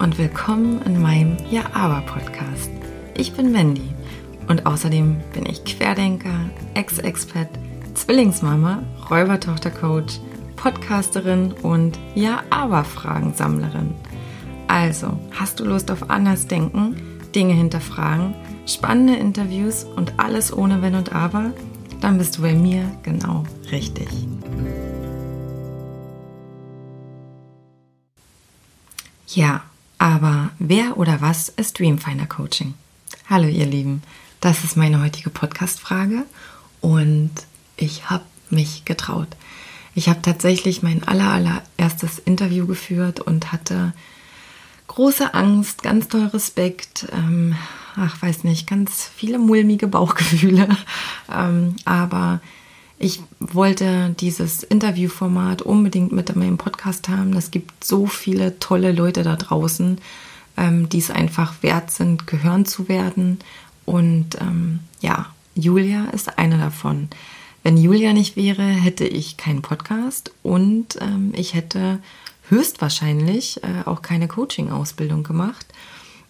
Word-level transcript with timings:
und 0.00 0.16
willkommen 0.16 0.80
in 0.82 1.00
meinem 1.02 1.36
Ja 1.50 1.64
Aber 1.74 2.02
Podcast. 2.02 2.70
Ich 3.16 3.32
bin 3.32 3.50
Mandy 3.50 3.90
und 4.46 4.64
außerdem 4.64 5.16
bin 5.32 5.44
ich 5.46 5.64
Querdenker, 5.64 6.50
Ex-Expat, 6.74 7.48
Zwillingsmama, 7.94 8.82
Räubertochter-Coach, 9.10 10.20
Podcasterin 10.54 11.52
und 11.62 11.98
Ja 12.14 12.44
Aber 12.50 12.84
Fragensammlerin. 12.84 13.92
Also, 14.68 15.18
hast 15.32 15.58
du 15.58 15.64
Lust 15.64 15.90
auf 15.90 16.08
anders 16.10 16.46
denken, 16.46 16.96
Dinge 17.34 17.54
hinterfragen, 17.54 18.34
spannende 18.66 19.16
Interviews 19.16 19.84
und 19.84 20.12
alles 20.18 20.52
ohne 20.52 20.80
Wenn 20.80 20.94
und 20.94 21.12
Aber? 21.12 21.52
Dann 22.00 22.18
bist 22.18 22.38
du 22.38 22.42
bei 22.42 22.54
mir 22.54 22.84
genau 23.02 23.42
richtig. 23.72 24.08
Ja, 29.26 29.62
aber 29.98 30.50
wer 30.58 30.96
oder 30.96 31.20
was 31.20 31.48
ist 31.48 31.78
Dreamfinder 31.78 32.26
Coaching? 32.26 32.74
Hallo 33.28 33.48
ihr 33.48 33.66
Lieben, 33.66 34.02
das 34.40 34.64
ist 34.64 34.76
meine 34.76 35.02
heutige 35.02 35.30
Podcast-Frage 35.30 36.24
und 36.80 37.30
ich 37.76 38.08
habe 38.08 38.24
mich 38.50 38.84
getraut. 38.84 39.28
Ich 39.94 40.08
habe 40.08 40.22
tatsächlich 40.22 40.82
mein 40.82 41.02
aller, 41.02 41.30
allererstes 41.78 42.20
Interview 42.20 42.66
geführt 42.66 43.18
und 43.20 43.52
hatte 43.52 43.92
große 44.86 45.34
Angst, 45.34 45.82
ganz 45.82 46.08
toll 46.08 46.26
Respekt, 46.26 47.08
ähm, 47.12 47.56
ach 47.96 48.22
weiß 48.22 48.44
nicht, 48.44 48.68
ganz 48.68 49.10
viele 49.14 49.38
mulmige 49.38 49.88
Bauchgefühle, 49.88 50.68
ähm, 51.34 51.74
aber 51.84 52.40
ich 52.98 53.20
wollte 53.38 54.14
dieses 54.18 54.64
Interviewformat 54.64 55.62
unbedingt 55.62 56.12
mit 56.12 56.30
in 56.30 56.38
meinem 56.38 56.58
Podcast 56.58 57.08
haben. 57.08 57.34
Es 57.34 57.50
gibt 57.50 57.84
so 57.84 58.06
viele 58.06 58.58
tolle 58.58 58.92
Leute 58.92 59.22
da 59.22 59.36
draußen, 59.36 59.98
ähm, 60.56 60.88
die 60.88 60.98
es 60.98 61.10
einfach 61.10 61.62
wert 61.62 61.92
sind, 61.92 62.26
gehören 62.26 62.66
zu 62.66 62.88
werden. 62.88 63.38
Und 63.84 64.40
ähm, 64.40 64.80
ja, 65.00 65.26
Julia 65.54 66.06
ist 66.06 66.38
eine 66.38 66.58
davon. 66.58 67.08
Wenn 67.62 67.76
Julia 67.76 68.12
nicht 68.12 68.36
wäre, 68.36 68.62
hätte 68.62 69.06
ich 69.06 69.36
keinen 69.36 69.62
Podcast 69.62 70.32
und 70.42 70.98
ähm, 71.00 71.32
ich 71.36 71.54
hätte 71.54 72.00
höchstwahrscheinlich 72.48 73.62
äh, 73.62 73.86
auch 73.86 74.02
keine 74.02 74.26
Coaching-Ausbildung 74.26 75.22
gemacht. 75.22 75.66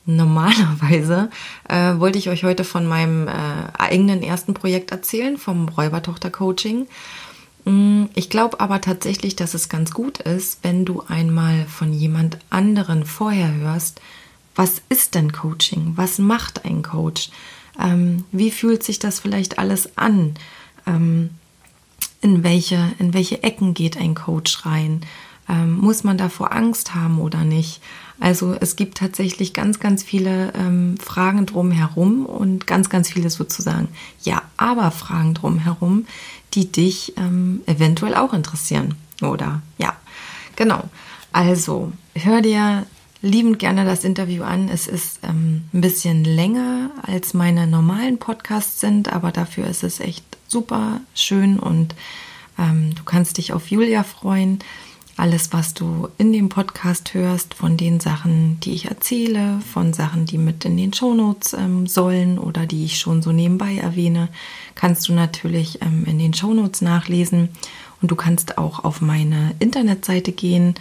Normalerweise 0.09 1.29
äh, 1.69 1.99
wollte 1.99 2.17
ich 2.17 2.31
euch 2.31 2.43
heute 2.43 2.65
von 2.65 2.87
meinem 2.87 3.29
äh, 3.29 3.33
eigenen 3.77 4.23
ersten 4.23 4.55
Projekt 4.55 4.91
erzählen, 4.91 5.37
vom 5.37 5.69
Räubertochter-Coaching. 5.69 6.87
Mm, 7.67 8.05
ich 8.15 8.31
glaube 8.31 8.59
aber 8.59 8.81
tatsächlich, 8.81 9.37
dass 9.37 9.53
es 9.53 9.69
ganz 9.69 9.91
gut 9.91 10.21
ist, 10.21 10.61
wenn 10.63 10.87
du 10.87 11.03
einmal 11.09 11.67
von 11.67 11.93
jemand 11.93 12.39
anderen 12.49 13.05
vorher 13.05 13.53
hörst, 13.53 14.01
was 14.55 14.81
ist 14.89 15.15
denn 15.15 15.31
Coaching? 15.33 15.93
Was 15.97 16.19
macht 16.19 16.65
ein 16.65 16.83
Coach? 16.83 17.29
Ähm, 17.79 18.25
wie 18.33 18.51
fühlt 18.51 18.85
sich 18.85 18.99
das 18.99 19.21
vielleicht 19.21 19.59
alles 19.59 19.99
an? 19.99 20.37
Ähm, 20.87 21.31
in, 22.23 22.43
welche, 22.45 22.95
in 22.99 23.13
welche 23.13 23.43
Ecken 23.43 23.75
geht 23.75 23.99
ein 23.99 24.15
Coach 24.15 24.65
rein? 24.65 25.03
Ähm, 25.51 25.77
muss 25.77 26.03
man 26.03 26.17
davor 26.17 26.53
Angst 26.53 26.95
haben 26.95 27.21
oder 27.21 27.45
nicht? 27.45 27.83
Also 28.21 28.57
es 28.59 28.77
gibt 28.77 28.99
tatsächlich 28.99 29.53
ganz, 29.53 29.79
ganz 29.79 30.03
viele 30.03 30.53
ähm, 30.55 30.97
Fragen 30.99 31.47
drumherum 31.47 32.27
und 32.27 32.67
ganz, 32.67 32.91
ganz 32.91 33.09
viele 33.11 33.31
sozusagen 33.31 33.89
ja, 34.23 34.43
aber 34.57 34.91
Fragen 34.91 35.35
drumherum, 35.35 36.07
die 36.55 36.71
dich 36.71 37.15
ähm, 37.17 37.61
eventuell 37.67 38.15
auch 38.15 38.33
interessieren. 38.33 38.95
Oder 39.23 39.63
ja, 39.79 39.95
genau. 40.57 40.85
Also 41.33 41.93
hör 42.15 42.41
dir 42.41 42.87
liebend 43.23 43.59
gerne 43.59 43.85
das 43.85 44.05
Interview 44.05 44.43
an. 44.43 44.69
Es 44.69 44.87
ist 44.87 45.21
ähm, 45.23 45.65
ein 45.73 45.81
bisschen 45.81 46.25
länger 46.25 46.91
als 47.03 47.35
meine 47.35 47.67
normalen 47.67 48.19
Podcasts 48.19 48.81
sind, 48.81 49.13
aber 49.13 49.33
dafür 49.33 49.67
ist 49.67 49.85
es 49.85 50.01
echt 50.01 50.25
super 50.49 51.01
schön 51.15 51.59
und 51.59 51.95
ähm, 52.59 52.95
du 52.95 53.05
kannst 53.05 53.39
dich 53.39 53.53
auf 53.53 53.71
Julia 53.71 54.03
freuen 54.03 54.61
alles, 55.19 55.53
was 55.53 55.75
du 55.75 56.09
in 56.17 56.33
dem 56.33 56.49
Podcast 56.49 57.13
hörst, 57.15 57.55
von 57.55 57.77
den 57.77 58.01
Sachen, 58.01 58.61
die 58.61 58.73
ich 58.73 58.87
erzähle, 58.87 59.61
von 59.73 59.93
Sachen, 59.93 60.27
die 60.27 60.39
mit 60.39 60.65
in 60.65 60.77
den 60.77 60.93
Shownotes 60.93 61.55
ähm, 61.55 61.87
sollen 61.87 62.39
oder 62.39 62.67
die 62.67 62.85
ich 62.85 62.99
schon 62.99 63.23
so 63.23 63.33
nebenbei 63.33 63.77
erwähne, 63.77 64.29
kannst 64.75 65.09
du 65.09 65.13
natürlich 65.13 65.83
ähm, 65.83 66.05
in 66.07 66.19
den 66.19 66.35
Shownotes 66.35 66.83
nachlesen. 66.83 67.49
Und 68.01 68.11
du 68.13 68.17
kannst 68.17 68.59
auch 68.59 68.85
auf 68.85 69.01
meine 69.01 69.55
Internetseite 69.59 70.31
gehen. 70.31 70.75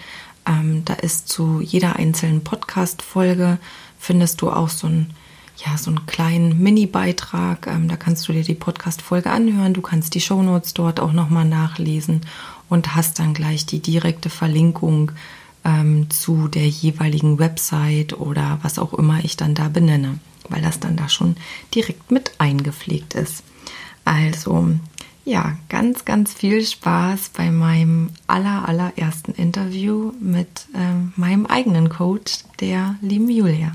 Ähm, 0.45 0.83
da 0.85 0.93
ist 0.93 1.29
zu 1.29 1.61
jeder 1.61 1.95
einzelnen 1.95 2.43
Podcast-Folge 2.43 3.57
findest 3.99 4.41
du 4.41 4.51
auch 4.51 4.69
so 4.69 4.87
ein 4.87 5.13
ja, 5.65 5.75
so 5.75 5.89
einen 5.89 6.05
kleinen 6.05 6.61
Mini-Beitrag. 6.61 7.65
Ähm, 7.65 7.87
da 7.87 7.95
kannst 7.95 8.27
du 8.27 8.31
dir 8.31 8.43
die 8.43 8.53
Podcast-Folge 8.53 9.31
anhören. 9.31 9.73
Du 9.73 9.81
kannst 9.81 10.13
die 10.13 10.21
Shownotes 10.21 10.75
dort 10.75 10.99
auch 10.99 11.13
nochmal 11.13 11.45
nachlesen 11.45 12.21
und 12.69 12.95
hast 12.95 13.19
dann 13.19 13.33
gleich 13.33 13.66
die 13.66 13.79
direkte 13.79 14.29
Verlinkung 14.29 15.11
ähm, 15.66 16.09
zu 16.09 16.47
der 16.47 16.67
jeweiligen 16.67 17.39
Website 17.39 18.19
oder 18.19 18.59
was 18.61 18.79
auch 18.79 18.94
immer 18.94 19.23
ich 19.23 19.38
dann 19.38 19.55
da 19.55 19.69
benenne, 19.69 20.19
weil 20.50 20.61
das 20.61 20.79
dann 20.79 20.95
da 20.95 21.09
schon 21.09 21.35
direkt 21.73 22.11
mit 22.11 22.31
eingepflegt 22.39 23.13
ist. 23.16 23.44
Also 24.05 24.69
ja, 25.28 25.57
ganz, 25.67 26.05
ganz 26.05 26.33
viel 26.33 26.66
Spaß 26.66 27.31
bei 27.35 27.51
meinem 27.51 28.11
aller, 28.28 28.66
allerersten 28.66 29.34
Interview 29.34 30.13
mit 30.22 30.67
ähm, 30.73 31.11
meinem 31.17 31.45
eigenen 31.45 31.89
Coach, 31.89 32.45
der 32.61 32.95
lieben 33.01 33.29
Julia. 33.29 33.73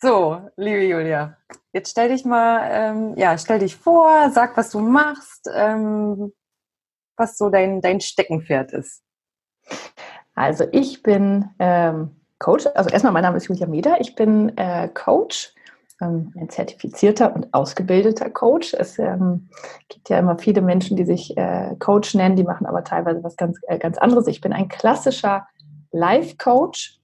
So, 0.00 0.40
liebe 0.56 0.84
Julia, 0.84 1.36
jetzt 1.72 1.90
stell 1.90 2.10
dich 2.10 2.24
mal, 2.24 2.60
ähm, 2.70 3.14
ja, 3.16 3.36
stell 3.36 3.58
dich 3.58 3.74
vor, 3.74 4.30
sag, 4.32 4.56
was 4.56 4.70
du 4.70 4.78
machst, 4.78 5.50
ähm, 5.52 6.32
was 7.16 7.36
so 7.36 7.50
dein, 7.50 7.80
dein 7.80 8.00
Steckenpferd 8.00 8.72
ist. 8.72 9.02
Also 10.34 10.64
ich 10.72 11.02
bin 11.02 11.50
ähm, 11.58 12.10
Coach, 12.38 12.66
also 12.74 12.90
erstmal 12.90 13.12
mein 13.12 13.22
Name 13.22 13.36
ist 13.36 13.48
Julia 13.48 13.66
Meder, 13.66 14.00
ich 14.00 14.14
bin 14.14 14.56
äh, 14.58 14.88
Coach, 14.88 15.54
ähm, 16.00 16.32
ein 16.36 16.48
zertifizierter 16.50 17.34
und 17.34 17.54
ausgebildeter 17.54 18.30
Coach. 18.30 18.74
Es 18.74 18.98
ähm, 18.98 19.48
gibt 19.88 20.08
ja 20.08 20.18
immer 20.18 20.38
viele 20.38 20.60
Menschen, 20.60 20.96
die 20.96 21.04
sich 21.04 21.36
äh, 21.36 21.76
Coach 21.78 22.14
nennen, 22.14 22.36
die 22.36 22.42
machen 22.42 22.66
aber 22.66 22.84
teilweise 22.84 23.22
was 23.22 23.36
ganz, 23.36 23.60
äh, 23.68 23.78
ganz 23.78 23.96
anderes. 23.98 24.26
Ich 24.26 24.40
bin 24.40 24.52
ein 24.52 24.68
klassischer 24.68 25.46
Life-Coach 25.92 26.98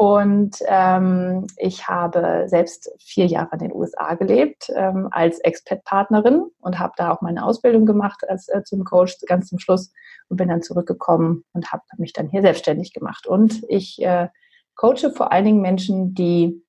und 0.00 0.56
ähm, 0.66 1.46
ich 1.58 1.86
habe 1.86 2.44
selbst 2.46 2.90
vier 2.98 3.26
Jahre 3.26 3.50
in 3.52 3.58
den 3.58 3.74
USA 3.74 4.14
gelebt 4.14 4.72
ähm, 4.74 5.08
als 5.10 5.40
Expat-Partnerin 5.40 6.46
und 6.58 6.78
habe 6.78 6.94
da 6.96 7.10
auch 7.10 7.20
meine 7.20 7.44
Ausbildung 7.44 7.84
gemacht 7.84 8.26
als 8.26 8.48
äh, 8.48 8.62
zum 8.64 8.84
Coach 8.84 9.18
ganz 9.26 9.48
zum 9.48 9.58
Schluss 9.58 9.92
und 10.30 10.38
bin 10.38 10.48
dann 10.48 10.62
zurückgekommen 10.62 11.44
und 11.52 11.70
habe 11.70 11.82
mich 11.98 12.14
dann 12.14 12.30
hier 12.30 12.40
selbstständig 12.40 12.94
gemacht. 12.94 13.26
Und 13.26 13.62
ich 13.68 14.00
äh, 14.00 14.28
coache 14.74 15.12
vor 15.14 15.32
allen 15.32 15.44
Dingen 15.44 15.60
Menschen, 15.60 16.14
die 16.14 16.64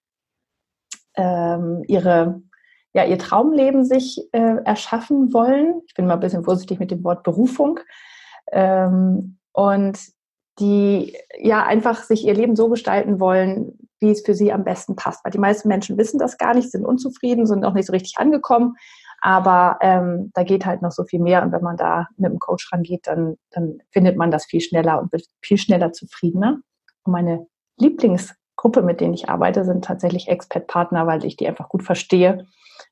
ähm, 1.16 1.86
ihre 1.88 2.42
ja, 2.92 3.06
ihr 3.06 3.18
Traumleben 3.18 3.86
sich 3.86 4.28
äh, 4.34 4.58
erschaffen 4.66 5.32
wollen. 5.32 5.82
Ich 5.88 5.94
bin 5.94 6.06
mal 6.06 6.16
ein 6.16 6.20
bisschen 6.20 6.44
vorsichtig 6.44 6.80
mit 6.80 6.92
dem 6.92 7.02
Wort 7.06 7.24
Berufung. 7.24 7.80
Ähm, 8.52 9.38
und 9.54 9.98
die 10.62 11.18
ja 11.40 11.66
einfach 11.66 12.04
sich 12.04 12.26
ihr 12.26 12.36
Leben 12.36 12.56
so 12.56 12.70
gestalten 12.70 13.20
wollen, 13.20 13.90
wie 14.00 14.12
es 14.12 14.22
für 14.22 14.34
sie 14.34 14.54
am 14.54 14.64
besten 14.64 14.96
passt. 14.96 15.26
Weil 15.26 15.32
die 15.32 15.40
meisten 15.40 15.68
Menschen 15.68 15.98
wissen 15.98 16.20
das 16.20 16.38
gar 16.38 16.54
nicht, 16.54 16.72
sind 16.72 16.86
unzufrieden, 16.86 17.46
sind 17.46 17.60
noch 17.60 17.74
nicht 17.74 17.88
so 17.88 17.94
richtig 17.94 18.14
angekommen. 18.18 18.76
Aber 19.22 19.78
ähm, 19.82 20.32
da 20.34 20.44
geht 20.44 20.66
halt 20.66 20.82
noch 20.82 20.92
so 20.92 21.04
viel 21.04 21.20
mehr. 21.20 21.44
Und 21.44 21.52
wenn 21.52 21.62
man 21.62 21.78
da 21.78 22.08
mit 22.18 22.32
dem 22.32 22.40
Coach 22.40 22.72
rangeht, 22.72 23.06
dann, 23.06 23.38
dann 23.52 23.80
findet 23.92 24.18
man 24.18 24.32
das 24.32 24.46
viel 24.46 24.62
schneller 24.62 25.00
und 25.00 25.12
wird 25.12 25.26
viel 25.42 25.58
schneller 25.58 25.92
zufriedener. 25.94 26.60
Und 27.04 27.12
meine 27.12 27.48
Lieblingsgruppe, 27.78 28.82
mit 28.82 29.02
denen 29.02 29.14
ich 29.14 29.30
arbeite, 29.30 29.66
sind 29.66 29.86
tatsächlich 29.86 30.28
Expat-Partner, 30.28 31.06
weil 31.06 31.24
ich 31.26 31.38
die 31.38 31.48
einfach 31.48 31.70
gut 31.70 31.84
verstehe 31.84 32.48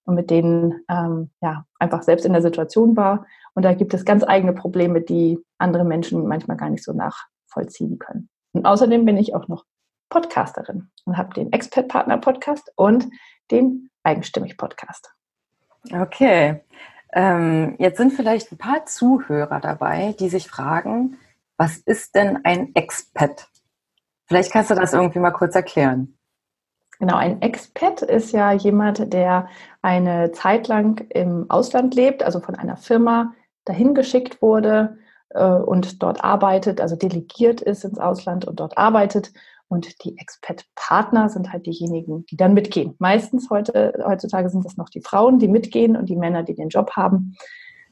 und 0.05 0.15
mit 0.15 0.29
denen 0.29 0.83
ähm, 0.89 1.31
ja 1.41 1.65
einfach 1.79 2.03
selbst 2.03 2.25
in 2.25 2.33
der 2.33 2.43
Situation 2.43 2.95
war. 2.95 3.25
Und 3.55 3.63
da 3.63 3.73
gibt 3.73 3.93
es 3.95 4.05
ganz 4.05 4.23
eigene 4.23 4.53
Probleme, 4.53 5.01
die 5.01 5.39
andere 5.57 5.83
Menschen 5.83 6.27
manchmal 6.27 6.57
gar 6.57 6.69
nicht 6.69 6.83
so 6.83 6.93
nach 6.93 7.27
vollziehen 7.49 7.99
können. 7.99 8.29
Und 8.53 8.65
außerdem 8.65 9.05
bin 9.05 9.17
ich 9.17 9.35
auch 9.35 9.47
noch 9.47 9.65
Podcasterin 10.09 10.89
und 11.05 11.17
habe 11.17 11.33
den 11.33 11.51
Expert-Partner-Podcast 11.51 12.71
und 12.75 13.07
den 13.51 13.89
Eigenstimmig-Podcast. 14.03 15.13
Okay. 15.91 16.61
Ähm, 17.13 17.75
jetzt 17.79 17.97
sind 17.97 18.13
vielleicht 18.13 18.51
ein 18.51 18.57
paar 18.57 18.85
Zuhörer 18.85 19.59
dabei, 19.59 20.15
die 20.19 20.29
sich 20.29 20.47
fragen, 20.47 21.17
was 21.57 21.77
ist 21.77 22.15
denn 22.15 22.43
ein 22.43 22.73
Expat? 22.75 23.47
Vielleicht 24.25 24.51
kannst 24.51 24.69
du 24.71 24.75
das 24.75 24.93
irgendwie 24.93 25.19
mal 25.19 25.31
kurz 25.31 25.55
erklären. 25.55 26.17
Genau, 26.99 27.15
ein 27.15 27.41
Expat 27.41 28.01
ist 28.01 28.31
ja 28.31 28.51
jemand, 28.51 29.13
der 29.13 29.47
eine 29.81 30.31
Zeit 30.33 30.67
lang 30.67 30.99
im 31.09 31.49
Ausland 31.49 31.95
lebt, 31.95 32.23
also 32.23 32.39
von 32.39 32.55
einer 32.55 32.77
Firma 32.77 33.33
dahin 33.65 33.95
geschickt 33.95 34.41
wurde 34.41 34.97
und 35.37 36.01
dort 36.01 36.23
arbeitet, 36.23 36.81
also 36.81 36.95
delegiert 36.95 37.61
ist 37.61 37.83
ins 37.83 37.99
Ausland 37.99 38.45
und 38.45 38.59
dort 38.59 38.77
arbeitet. 38.77 39.31
Und 39.67 40.03
die 40.03 40.17
Expat-Partner 40.17 41.29
sind 41.29 41.53
halt 41.53 41.67
diejenigen, 41.67 42.25
die 42.25 42.37
dann 42.37 42.55
mitgehen. 42.55 42.95
Meistens 42.97 43.51
heute, 43.51 43.93
heutzutage 44.03 44.49
sind 44.49 44.65
das 44.65 44.77
noch 44.77 44.89
die 44.89 45.01
Frauen, 45.01 45.37
die 45.37 45.47
mitgehen 45.47 45.95
und 45.95 46.09
die 46.09 46.15
Männer, 46.15 46.41
die 46.41 46.55
den 46.55 46.69
Job 46.69 46.91
haben. 46.95 47.35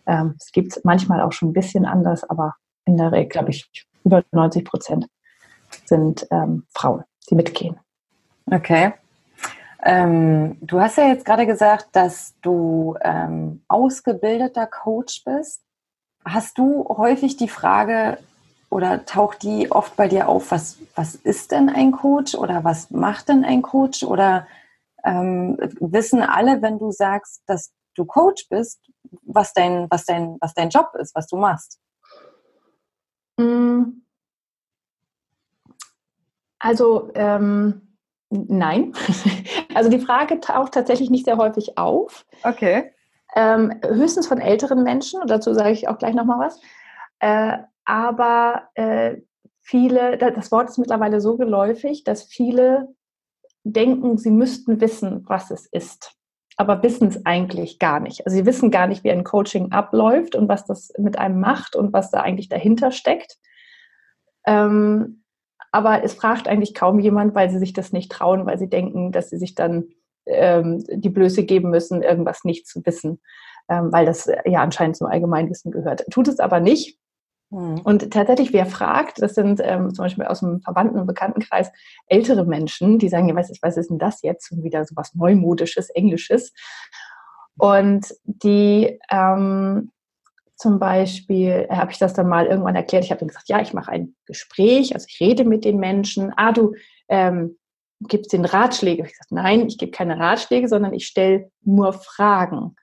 Ähm, 0.07 0.35
es 0.39 0.51
gibt 0.51 0.75
es 0.75 0.83
manchmal 0.83 1.21
auch 1.21 1.31
schon 1.31 1.49
ein 1.49 1.53
bisschen 1.53 1.85
anders, 1.85 2.27
aber 2.27 2.55
in 2.85 2.97
der 2.97 3.11
Regel, 3.11 3.29
glaube 3.29 3.51
ich, 3.51 3.69
über 4.03 4.23
90 4.31 4.65
Prozent 4.65 5.07
sind 5.85 6.25
ähm, 6.31 6.65
Frauen, 6.73 7.03
die 7.29 7.35
mitgehen. 7.35 7.77
Okay. 8.49 8.93
Ähm, 9.83 10.57
du 10.61 10.79
hast 10.79 10.97
ja 10.97 11.07
jetzt 11.09 11.25
gerade 11.25 11.45
gesagt, 11.45 11.89
dass 11.91 12.33
du 12.41 12.95
ähm, 13.01 13.61
ausgebildeter 13.67 14.65
Coach 14.65 15.23
bist. 15.23 15.61
Hast 16.27 16.57
du 16.57 16.85
häufig 16.89 17.37
die 17.37 17.47
Frage 17.47 18.17
oder 18.69 19.05
taucht 19.05 19.43
die 19.43 19.71
oft 19.71 19.95
bei 19.95 20.07
dir 20.07 20.27
auf, 20.27 20.51
was, 20.51 20.77
was 20.95 21.15
ist 21.15 21.51
denn 21.51 21.69
ein 21.69 21.93
Coach 21.93 22.35
oder 22.35 22.63
was 22.63 22.91
macht 22.91 23.29
denn 23.29 23.45
ein 23.45 23.61
Coach? 23.61 24.03
Oder 24.03 24.45
ähm, 25.05 25.57
wissen 25.79 26.21
alle, 26.21 26.61
wenn 26.61 26.79
du 26.79 26.91
sagst, 26.91 27.43
dass 27.47 27.71
du 27.95 28.03
Coach 28.05 28.47
bist, 28.49 28.81
was 29.23 29.53
dein, 29.53 29.87
was 29.89 30.05
dein, 30.05 30.37
was 30.41 30.53
dein 30.53 30.69
Job 30.69 30.91
ist, 30.99 31.15
was 31.15 31.27
du 31.27 31.37
machst? 31.37 31.79
Mm. 33.37 34.01
Also 36.59 37.09
ähm, 37.15 37.95
nein. 38.29 38.93
Also 39.75 39.91
die 39.91 39.99
Frage 39.99 40.39
taucht 40.39 40.73
tatsächlich 40.73 41.11
nicht 41.11 41.25
sehr 41.25 41.37
häufig 41.37 41.77
auf. 41.77 42.25
Okay. 42.41 42.95
Ähm, 43.39 43.79
höchstens 43.85 44.25
von 44.25 44.39
älteren 44.39 44.81
Menschen, 44.81 45.21
und 45.21 45.29
dazu 45.29 45.53
sage 45.53 45.69
ich 45.69 45.87
auch 45.87 45.99
gleich 45.99 46.15
nochmal 46.15 46.47
was. 46.47 46.59
Äh, 47.19 47.59
aber 47.85 48.69
äh, 48.73 49.17
viele, 49.61 50.17
das 50.17 50.51
Wort 50.51 50.69
ist 50.69 50.79
mittlerweile 50.79 51.21
so 51.21 51.37
geläufig, 51.37 52.03
dass 52.03 52.23
viele 52.23 52.87
denken, 53.63 54.17
sie 54.17 54.31
müssten 54.31 54.81
wissen, 54.81 55.23
was 55.27 55.51
es 55.51 55.67
ist, 55.67 56.15
aber 56.55 56.81
wissen 56.81 57.09
es 57.09 57.27
eigentlich 57.27 57.77
gar 57.77 57.99
nicht. 57.99 58.25
Also 58.25 58.35
sie 58.35 58.47
wissen 58.47 58.71
gar 58.71 58.87
nicht, 58.87 59.03
wie 59.03 59.11
ein 59.11 59.23
Coaching 59.23 59.71
abläuft 59.71 60.35
und 60.35 60.49
was 60.49 60.65
das 60.65 60.91
mit 60.97 61.19
einem 61.19 61.39
macht 61.39 61.75
und 61.75 61.93
was 61.93 62.09
da 62.09 62.21
eigentlich 62.21 62.49
dahinter 62.49 62.91
steckt. 62.91 63.37
Ähm, 64.47 65.23
aber 65.71 66.03
es 66.03 66.15
fragt 66.15 66.47
eigentlich 66.47 66.73
kaum 66.73 66.97
jemand, 66.97 67.35
weil 67.35 67.51
sie 67.51 67.59
sich 67.59 67.73
das 67.73 67.93
nicht 67.93 68.11
trauen, 68.11 68.47
weil 68.47 68.57
sie 68.57 68.69
denken, 68.69 69.11
dass 69.11 69.29
sie 69.29 69.37
sich 69.37 69.53
dann 69.53 69.89
ähm, 70.27 70.83
die 70.89 71.09
Blöße 71.09 71.43
geben 71.43 71.69
müssen, 71.69 72.03
irgendwas 72.03 72.43
nicht 72.43 72.67
zu 72.67 72.85
wissen, 72.85 73.21
ähm, 73.69 73.91
weil 73.91 74.05
das 74.05 74.29
ja 74.45 74.61
anscheinend 74.61 74.97
zum 74.97 75.07
Allgemeinwissen 75.07 75.71
gehört. 75.71 76.03
Tut 76.11 76.27
es 76.27 76.39
aber 76.39 76.59
nicht. 76.59 76.97
Hm. 77.51 77.79
Und 77.81 78.11
tatsächlich, 78.11 78.51
wer 78.51 78.65
fragt, 78.65 79.21
das 79.21 79.35
sind 79.35 79.61
ähm, 79.63 79.93
zum 79.93 80.03
Beispiel 80.03 80.25
aus 80.25 80.41
dem 80.41 80.61
Verwandten- 80.61 80.99
und 80.99 81.07
Bekanntenkreis 81.07 81.71
ältere 82.07 82.45
Menschen, 82.45 82.99
die 82.99 83.09
sagen, 83.09 83.29
ja, 83.29 83.35
was 83.35 83.49
ist, 83.49 83.63
was 83.63 83.77
ist 83.77 83.89
denn 83.89 83.99
das 83.99 84.21
jetzt? 84.21 84.51
Und 84.51 84.63
wieder 84.63 84.85
so 84.85 84.95
was 84.95 85.15
Neumodisches, 85.15 85.89
Englisches. 85.89 86.53
Und 87.57 88.13
die 88.25 88.99
ähm, 89.09 89.91
zum 90.55 90.79
Beispiel 90.79 91.67
habe 91.69 91.91
ich 91.91 91.99
das 91.99 92.13
dann 92.13 92.27
mal 92.27 92.47
irgendwann 92.47 92.75
erklärt. 92.75 93.05
Ich 93.05 93.11
habe 93.11 93.19
dann 93.19 93.27
gesagt, 93.27 93.47
ja, 93.47 93.61
ich 93.61 93.73
mache 93.73 93.91
ein 93.91 94.15
Gespräch, 94.25 94.93
also 94.93 95.05
ich 95.07 95.19
rede 95.19 95.45
mit 95.45 95.63
den 95.63 95.77
Menschen. 95.77 96.33
Ah, 96.35 96.51
du 96.51 96.73
ähm, 97.09 97.57
gibst 98.01 98.33
den 98.33 98.45
Ratschläge. 98.45 99.03
Ich 99.03 99.11
gesagt, 99.11 99.31
nein, 99.31 99.67
ich 99.67 99.77
gebe 99.77 99.91
keine 99.91 100.19
Ratschläge, 100.19 100.67
sondern 100.67 100.93
ich 100.93 101.07
stelle 101.07 101.49
nur 101.63 101.93
Fragen. 101.93 102.57
Und 102.57 102.75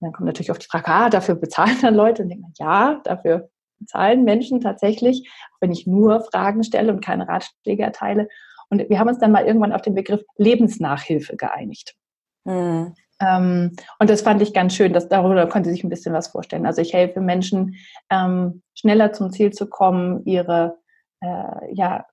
dann 0.00 0.12
kommt 0.12 0.26
natürlich 0.26 0.50
auch 0.50 0.58
die 0.58 0.66
Frage, 0.66 0.88
ah, 0.88 1.10
dafür 1.10 1.34
bezahlen 1.36 1.78
dann 1.80 1.94
Leute. 1.94 2.22
Und 2.22 2.28
denkt 2.28 2.42
man, 2.42 2.52
ja, 2.58 3.00
dafür 3.04 3.50
bezahlen 3.78 4.24
Menschen 4.24 4.60
tatsächlich, 4.60 5.28
auch 5.52 5.60
wenn 5.60 5.72
ich 5.72 5.86
nur 5.86 6.20
Fragen 6.20 6.62
stelle 6.64 6.92
und 6.92 7.04
keine 7.04 7.28
Ratschläge 7.28 7.82
erteile. 7.82 8.28
Und 8.68 8.88
wir 8.88 8.98
haben 8.98 9.08
uns 9.08 9.18
dann 9.18 9.32
mal 9.32 9.44
irgendwann 9.44 9.72
auf 9.72 9.82
den 9.82 9.94
Begriff 9.94 10.22
Lebensnachhilfe 10.36 11.36
geeinigt. 11.36 11.94
Mhm. 12.44 12.94
Ähm, 13.20 13.76
und 13.98 14.10
das 14.10 14.22
fand 14.22 14.42
ich 14.42 14.54
ganz 14.54 14.74
schön, 14.74 14.92
dass 14.92 15.08
darüber 15.08 15.46
konnte 15.46 15.70
sich 15.70 15.84
ein 15.84 15.90
bisschen 15.90 16.14
was 16.14 16.28
vorstellen. 16.28 16.66
Also 16.66 16.80
ich 16.80 16.92
helfe 16.92 17.20
Menschen, 17.20 17.76
ähm, 18.10 18.62
schneller 18.74 19.12
zum 19.12 19.30
Ziel 19.30 19.52
zu 19.52 19.68
kommen, 19.68 20.24
ihre, 20.24 20.78
äh, 21.20 21.74
ja, 21.74 22.06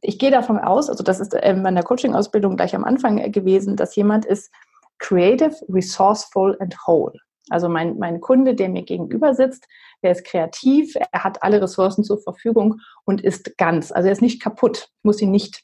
ich 0.00 0.18
gehe 0.18 0.30
davon 0.30 0.58
aus, 0.58 0.88
also 0.88 1.02
das 1.02 1.20
ist 1.20 1.34
in 1.34 1.62
meiner 1.62 1.82
Coaching-Ausbildung 1.82 2.56
gleich 2.56 2.74
am 2.74 2.84
Anfang 2.84 3.30
gewesen, 3.32 3.76
dass 3.76 3.96
jemand 3.96 4.24
ist 4.24 4.52
creative, 4.98 5.54
resourceful 5.68 6.56
and 6.60 6.76
whole. 6.86 7.12
Also 7.48 7.68
mein, 7.68 7.98
mein 7.98 8.20
Kunde, 8.20 8.54
der 8.54 8.68
mir 8.68 8.82
gegenüber 8.82 9.34
sitzt, 9.34 9.66
der 10.02 10.12
ist 10.12 10.24
kreativ, 10.24 10.94
er 11.12 11.24
hat 11.24 11.42
alle 11.42 11.62
Ressourcen 11.62 12.02
zur 12.02 12.20
Verfügung 12.20 12.80
und 13.04 13.20
ist 13.20 13.56
ganz. 13.56 13.92
Also 13.92 14.08
er 14.08 14.12
ist 14.12 14.22
nicht 14.22 14.42
kaputt, 14.42 14.88
muss 15.02 15.22
ihn 15.22 15.30
nicht 15.30 15.62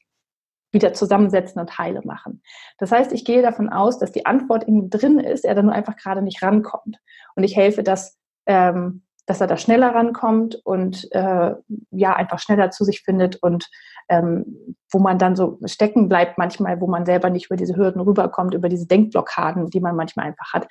wieder 0.70 0.94
zusammensetzen 0.94 1.60
und 1.60 1.78
heile 1.78 2.00
machen. 2.04 2.42
Das 2.78 2.92
heißt, 2.92 3.12
ich 3.12 3.24
gehe 3.24 3.42
davon 3.42 3.68
aus, 3.68 3.98
dass 3.98 4.12
die 4.12 4.26
Antwort 4.26 4.64
in 4.64 4.76
ihm 4.76 4.90
drin 4.90 5.18
ist, 5.18 5.44
er 5.44 5.54
dann 5.54 5.66
nur 5.66 5.74
einfach 5.74 5.96
gerade 5.96 6.22
nicht 6.22 6.42
rankommt. 6.42 6.98
Und 7.34 7.42
ich 7.42 7.56
helfe, 7.56 7.82
dass, 7.82 8.18
ähm, 8.46 9.02
dass 9.26 9.40
er 9.40 9.48
da 9.48 9.56
schneller 9.56 9.94
rankommt 9.94 10.54
und 10.64 11.08
äh, 11.12 11.54
ja, 11.90 12.16
einfach 12.16 12.38
schneller 12.38 12.70
zu 12.70 12.84
sich 12.84 13.02
findet 13.02 13.36
und 13.42 13.68
ähm, 14.08 14.76
wo 14.90 14.98
man 14.98 15.18
dann 15.18 15.36
so 15.36 15.58
stecken 15.64 16.08
bleibt 16.08 16.38
manchmal, 16.38 16.80
wo 16.80 16.86
man 16.86 17.06
selber 17.06 17.30
nicht 17.30 17.46
über 17.46 17.56
diese 17.56 17.76
Hürden 17.76 18.00
rüberkommt, 18.00 18.54
über 18.54 18.68
diese 18.68 18.86
Denkblockaden, 18.86 19.70
die 19.70 19.80
man 19.80 19.96
manchmal 19.96 20.26
einfach 20.26 20.52
hat. 20.52 20.68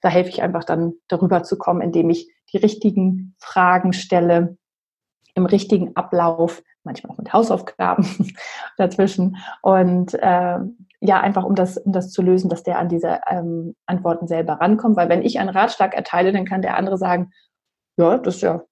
Da 0.00 0.08
helfe 0.08 0.30
ich 0.30 0.42
einfach 0.42 0.64
dann 0.64 0.94
darüber 1.08 1.42
zu 1.42 1.56
kommen, 1.56 1.80
indem 1.80 2.10
ich 2.10 2.28
die 2.52 2.58
richtigen 2.58 3.34
Fragen 3.38 3.92
stelle, 3.92 4.56
im 5.34 5.46
richtigen 5.46 5.96
Ablauf, 5.96 6.62
manchmal 6.84 7.12
auch 7.12 7.18
mit 7.18 7.32
Hausaufgaben 7.32 8.06
dazwischen. 8.76 9.36
Und 9.62 10.14
äh, 10.14 10.58
ja, 11.00 11.20
einfach 11.20 11.44
um 11.44 11.54
das, 11.54 11.78
um 11.78 11.92
das 11.92 12.10
zu 12.10 12.22
lösen, 12.22 12.50
dass 12.50 12.62
der 12.62 12.78
an 12.78 12.88
diese 12.88 13.20
ähm, 13.28 13.74
Antworten 13.86 14.26
selber 14.26 14.54
rankommt. 14.54 14.96
Weil 14.96 15.08
wenn 15.08 15.22
ich 15.22 15.38
einen 15.38 15.48
Ratschlag 15.48 15.94
erteile, 15.94 16.32
dann 16.32 16.44
kann 16.44 16.62
der 16.62 16.76
andere 16.76 16.98
sagen, 16.98 17.32
ja, 17.96 18.18
das 18.18 18.36
ist 18.36 18.42
ja 18.42 18.62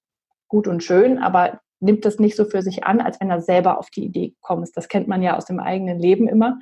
gut 0.48 0.68
und 0.68 0.82
schön, 0.82 1.18
aber 1.18 1.60
nimmt 1.80 2.04
das 2.04 2.18
nicht 2.18 2.36
so 2.36 2.44
für 2.44 2.62
sich 2.62 2.84
an, 2.84 3.00
als 3.00 3.20
wenn 3.20 3.30
er 3.30 3.40
selber 3.40 3.78
auf 3.78 3.90
die 3.90 4.04
Idee 4.04 4.34
kommt. 4.40 4.68
Das 4.74 4.88
kennt 4.88 5.08
man 5.08 5.22
ja 5.22 5.36
aus 5.36 5.46
dem 5.46 5.60
eigenen 5.60 5.98
Leben 5.98 6.28
immer. 6.28 6.58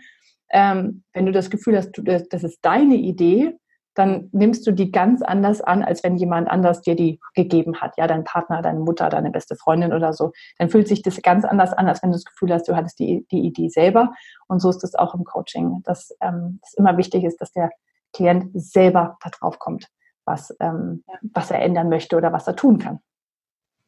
Ähm, 0.51 1.03
wenn 1.13 1.27
du 1.27 1.33
das 1.33 1.51
Gefühl 1.51 1.77
hast, 1.77 1.93
du, 1.93 2.03
das 2.03 2.45
ist 2.45 2.59
deine 2.63 2.95
Idee, 2.95 3.59
dann 3.99 4.29
nimmst 4.31 4.65
du 4.65 4.71
die 4.71 4.93
ganz 4.93 5.23
anders 5.23 5.61
an, 5.61 5.83
als 5.83 6.05
wenn 6.05 6.17
jemand 6.17 6.49
anders 6.49 6.83
dir 6.83 6.95
die 6.95 7.19
gegeben 7.35 7.81
hat. 7.81 7.97
Ja, 7.97 8.07
dein 8.07 8.23
Partner, 8.23 8.63
deine 8.63 8.79
Mutter, 8.79 9.09
deine 9.09 9.33
beste 9.33 9.57
Freundin 9.57 9.93
oder 9.93 10.13
so. 10.13 10.31
Dann 10.57 10.71
fühlt 10.71 10.87
sich 10.87 11.03
das 11.03 11.21
ganz 11.21 11.45
anders 11.45 11.73
an, 11.73 11.89
als 11.89 12.01
wenn 12.03 12.11
du 12.11 12.15
das 12.15 12.25
Gefühl 12.25 12.53
hast, 12.53 12.69
du 12.69 12.77
hattest 12.77 13.01
die, 13.01 13.27
die 13.33 13.41
Idee 13.41 13.69
selber. 13.69 14.13
Und 14.47 14.61
so 14.61 14.71
ist 14.71 14.85
es 14.85 14.95
auch 14.95 15.15
im 15.15 15.25
Coaching, 15.25 15.83
dass 15.83 16.17
ähm, 16.21 16.61
es 16.63 16.75
immer 16.75 16.97
wichtig 16.97 17.25
ist, 17.25 17.41
dass 17.41 17.51
der 17.51 17.71
Klient 18.13 18.51
selber 18.55 19.19
da 19.23 19.31
drauf 19.31 19.59
kommt, 19.59 19.89
was, 20.25 20.55
ähm, 20.61 21.03
was 21.35 21.51
er 21.51 21.61
ändern 21.61 21.89
möchte 21.89 22.17
oder 22.17 22.33
was 22.33 22.47
er 22.47 22.55
tun 22.55 22.79
kann. 22.79 23.01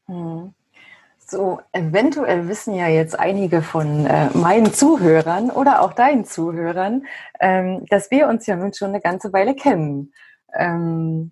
Mhm. 0.09 0.55
So, 1.31 1.61
eventuell 1.71 2.49
wissen 2.49 2.75
ja 2.75 2.89
jetzt 2.89 3.17
einige 3.17 3.63
von 3.63 4.05
äh, 4.05 4.31
meinen 4.37 4.75
Zuhörern 4.75 5.53
oder 5.53 5.81
auch 5.81 5.93
deinen 5.93 6.25
Zuhörern, 6.25 7.07
ähm, 7.39 7.87
dass 7.89 8.11
wir 8.11 8.27
uns 8.27 8.49
ja 8.49 8.57
nun 8.57 8.75
schon 8.75 8.89
eine 8.89 9.01
ganze 9.01 9.33
Weile 9.33 9.55
kennen. 9.55 10.13
Ähm, 10.53 11.31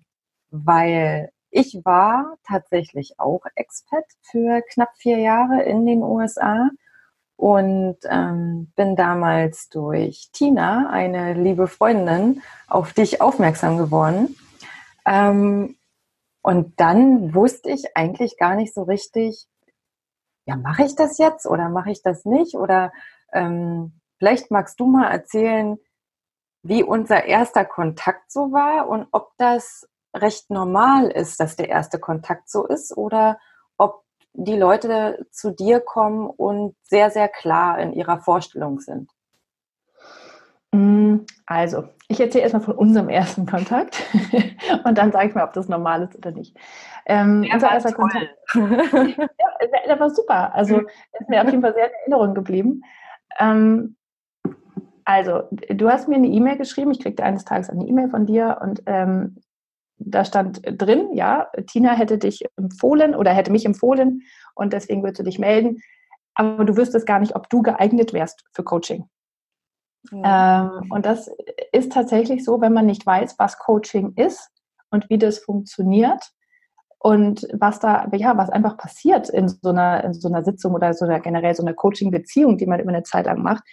weil 0.51 1.33
ich 1.49 1.81
war 1.83 2.37
tatsächlich 2.47 3.15
auch 3.19 3.41
Expat 3.55 4.05
für 4.21 4.61
knapp 4.71 4.91
vier 4.95 5.17
Jahre 5.17 5.63
in 5.63 5.85
den 5.85 6.01
USA 6.01 6.69
und 7.35 7.97
ähm, 8.09 8.71
bin 8.77 8.95
damals 8.95 9.67
durch 9.67 10.29
Tina, 10.31 10.89
eine 10.89 11.33
liebe 11.33 11.67
Freundin, 11.67 12.41
auf 12.69 12.93
dich 12.93 13.19
aufmerksam 13.19 13.77
geworden. 13.77 14.37
Ähm, 15.05 15.75
und 16.41 16.79
dann 16.79 17.35
wusste 17.35 17.69
ich 17.69 17.97
eigentlich 17.97 18.37
gar 18.37 18.55
nicht 18.55 18.73
so 18.73 18.83
richtig, 18.83 19.45
ja, 20.49 20.55
mache 20.55 20.83
ich 20.83 20.95
das 20.95 21.19
jetzt 21.19 21.45
oder 21.45 21.69
mache 21.69 21.91
ich 21.91 22.01
das 22.01 22.25
nicht? 22.25 22.55
Oder 22.55 22.91
ähm, 23.33 24.01
vielleicht 24.17 24.49
magst 24.49 24.79
du 24.79 24.87
mal 24.87 25.09
erzählen, 25.11 25.77
wie 26.63 26.83
unser 26.83 27.25
erster 27.25 27.65
Kontakt 27.65 28.31
so 28.31 28.51
war 28.51 28.89
und 28.89 29.07
ob 29.11 29.31
das 29.37 29.87
recht 30.15 30.49
normal 30.49 31.09
ist, 31.11 31.39
dass 31.39 31.55
der 31.55 31.69
erste 31.69 31.99
Kontakt 31.99 32.49
so 32.49 32.65
ist 32.65 32.97
oder 32.97 33.39
ob 33.77 34.03
die 34.33 34.57
Leute 34.57 35.27
zu 35.31 35.51
dir 35.51 35.79
kommen 35.81 36.27
und 36.27 36.75
sehr, 36.81 37.11
sehr 37.11 37.29
klar 37.29 37.77
in 37.79 37.93
ihrer 37.93 38.19
Vorstellung 38.19 38.79
sind. 38.79 39.11
Also, 41.45 41.85
ich 42.07 42.19
erzähle 42.19 42.43
erstmal 42.43 42.63
von 42.63 42.75
unserem 42.75 43.09
ersten 43.09 43.45
Kontakt 43.45 44.03
und 44.83 44.97
dann 44.97 45.11
sage 45.11 45.29
ich 45.29 45.35
mal, 45.35 45.43
ob 45.43 45.53
das 45.53 45.69
normal 45.69 46.03
ist 46.03 46.17
oder 46.17 46.31
nicht. 46.31 46.55
Ähm, 47.05 47.47
unser 47.51 47.71
erster 47.71 47.93
toll. 47.93 48.09
Kontakt. 48.09 48.35
ja, 49.17 49.79
der 49.87 49.99
war 49.99 50.09
super. 50.09 50.53
Also, 50.53 50.77
mhm. 50.77 50.87
ist 51.19 51.29
mir 51.29 51.41
auf 51.41 51.49
jeden 51.49 51.61
Fall 51.61 51.73
sehr 51.73 51.87
in 51.87 51.93
Erinnerung 52.01 52.33
geblieben. 52.33 52.81
Ähm, 53.39 53.95
also, 55.05 55.43
du 55.69 55.89
hast 55.89 56.07
mir 56.07 56.15
eine 56.15 56.27
E-Mail 56.27 56.57
geschrieben. 56.57 56.91
Ich 56.91 56.99
kriegte 56.99 57.23
eines 57.23 57.45
Tages 57.45 57.69
eine 57.69 57.85
E-Mail 57.85 58.09
von 58.09 58.25
dir 58.25 58.59
und 58.61 58.83
ähm, 58.85 59.37
da 59.99 60.23
stand 60.23 60.61
drin, 60.63 61.09
ja, 61.13 61.47
Tina 61.67 61.93
hätte 61.93 62.17
dich 62.17 62.45
empfohlen 62.55 63.15
oder 63.15 63.31
hätte 63.31 63.51
mich 63.51 63.65
empfohlen 63.65 64.23
und 64.55 64.73
deswegen 64.73 65.03
würdest 65.03 65.19
du 65.19 65.23
dich 65.23 65.39
melden. 65.39 65.81
Aber 66.35 66.63
du 66.63 66.77
wüsstest 66.77 67.05
gar 67.05 67.19
nicht, 67.19 67.35
ob 67.35 67.49
du 67.49 67.61
geeignet 67.61 68.13
wärst 68.13 68.45
für 68.53 68.63
Coaching. 68.63 69.09
Ähm, 70.11 70.87
und 70.89 71.05
das 71.05 71.29
ist 71.71 71.91
tatsächlich 71.91 72.43
so, 72.43 72.61
wenn 72.61 72.73
man 72.73 72.85
nicht 72.85 73.05
weiß, 73.05 73.35
was 73.37 73.59
Coaching 73.59 74.13
ist 74.15 74.49
und 74.91 75.09
wie 75.09 75.17
das 75.17 75.39
funktioniert 75.39 76.31
und 76.99 77.47
was 77.53 77.79
da, 77.79 78.07
ja, 78.13 78.37
was 78.37 78.49
einfach 78.49 78.77
passiert 78.77 79.29
in 79.29 79.47
so 79.47 79.69
einer, 79.69 80.03
in 80.03 80.13
so 80.13 80.27
einer 80.27 80.43
Sitzung 80.43 80.73
oder 80.73 80.93
so 80.93 81.05
einer 81.05 81.19
generell 81.19 81.55
so 81.55 81.63
einer 81.63 81.73
Coaching-Beziehung, 81.73 82.57
die 82.57 82.65
man 82.65 82.79
über 82.79 82.89
eine 82.89 83.03
Zeit 83.03 83.25
lang 83.25 83.41
macht, 83.41 83.63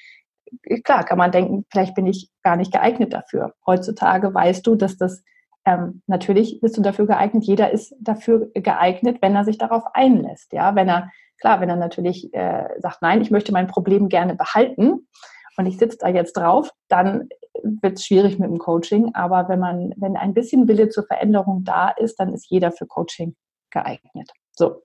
klar 0.84 1.04
kann 1.04 1.18
man 1.18 1.32
denken, 1.32 1.64
vielleicht 1.70 1.94
bin 1.94 2.06
ich 2.06 2.30
gar 2.42 2.56
nicht 2.56 2.72
geeignet 2.72 3.12
dafür. 3.12 3.54
Heutzutage 3.66 4.32
weißt 4.32 4.66
du, 4.66 4.76
dass 4.76 4.96
das 4.96 5.22
ähm, 5.64 6.02
natürlich 6.06 6.60
bist 6.60 6.76
du 6.76 6.82
dafür 6.82 7.06
geeignet. 7.06 7.44
Jeder 7.44 7.72
ist 7.72 7.92
dafür 8.00 8.50
geeignet, 8.54 9.18
wenn 9.20 9.34
er 9.34 9.44
sich 9.44 9.58
darauf 9.58 9.82
einlässt. 9.94 10.52
Ja, 10.52 10.76
wenn 10.76 10.88
er 10.88 11.10
klar, 11.40 11.60
wenn 11.60 11.68
er 11.68 11.76
natürlich 11.76 12.32
äh, 12.32 12.68
sagt, 12.78 13.02
nein, 13.02 13.20
ich 13.20 13.32
möchte 13.32 13.52
mein 13.52 13.66
Problem 13.66 14.08
gerne 14.08 14.36
behalten 14.36 15.08
und 15.56 15.66
ich 15.66 15.78
sitze 15.78 15.98
da 16.00 16.08
jetzt 16.08 16.36
drauf, 16.36 16.70
dann 16.88 17.28
wird 17.62 17.98
es 17.98 18.04
schwierig 18.04 18.38
mit 18.38 18.50
dem 18.50 18.58
Coaching. 18.58 19.14
Aber 19.14 19.48
wenn 19.48 19.58
man, 19.58 19.94
wenn 19.96 20.16
ein 20.16 20.34
bisschen 20.34 20.68
Wille 20.68 20.88
zur 20.88 21.06
Veränderung 21.06 21.64
da 21.64 21.88
ist, 21.90 22.16
dann 22.20 22.32
ist 22.32 22.50
jeder 22.50 22.72
für 22.72 22.86
Coaching 22.86 23.34
geeignet. 23.70 24.30
So. 24.52 24.82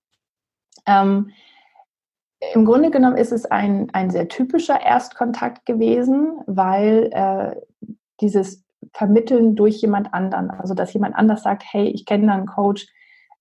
Ähm, 0.87 1.31
im 2.53 2.65
Grunde 2.65 2.89
genommen 2.89 3.17
ist 3.17 3.31
es 3.31 3.45
ein, 3.45 3.89
ein 3.93 4.09
sehr 4.09 4.27
typischer 4.27 4.81
Erstkontakt 4.81 5.65
gewesen, 5.65 6.39
weil 6.47 7.09
äh, 7.13 7.55
dieses 8.19 8.63
Vermitteln 8.93 9.55
durch 9.55 9.77
jemand 9.81 10.13
anderen, 10.13 10.49
also 10.49 10.73
dass 10.73 10.93
jemand 10.93 11.15
anders 11.15 11.43
sagt, 11.43 11.63
hey, 11.69 11.87
ich 11.87 12.05
kenne 12.05 12.27
da 12.27 12.33
einen 12.33 12.47
Coach, 12.47 12.87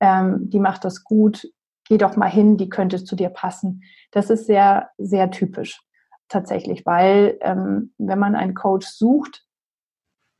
ähm, 0.00 0.50
die 0.50 0.60
macht 0.60 0.84
das 0.84 1.02
gut, 1.02 1.50
geh 1.88 1.96
doch 1.96 2.16
mal 2.16 2.28
hin, 2.28 2.58
die 2.58 2.68
könnte 2.68 3.02
zu 3.02 3.16
dir 3.16 3.30
passen. 3.30 3.82
Das 4.10 4.28
ist 4.28 4.46
sehr, 4.46 4.90
sehr 4.98 5.30
typisch 5.30 5.80
tatsächlich, 6.30 6.86
weil 6.86 7.38
ähm, 7.42 7.92
wenn 7.98 8.18
man 8.18 8.34
einen 8.34 8.54
Coach 8.54 8.86
sucht, 8.86 9.44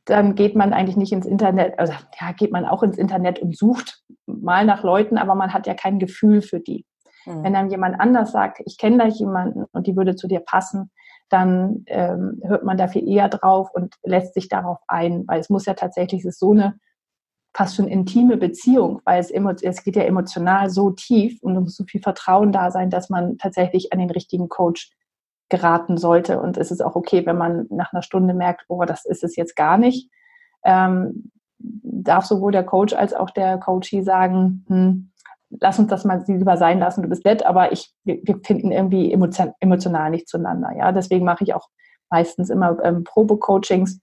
dann 0.05 0.33
geht 0.33 0.55
man 0.55 0.73
eigentlich 0.73 0.97
nicht 0.97 1.11
ins 1.13 1.27
Internet, 1.27 1.77
also 1.77 1.93
ja, 2.19 2.31
geht 2.31 2.51
man 2.51 2.65
auch 2.65 2.81
ins 2.81 2.97
Internet 2.97 3.39
und 3.39 3.55
sucht 3.55 4.03
mal 4.25 4.65
nach 4.65 4.83
Leuten, 4.83 5.17
aber 5.17 5.35
man 5.35 5.53
hat 5.53 5.67
ja 5.67 5.75
kein 5.75 5.99
Gefühl 5.99 6.41
für 6.41 6.59
die. 6.59 6.85
Mhm. 7.25 7.43
Wenn 7.43 7.53
dann 7.53 7.69
jemand 7.69 7.99
anders 7.99 8.31
sagt, 8.31 8.61
ich 8.65 8.77
kenne 8.77 8.97
da 8.97 9.05
jemanden 9.05 9.65
und 9.71 9.85
die 9.85 9.95
würde 9.95 10.15
zu 10.15 10.27
dir 10.27 10.39
passen, 10.39 10.89
dann 11.29 11.83
ähm, 11.87 12.41
hört 12.43 12.63
man 12.63 12.77
da 12.77 12.87
viel 12.87 13.07
eher 13.07 13.29
drauf 13.29 13.69
und 13.73 13.95
lässt 14.03 14.33
sich 14.33 14.49
darauf 14.49 14.79
ein, 14.87 15.23
weil 15.27 15.39
es 15.39 15.49
muss 15.49 15.65
ja 15.65 15.75
tatsächlich, 15.75 16.21
es 16.21 16.33
ist 16.33 16.39
so 16.39 16.51
eine 16.51 16.77
fast 17.53 17.75
schon 17.75 17.87
intime 17.87 18.37
Beziehung, 18.37 19.01
weil 19.05 19.19
es, 19.19 19.29
es 19.29 19.83
geht 19.83 19.95
ja 19.95 20.03
emotional 20.03 20.69
so 20.69 20.91
tief 20.91 21.41
und 21.41 21.55
es 21.55 21.61
muss 21.61 21.75
so 21.75 21.83
viel 21.85 22.01
Vertrauen 22.01 22.51
da 22.51 22.71
sein, 22.71 22.89
dass 22.89 23.09
man 23.09 23.37
tatsächlich 23.37 23.93
an 23.93 23.99
den 23.99 24.09
richtigen 24.09 24.49
Coach 24.49 24.91
geraten 25.51 25.97
sollte. 25.97 26.41
Und 26.41 26.57
es 26.57 26.71
ist 26.71 26.81
auch 26.81 26.95
okay, 26.95 27.25
wenn 27.25 27.37
man 27.37 27.67
nach 27.69 27.93
einer 27.93 28.01
Stunde 28.01 28.33
merkt, 28.33 28.65
oh, 28.69 28.83
das 28.85 29.05
ist 29.05 29.23
es 29.23 29.35
jetzt 29.35 29.55
gar 29.55 29.77
nicht. 29.77 30.09
Ähm, 30.63 31.31
darf 31.59 32.25
sowohl 32.25 32.51
der 32.51 32.63
Coach 32.63 32.93
als 32.93 33.13
auch 33.13 33.29
der 33.29 33.59
Coachee 33.59 34.01
sagen, 34.01 34.65
hm, 34.67 35.11
lass 35.59 35.77
uns 35.77 35.89
das 35.89 36.05
mal 36.05 36.23
lieber 36.25 36.57
sein 36.57 36.79
lassen, 36.79 37.03
du 37.03 37.09
bist 37.09 37.25
nett, 37.25 37.45
aber 37.45 37.71
ich, 37.71 37.93
wir, 38.03 38.21
finden 38.43 38.71
irgendwie 38.71 39.11
emotion, 39.11 39.53
emotional 39.59 40.09
nicht 40.09 40.27
zueinander. 40.27 40.71
Ja, 40.75 40.91
deswegen 40.91 41.25
mache 41.25 41.43
ich 41.43 41.53
auch 41.53 41.67
meistens 42.09 42.49
immer 42.49 42.77
ähm, 42.83 43.03
Probe-Coachings, 43.03 43.99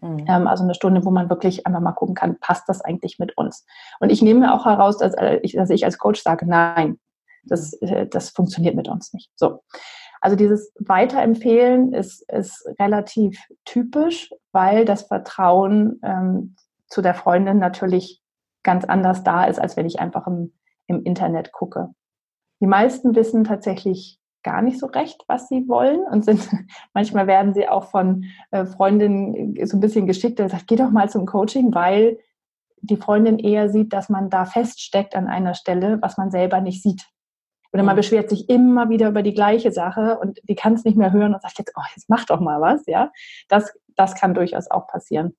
mhm. 0.00 0.24
ähm, 0.28 0.46
also 0.48 0.64
eine 0.64 0.74
Stunde, 0.74 1.04
wo 1.04 1.10
man 1.10 1.30
wirklich 1.30 1.66
einmal 1.66 1.80
mal 1.80 1.92
gucken 1.92 2.16
kann, 2.16 2.38
passt 2.40 2.68
das 2.68 2.80
eigentlich 2.80 3.18
mit 3.20 3.36
uns? 3.36 3.64
Und 4.00 4.10
ich 4.10 4.20
nehme 4.20 4.40
mir 4.40 4.54
auch 4.54 4.66
heraus, 4.66 4.98
dass 4.98 5.14
äh, 5.14 5.38
ich, 5.42 5.52
dass 5.52 5.70
ich 5.70 5.84
als 5.84 5.98
Coach 5.98 6.20
sage, 6.20 6.46
nein, 6.46 6.98
das, 7.44 7.74
äh, 7.74 8.06
das 8.06 8.30
funktioniert 8.30 8.74
mit 8.74 8.88
uns 8.88 9.12
nicht. 9.12 9.30
So. 9.36 9.60
Also 10.22 10.36
dieses 10.36 10.72
Weiterempfehlen 10.78 11.92
ist, 11.92 12.22
ist 12.32 12.66
relativ 12.78 13.38
typisch, 13.64 14.30
weil 14.52 14.84
das 14.84 15.02
Vertrauen 15.02 16.00
ähm, 16.02 16.56
zu 16.86 17.02
der 17.02 17.14
Freundin 17.14 17.58
natürlich 17.58 18.22
ganz 18.62 18.84
anders 18.84 19.24
da 19.24 19.44
ist, 19.44 19.60
als 19.60 19.76
wenn 19.76 19.86
ich 19.86 20.00
einfach 20.00 20.26
im 20.26 20.52
im 20.86 21.02
Internet 21.02 21.52
gucke. 21.52 21.90
Die 22.60 22.66
meisten 22.66 23.14
wissen 23.14 23.44
tatsächlich 23.44 24.18
gar 24.44 24.62
nicht 24.62 24.78
so 24.78 24.86
recht, 24.86 25.22
was 25.28 25.48
sie 25.48 25.68
wollen 25.68 26.00
und 26.10 26.24
sind 26.24 26.48
manchmal 26.94 27.26
werden 27.26 27.54
sie 27.54 27.68
auch 27.68 27.84
von 27.84 28.24
äh, 28.50 28.66
Freundinnen 28.66 29.56
so 29.66 29.76
ein 29.76 29.80
bisschen 29.80 30.06
geschickt 30.06 30.40
und 30.40 30.50
sagt, 30.50 30.66
geh 30.66 30.76
doch 30.76 30.90
mal 30.90 31.08
zum 31.08 31.26
Coaching, 31.26 31.74
weil 31.74 32.18
die 32.80 32.96
Freundin 32.96 33.38
eher 33.38 33.68
sieht, 33.68 33.92
dass 33.92 34.08
man 34.08 34.30
da 34.30 34.44
feststeckt 34.44 35.14
an 35.14 35.28
einer 35.28 35.54
Stelle, 35.54 35.98
was 36.02 36.18
man 36.18 36.32
selber 36.32 36.60
nicht 36.60 36.82
sieht. 36.82 37.06
Oder 37.72 37.82
man 37.82 37.94
mhm. 37.94 37.98
beschwert 37.98 38.30
sich 38.30 38.48
immer 38.48 38.88
wieder 38.90 39.08
über 39.08 39.22
die 39.22 39.34
gleiche 39.34 39.72
Sache 39.72 40.18
und 40.18 40.40
die 40.44 40.54
kann 40.54 40.74
es 40.74 40.84
nicht 40.84 40.96
mehr 40.96 41.12
hören 41.12 41.34
und 41.34 41.42
sagt 41.42 41.58
jetzt, 41.58 41.72
oh, 41.76 41.82
jetzt 41.94 42.08
mach 42.08 42.24
doch 42.24 42.40
mal 42.40 42.60
was, 42.60 42.86
ja. 42.86 43.10
Das, 43.48 43.72
das 43.96 44.14
kann 44.14 44.34
durchaus 44.34 44.70
auch 44.70 44.86
passieren. 44.86 45.34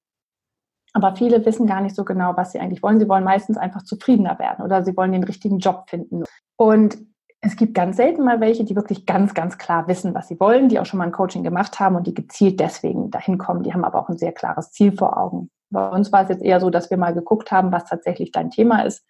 Aber 0.93 1.15
viele 1.15 1.43
wissen 1.45 1.65
gar 1.65 1.81
nicht 1.81 1.95
so 1.95 2.05
genau, 2.05 2.33
was 2.37 2.51
sie 2.51 2.59
eigentlich 2.59 2.83
wollen. 2.83 2.99
Sie 2.99 3.09
wollen 3.09 3.23
meistens 3.23 3.57
einfach 3.57 3.83
zufriedener 3.83 4.37
werden 4.37 4.63
oder 4.63 4.83
sie 4.83 4.95
wollen 4.95 5.11
den 5.11 5.23
richtigen 5.23 5.59
Job 5.59 5.89
finden. 5.89 6.23
Und 6.55 6.97
es 7.41 7.55
gibt 7.55 7.73
ganz 7.73 7.97
selten 7.97 8.23
mal 8.23 8.39
welche, 8.39 8.63
die 8.63 8.75
wirklich 8.75 9.05
ganz, 9.05 9.33
ganz 9.33 9.57
klar 9.57 9.87
wissen, 9.87 10.13
was 10.13 10.27
sie 10.27 10.39
wollen, 10.39 10.69
die 10.69 10.79
auch 10.79 10.85
schon 10.85 10.99
mal 10.99 11.05
ein 11.05 11.11
Coaching 11.11 11.43
gemacht 11.43 11.79
haben 11.79 11.95
und 11.95 12.07
die 12.07 12.13
gezielt 12.13 12.59
deswegen 12.59 13.11
dahin 13.11 13.37
kommen. 13.37 13.63
Die 13.63 13.73
haben 13.73 13.83
aber 13.83 13.99
auch 13.99 14.07
ein 14.07 14.17
sehr 14.17 14.31
klares 14.31 14.71
Ziel 14.71 14.95
vor 14.95 15.17
Augen. 15.17 15.49
Bei 15.69 15.89
uns 15.89 16.11
war 16.11 16.21
es 16.21 16.29
jetzt 16.29 16.43
eher 16.43 16.59
so, 16.59 16.69
dass 16.69 16.89
wir 16.89 16.97
mal 16.97 17.13
geguckt 17.13 17.51
haben, 17.51 17.71
was 17.71 17.85
tatsächlich 17.85 18.31
dein 18.31 18.51
Thema 18.51 18.85
ist 18.85 19.03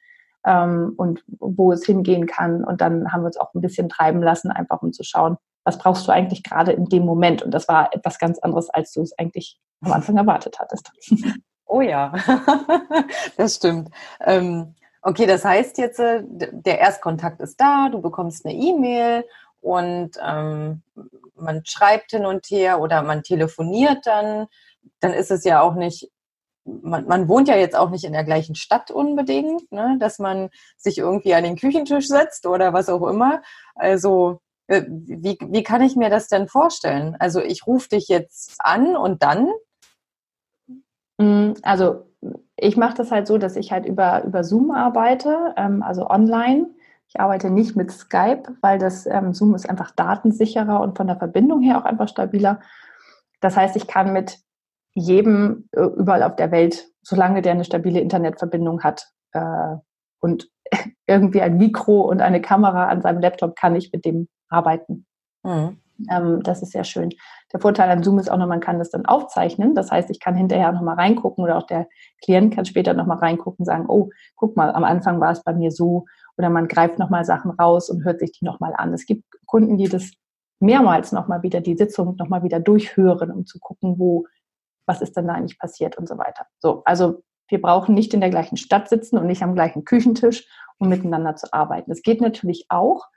ähm, 0.45 0.93
und 0.97 1.23
wo 1.27 1.71
es 1.71 1.85
hingehen 1.85 2.25
kann. 2.27 2.63
Und 2.63 2.81
dann 2.81 3.11
haben 3.11 3.21
wir 3.21 3.27
uns 3.27 3.37
auch 3.37 3.53
ein 3.53 3.61
bisschen 3.61 3.89
treiben 3.89 4.21
lassen, 4.21 4.51
einfach 4.51 4.81
um 4.81 4.93
zu 4.93 5.03
schauen, 5.03 5.37
was 5.63 5.77
brauchst 5.77 6.07
du 6.07 6.11
eigentlich 6.11 6.43
gerade 6.43 6.71
in 6.71 6.85
dem 6.85 7.05
Moment. 7.05 7.41
Und 7.41 7.51
das 7.51 7.67
war 7.67 7.93
etwas 7.93 8.19
ganz 8.19 8.39
anderes, 8.39 8.69
als 8.69 8.91
du 8.91 9.01
es 9.01 9.17
eigentlich 9.17 9.59
am 9.81 9.93
Anfang 9.93 10.17
erwartet 10.17 10.57
hattest. 10.59 10.91
Oh 11.65 11.81
ja, 11.81 12.13
das 13.37 13.55
stimmt. 13.55 13.89
Ähm, 14.19 14.75
okay, 15.01 15.25
das 15.25 15.43
heißt 15.43 15.79
jetzt, 15.79 15.99
äh, 15.99 16.21
der 16.27 16.77
Erstkontakt 16.77 17.41
ist 17.41 17.59
da, 17.59 17.89
du 17.89 17.99
bekommst 17.99 18.45
eine 18.45 18.53
E-Mail 18.53 19.25
und 19.59 20.11
ähm, 20.23 20.83
man 21.35 21.65
schreibt 21.65 22.11
hin 22.11 22.27
und 22.27 22.45
her 22.51 22.79
oder 22.79 23.01
man 23.01 23.23
telefoniert 23.23 24.05
dann. 24.05 24.45
Dann 24.99 25.13
ist 25.13 25.31
es 25.31 25.45
ja 25.45 25.61
auch 25.61 25.73
nicht, 25.73 26.11
man, 26.65 27.05
man 27.07 27.27
wohnt 27.27 27.47
ja 27.47 27.55
jetzt 27.55 27.75
auch 27.75 27.89
nicht 27.89 28.05
in 28.05 28.13
der 28.13 28.23
gleichen 28.23 28.55
Stadt 28.55 28.91
unbedingt, 28.91 29.71
ne, 29.71 29.97
dass 29.99 30.19
man 30.19 30.49
sich 30.77 30.97
irgendwie 30.97 31.33
an 31.33 31.43
den 31.43 31.57
Küchentisch 31.57 32.07
setzt 32.07 32.45
oder 32.45 32.73
was 32.73 32.89
auch 32.89 33.05
immer. 33.07 33.41
Also 33.75 34.39
äh, 34.67 34.83
wie, 34.87 35.37
wie 35.41 35.63
kann 35.63 35.81
ich 35.81 35.95
mir 35.95 36.09
das 36.09 36.27
denn 36.27 36.47
vorstellen? 36.47 37.15
Also 37.19 37.41
ich 37.41 37.67
rufe 37.67 37.89
dich 37.89 38.07
jetzt 38.07 38.55
an 38.59 38.95
und 38.95 39.23
dann 39.23 39.49
Mm, 41.17 41.53
also 41.63 42.05
ich 42.55 42.77
mache 42.77 42.95
das 42.95 43.11
halt 43.11 43.27
so, 43.27 43.37
dass 43.37 43.55
ich 43.55 43.71
halt 43.71 43.85
über, 43.85 44.23
über 44.23 44.43
Zoom 44.43 44.71
arbeite, 44.71 45.53
ähm, 45.57 45.83
also 45.83 46.09
online. 46.09 46.67
Ich 47.07 47.19
arbeite 47.19 47.49
nicht 47.49 47.75
mit 47.75 47.91
Skype, 47.91 48.43
weil 48.61 48.79
das 48.79 49.05
ähm, 49.05 49.33
Zoom 49.33 49.53
ist 49.55 49.69
einfach 49.69 49.91
datensicherer 49.91 50.81
und 50.81 50.97
von 50.97 51.07
der 51.07 51.17
Verbindung 51.17 51.61
her 51.61 51.77
auch 51.77 51.85
einfach 51.85 52.07
stabiler. 52.07 52.59
Das 53.41 53.55
heißt, 53.57 53.75
ich 53.75 53.87
kann 53.87 54.13
mit 54.13 54.39
jedem 54.93 55.69
äh, 55.71 55.81
überall 55.81 56.23
auf 56.23 56.35
der 56.35 56.51
Welt, 56.51 56.87
solange 57.01 57.41
der 57.41 57.53
eine 57.53 57.65
stabile 57.65 57.99
Internetverbindung 57.99 58.83
hat 58.83 59.07
äh, 59.33 59.75
und 60.19 60.49
irgendwie 61.07 61.41
ein 61.41 61.57
Mikro 61.57 62.01
und 62.01 62.21
eine 62.21 62.41
Kamera 62.41 62.87
an 62.87 63.01
seinem 63.01 63.21
Laptop, 63.21 63.55
kann 63.55 63.75
ich 63.75 63.91
mit 63.91 64.05
dem 64.05 64.27
arbeiten. 64.49 65.05
Mhm. 65.43 65.79
Ähm, 66.09 66.41
das 66.43 66.61
ist 66.61 66.71
sehr 66.71 66.83
schön. 66.83 67.09
Der 67.51 67.59
Vorteil 67.59 67.89
an 67.89 68.03
Zoom 68.03 68.19
ist 68.19 68.31
auch 68.31 68.37
noch, 68.37 68.47
man 68.47 68.59
kann 68.59 68.79
das 68.79 68.89
dann 68.89 69.05
aufzeichnen. 69.05 69.75
Das 69.75 69.91
heißt, 69.91 70.09
ich 70.09 70.19
kann 70.19 70.35
hinterher 70.35 70.71
nochmal 70.71 70.95
reingucken 70.95 71.43
oder 71.43 71.57
auch 71.57 71.67
der 71.67 71.87
Klient 72.23 72.55
kann 72.55 72.65
später 72.65 72.93
nochmal 72.93 73.19
reingucken 73.19 73.59
und 73.59 73.65
sagen, 73.65 73.85
oh, 73.87 74.09
guck 74.35 74.55
mal, 74.57 74.71
am 74.73 74.83
Anfang 74.83 75.19
war 75.19 75.31
es 75.31 75.43
bei 75.43 75.53
mir 75.53 75.71
so. 75.71 76.05
Oder 76.37 76.49
man 76.49 76.67
greift 76.67 76.97
nochmal 76.97 77.25
Sachen 77.25 77.51
raus 77.51 77.89
und 77.89 78.03
hört 78.03 78.19
sich 78.19 78.31
die 78.31 78.45
nochmal 78.45 78.73
an. 78.75 78.93
Es 78.93 79.05
gibt 79.05 79.23
Kunden, 79.45 79.77
die 79.77 79.87
das 79.87 80.11
mehrmals 80.59 81.11
nochmal 81.11 81.43
wieder, 81.43 81.61
die 81.61 81.75
Sitzung 81.75 82.15
nochmal 82.15 82.43
wieder 82.43 82.59
durchhören, 82.59 83.31
um 83.31 83.45
zu 83.45 83.59
gucken, 83.59 83.99
wo, 83.99 84.25
was 84.85 85.01
ist 85.01 85.15
denn 85.15 85.27
da 85.27 85.33
eigentlich 85.33 85.59
passiert 85.59 85.97
und 85.97 86.07
so 86.07 86.17
weiter. 86.17 86.45
So, 86.59 86.83
also 86.85 87.23
wir 87.47 87.61
brauchen 87.61 87.93
nicht 87.93 88.13
in 88.13 88.21
der 88.21 88.29
gleichen 88.29 88.57
Stadt 88.57 88.89
sitzen 88.89 89.17
und 89.17 89.27
nicht 89.27 89.43
am 89.43 89.55
gleichen 89.55 89.85
Küchentisch, 89.85 90.47
um 90.77 90.89
miteinander 90.89 91.35
zu 91.35 91.51
arbeiten. 91.53 91.89
Das 91.89 92.01
geht 92.01 92.21
natürlich 92.21 92.65
auch. 92.69 93.07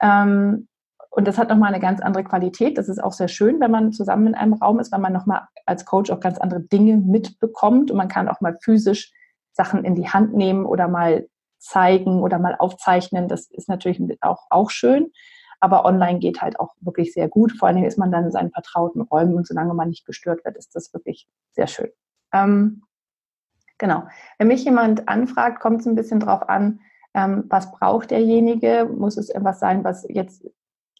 Ähm, 0.00 0.68
und 1.10 1.28
das 1.28 1.36
hat 1.36 1.50
nochmal 1.50 1.68
eine 1.68 1.80
ganz 1.80 2.00
andere 2.00 2.24
Qualität. 2.24 2.78
Das 2.78 2.88
ist 2.88 3.02
auch 3.02 3.12
sehr 3.12 3.28
schön, 3.28 3.60
wenn 3.60 3.70
man 3.70 3.92
zusammen 3.92 4.28
in 4.28 4.34
einem 4.34 4.54
Raum 4.54 4.80
ist, 4.80 4.92
weil 4.92 5.00
man 5.00 5.12
nochmal 5.12 5.42
als 5.66 5.84
Coach 5.84 6.10
auch 6.10 6.20
ganz 6.20 6.38
andere 6.38 6.60
Dinge 6.60 6.96
mitbekommt 6.96 7.90
und 7.90 7.98
man 7.98 8.08
kann 8.08 8.28
auch 8.28 8.40
mal 8.40 8.56
physisch 8.62 9.12
Sachen 9.52 9.84
in 9.84 9.94
die 9.94 10.08
Hand 10.08 10.34
nehmen 10.34 10.64
oder 10.64 10.88
mal 10.88 11.28
zeigen 11.58 12.20
oder 12.22 12.38
mal 12.38 12.56
aufzeichnen. 12.58 13.28
Das 13.28 13.50
ist 13.50 13.68
natürlich 13.68 14.00
auch, 14.22 14.46
auch 14.48 14.70
schön. 14.70 15.12
Aber 15.62 15.84
online 15.84 16.18
geht 16.18 16.42
halt 16.42 16.58
auch 16.58 16.74
wirklich 16.80 17.12
sehr 17.12 17.28
gut. 17.28 17.52
Vor 17.52 17.68
allen 17.68 17.76
Dingen 17.76 17.88
ist 17.88 17.98
man 17.98 18.10
dann 18.10 18.24
in 18.24 18.32
seinen 18.32 18.50
vertrauten 18.50 19.00
Räumen 19.02 19.34
und 19.34 19.46
solange 19.46 19.74
man 19.74 19.88
nicht 19.88 20.04
gestört 20.04 20.44
wird, 20.44 20.56
ist 20.56 20.74
das 20.74 20.92
wirklich 20.92 21.28
sehr 21.52 21.66
schön. 21.66 21.90
Ähm, 22.32 22.82
Genau. 23.82 24.04
Wenn 24.38 24.46
mich 24.46 24.64
jemand 24.64 25.08
anfragt, 25.08 25.58
kommt 25.58 25.80
es 25.80 25.86
ein 25.86 25.96
bisschen 25.96 26.20
drauf 26.20 26.48
an, 26.48 26.78
ähm, 27.14 27.46
was 27.48 27.72
braucht 27.72 28.12
derjenige? 28.12 28.88
Muss 28.96 29.16
es 29.16 29.28
etwas 29.28 29.58
sein, 29.58 29.82
was 29.82 30.06
jetzt 30.08 30.44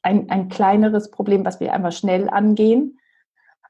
ein, 0.02 0.28
ein 0.30 0.48
kleineres 0.48 1.12
Problem, 1.12 1.44
was 1.44 1.60
wir 1.60 1.72
einfach 1.72 1.92
schnell 1.92 2.28
angehen? 2.28 2.98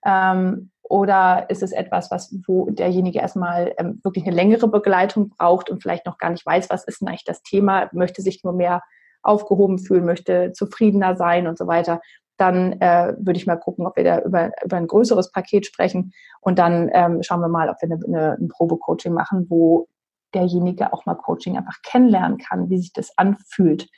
Ähm, 0.02 0.70
oder 0.82 1.50
ist 1.50 1.62
es 1.62 1.72
etwas, 1.72 2.10
was, 2.10 2.34
wo 2.46 2.70
derjenige 2.70 3.18
erstmal 3.18 3.74
ähm, 3.76 4.00
wirklich 4.02 4.26
eine 4.26 4.34
längere 4.34 4.66
Begleitung 4.66 5.28
braucht 5.28 5.68
und 5.68 5.82
vielleicht 5.82 6.06
noch 6.06 6.16
gar 6.16 6.30
nicht 6.30 6.46
weiß, 6.46 6.70
was 6.70 6.84
ist 6.84 7.02
denn 7.02 7.08
eigentlich 7.08 7.24
das 7.24 7.42
Thema, 7.42 7.90
möchte 7.92 8.22
sich 8.22 8.42
nur 8.42 8.54
mehr 8.54 8.82
aufgehoben 9.22 9.78
fühlen, 9.78 10.04
möchte 10.04 10.52
zufriedener 10.52 11.16
sein 11.16 11.46
und 11.46 11.58
so 11.58 11.66
weiter, 11.66 12.00
dann 12.36 12.80
äh, 12.80 13.14
würde 13.18 13.38
ich 13.38 13.46
mal 13.46 13.56
gucken, 13.56 13.86
ob 13.86 13.96
wir 13.96 14.04
da 14.04 14.20
über, 14.20 14.50
über 14.64 14.76
ein 14.76 14.86
größeres 14.86 15.30
Paket 15.30 15.66
sprechen 15.66 16.12
und 16.40 16.58
dann 16.58 16.90
ähm, 16.92 17.22
schauen 17.22 17.40
wir 17.40 17.48
mal, 17.48 17.68
ob 17.68 17.76
wir 17.80 17.90
eine, 17.90 18.00
eine, 18.04 18.38
ein 18.40 18.48
Probecoaching 18.48 19.12
machen, 19.12 19.46
wo 19.48 19.86
derjenige 20.34 20.92
auch 20.92 21.06
mal 21.06 21.14
Coaching 21.14 21.56
einfach 21.56 21.82
kennenlernen 21.82 22.38
kann, 22.38 22.70
wie 22.70 22.78
sich 22.78 22.92
das 22.92 23.16
anfühlt. 23.16 23.88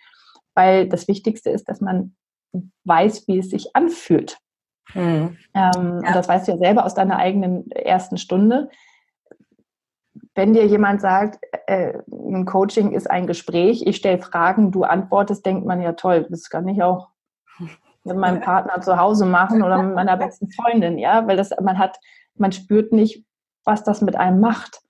Weil 0.55 0.89
das 0.89 1.09
Wichtigste 1.09 1.51
ist, 1.51 1.69
dass 1.69 1.81
man 1.81 2.17
weiß, 2.85 3.27
wie 3.29 3.39
es 3.39 3.51
sich 3.51 3.75
anfühlt. 3.75 4.39
Mhm. 4.95 5.03
Ähm, 5.03 5.39
ja. 5.55 5.73
Und 5.79 6.15
das 6.15 6.29
weißt 6.29 6.47
du 6.47 6.53
ja 6.53 6.59
selber 6.59 6.85
aus 6.85 6.95
deiner 6.95 7.17
eigenen 7.17 7.71
ersten 7.71 8.19
Stunde. 8.19 8.69
Wenn 10.35 10.53
dir 10.53 10.67
jemand 10.67 11.01
sagt, 11.01 11.39
äh, 11.67 11.99
ein 12.11 12.45
Coaching 12.45 12.93
ist 12.93 13.11
ein 13.11 13.27
Gespräch, 13.27 13.87
ich 13.87 13.97
stelle 13.97 14.21
Fragen, 14.21 14.73
du 14.73 14.83
antwortest, 14.83 15.47
denkt 15.47 15.65
man 15.65 15.81
ja 15.81 15.93
toll, 15.93 16.27
das 16.29 16.51
kann 16.51 16.67
ich 16.67 16.83
auch 16.83 17.09
mit 18.05 18.17
meinem 18.17 18.41
Partner 18.41 18.81
zu 18.81 18.99
Hause 18.99 19.27
machen 19.27 19.63
oder 19.63 19.83
mit 19.83 19.95
meiner 19.95 20.17
besten 20.17 20.51
Freundin, 20.51 20.99
ja, 20.99 21.27
weil 21.27 21.37
das 21.37 21.51
man 21.63 21.79
hat, 21.79 21.99
man 22.37 22.53
spürt 22.53 22.93
nicht, 22.93 23.25
was 23.65 23.83
das 23.85 24.03
mit 24.03 24.17
einem 24.17 24.41
macht. 24.41 24.81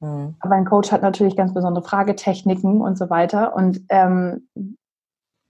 Mhm. 0.00 0.36
Aber 0.40 0.54
ein 0.54 0.64
Coach 0.64 0.90
hat 0.90 1.02
natürlich 1.02 1.36
ganz 1.36 1.54
besondere 1.54 1.84
Fragetechniken 1.84 2.80
und 2.80 2.98
so 2.98 3.10
weiter. 3.10 3.54
Und 3.54 3.80
ähm, 3.90 4.48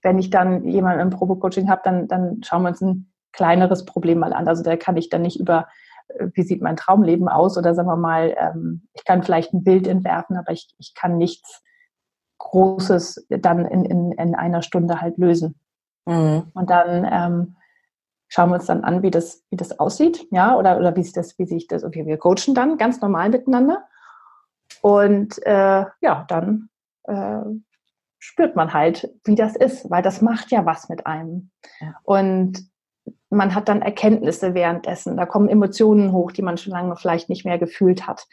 wenn 0.01 0.19
ich 0.19 0.29
dann 0.29 0.65
jemanden 0.65 1.01
im 1.01 1.09
Probecoaching 1.09 1.69
habe, 1.69 1.81
dann, 1.83 2.07
dann 2.07 2.41
schauen 2.43 2.63
wir 2.63 2.69
uns 2.69 2.81
ein 2.81 3.11
kleineres 3.31 3.85
Problem 3.85 4.19
mal 4.19 4.33
an. 4.33 4.47
Also 4.47 4.63
da 4.63 4.75
kann 4.75 4.97
ich 4.97 5.09
dann 5.09 5.21
nicht 5.21 5.39
über, 5.39 5.67
wie 6.33 6.43
sieht 6.43 6.61
mein 6.61 6.75
Traumleben 6.75 7.27
aus 7.27 7.57
oder 7.57 7.73
sagen 7.73 7.87
wir 7.87 7.95
mal, 7.95 8.35
ähm, 8.37 8.87
ich 8.93 9.05
kann 9.05 9.23
vielleicht 9.23 9.53
ein 9.53 9.63
Bild 9.63 9.87
entwerfen, 9.87 10.37
aber 10.37 10.51
ich, 10.51 10.73
ich 10.77 10.93
kann 10.95 11.17
nichts 11.17 11.61
Großes 12.39 13.27
dann 13.29 13.65
in, 13.65 13.85
in, 13.85 14.11
in 14.13 14.35
einer 14.35 14.61
Stunde 14.61 15.01
halt 15.01 15.17
lösen. 15.17 15.59
Mhm. 16.05 16.43
Und 16.53 16.69
dann 16.69 17.07
ähm, 17.11 17.55
schauen 18.27 18.49
wir 18.49 18.55
uns 18.55 18.65
dann 18.65 18.83
an, 18.83 19.03
wie 19.03 19.11
das, 19.11 19.43
wie 19.49 19.57
das 19.57 19.79
aussieht, 19.79 20.25
ja, 20.31 20.55
oder, 20.55 20.77
oder 20.77 20.95
wie 20.95 21.03
sich 21.03 21.13
das, 21.13 21.37
wie 21.37 21.45
sich 21.45 21.67
das, 21.67 21.83
okay, 21.83 22.05
wir 22.05 22.17
coachen 22.17 22.55
dann 22.55 22.77
ganz 22.77 23.01
normal 23.01 23.29
miteinander. 23.29 23.83
Und 24.81 25.45
äh, 25.45 25.85
ja, 26.01 26.25
dann 26.27 26.69
äh, 27.03 27.41
spürt 28.19 28.55
man 28.55 28.73
halt, 28.73 29.13
wie 29.25 29.35
das 29.35 29.55
ist, 29.55 29.89
weil 29.89 30.03
das 30.03 30.21
macht 30.21 30.51
ja 30.51 30.65
was 30.65 30.89
mit 30.89 31.05
einem. 31.07 31.51
Ja. 31.79 31.95
Und 32.03 32.69
man 33.29 33.53
hat 33.55 33.69
dann 33.69 33.81
Erkenntnisse 33.81 34.53
währenddessen. 34.53 35.17
Da 35.17 35.25
kommen 35.25 35.49
Emotionen 35.49 36.11
hoch, 36.11 36.31
die 36.31 36.41
man 36.41 36.57
schon 36.57 36.73
lange 36.73 36.95
vielleicht 36.95 37.29
nicht 37.29 37.45
mehr 37.45 37.59
gefühlt 37.59 38.07
hat. 38.07 38.27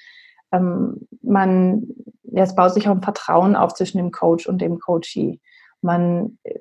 Ähm, 0.52 1.06
man, 1.22 1.88
es 2.32 2.54
baut 2.54 2.72
sich 2.72 2.88
auch 2.88 2.92
ein 2.92 3.02
Vertrauen 3.02 3.56
auf 3.56 3.74
zwischen 3.74 3.98
dem 3.98 4.10
Coach 4.10 4.46
und 4.46 4.60
dem 4.60 4.78
Coachee. 4.78 5.40
Man 5.82 6.38
äh, 6.44 6.58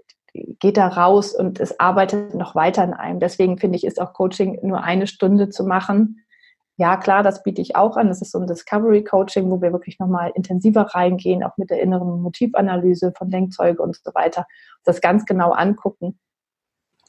geht 0.59 0.77
da 0.77 0.87
raus 0.87 1.33
und 1.33 1.59
es 1.59 1.79
arbeitet 1.79 2.33
noch 2.33 2.55
weiter 2.55 2.83
in 2.83 2.93
einem. 2.93 3.19
Deswegen 3.19 3.57
finde 3.57 3.77
ich, 3.77 3.85
ist 3.85 4.01
auch 4.01 4.13
Coaching 4.13 4.59
nur 4.63 4.83
eine 4.83 5.07
Stunde 5.07 5.49
zu 5.49 5.63
machen. 5.63 6.19
Ja, 6.77 6.97
klar, 6.97 7.23
das 7.23 7.41
biete 7.41 7.61
ich 7.61 7.77
auch 7.77 7.95
an. 7.95 8.09
Das 8.09 8.21
ist 8.21 8.31
so 8.31 8.39
ein 8.39 8.47
Discovery 8.47 9.05
Coaching, 9.05 9.49
wo 9.49 9.61
wir 9.61 9.71
wirklich 9.71 9.97
nochmal 9.97 10.31
intensiver 10.35 10.81
reingehen, 10.81 11.41
auch 11.41 11.55
mit 11.55 11.69
der 11.69 11.81
inneren 11.81 12.21
Motivanalyse 12.21 13.13
von 13.17 13.29
Denkzeuge 13.29 13.81
und 13.81 13.95
so 13.95 14.13
weiter. 14.13 14.45
Das 14.83 14.99
ganz 14.99 15.25
genau 15.25 15.51
angucken. 15.51 16.19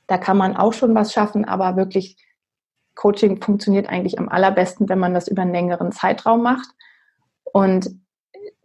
Da 0.07 0.19
kann 0.19 0.37
man 0.37 0.57
auch 0.57 0.73
schon 0.73 0.95
was 0.95 1.13
schaffen, 1.13 1.45
aber 1.45 1.77
wirklich 1.77 2.17
Coaching 2.95 3.43
funktioniert 3.43 3.89
eigentlich 3.89 4.19
am 4.19 4.29
allerbesten, 4.29 4.89
wenn 4.89 4.99
man 4.99 5.15
das 5.15 5.29
über 5.29 5.43
einen 5.43 5.53
längeren 5.53 5.93
Zeitraum 5.93 6.43
macht. 6.43 6.69
Und 7.45 7.91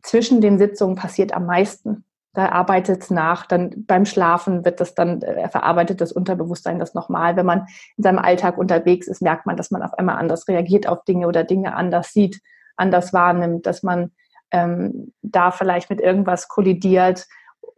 zwischen 0.02 0.42
den 0.42 0.58
Sitzungen 0.58 0.96
passiert 0.96 1.34
am 1.34 1.46
meisten 1.46 2.06
da 2.34 2.50
arbeitet 2.50 3.04
es 3.04 3.10
nach, 3.10 3.46
dann 3.46 3.86
beim 3.86 4.06
Schlafen 4.06 4.64
wird 4.64 4.80
das 4.80 4.96
dann, 4.96 5.22
äh, 5.22 5.50
verarbeitet 5.50 6.00
das 6.00 6.14
Unterbewusstsein 6.14 6.80
das 6.80 6.94
nochmal. 6.94 7.36
Wenn 7.36 7.46
man 7.46 7.68
in 7.98 8.04
seinem 8.04 8.20
Alltag 8.20 8.58
unterwegs 8.58 9.08
ist, 9.08 9.22
merkt 9.22 9.46
man, 9.46 9.58
dass 9.58 9.70
man 9.70 9.84
auf 9.84 9.94
einmal 9.96 10.16
anders 10.16 10.48
reagiert 10.48 10.88
auf 10.88 11.04
Dinge 11.04 11.28
oder 11.28 11.44
Dinge 11.44 11.76
anders 11.76 12.14
sieht, 12.14 12.42
anders 12.78 13.12
wahrnimmt, 13.12 13.66
dass 13.66 13.84
man 13.84 14.12
ähm, 14.52 15.14
da 15.22 15.52
vielleicht 15.52 15.90
mit 15.90 16.00
irgendwas 16.00 16.48
kollidiert 16.48 17.28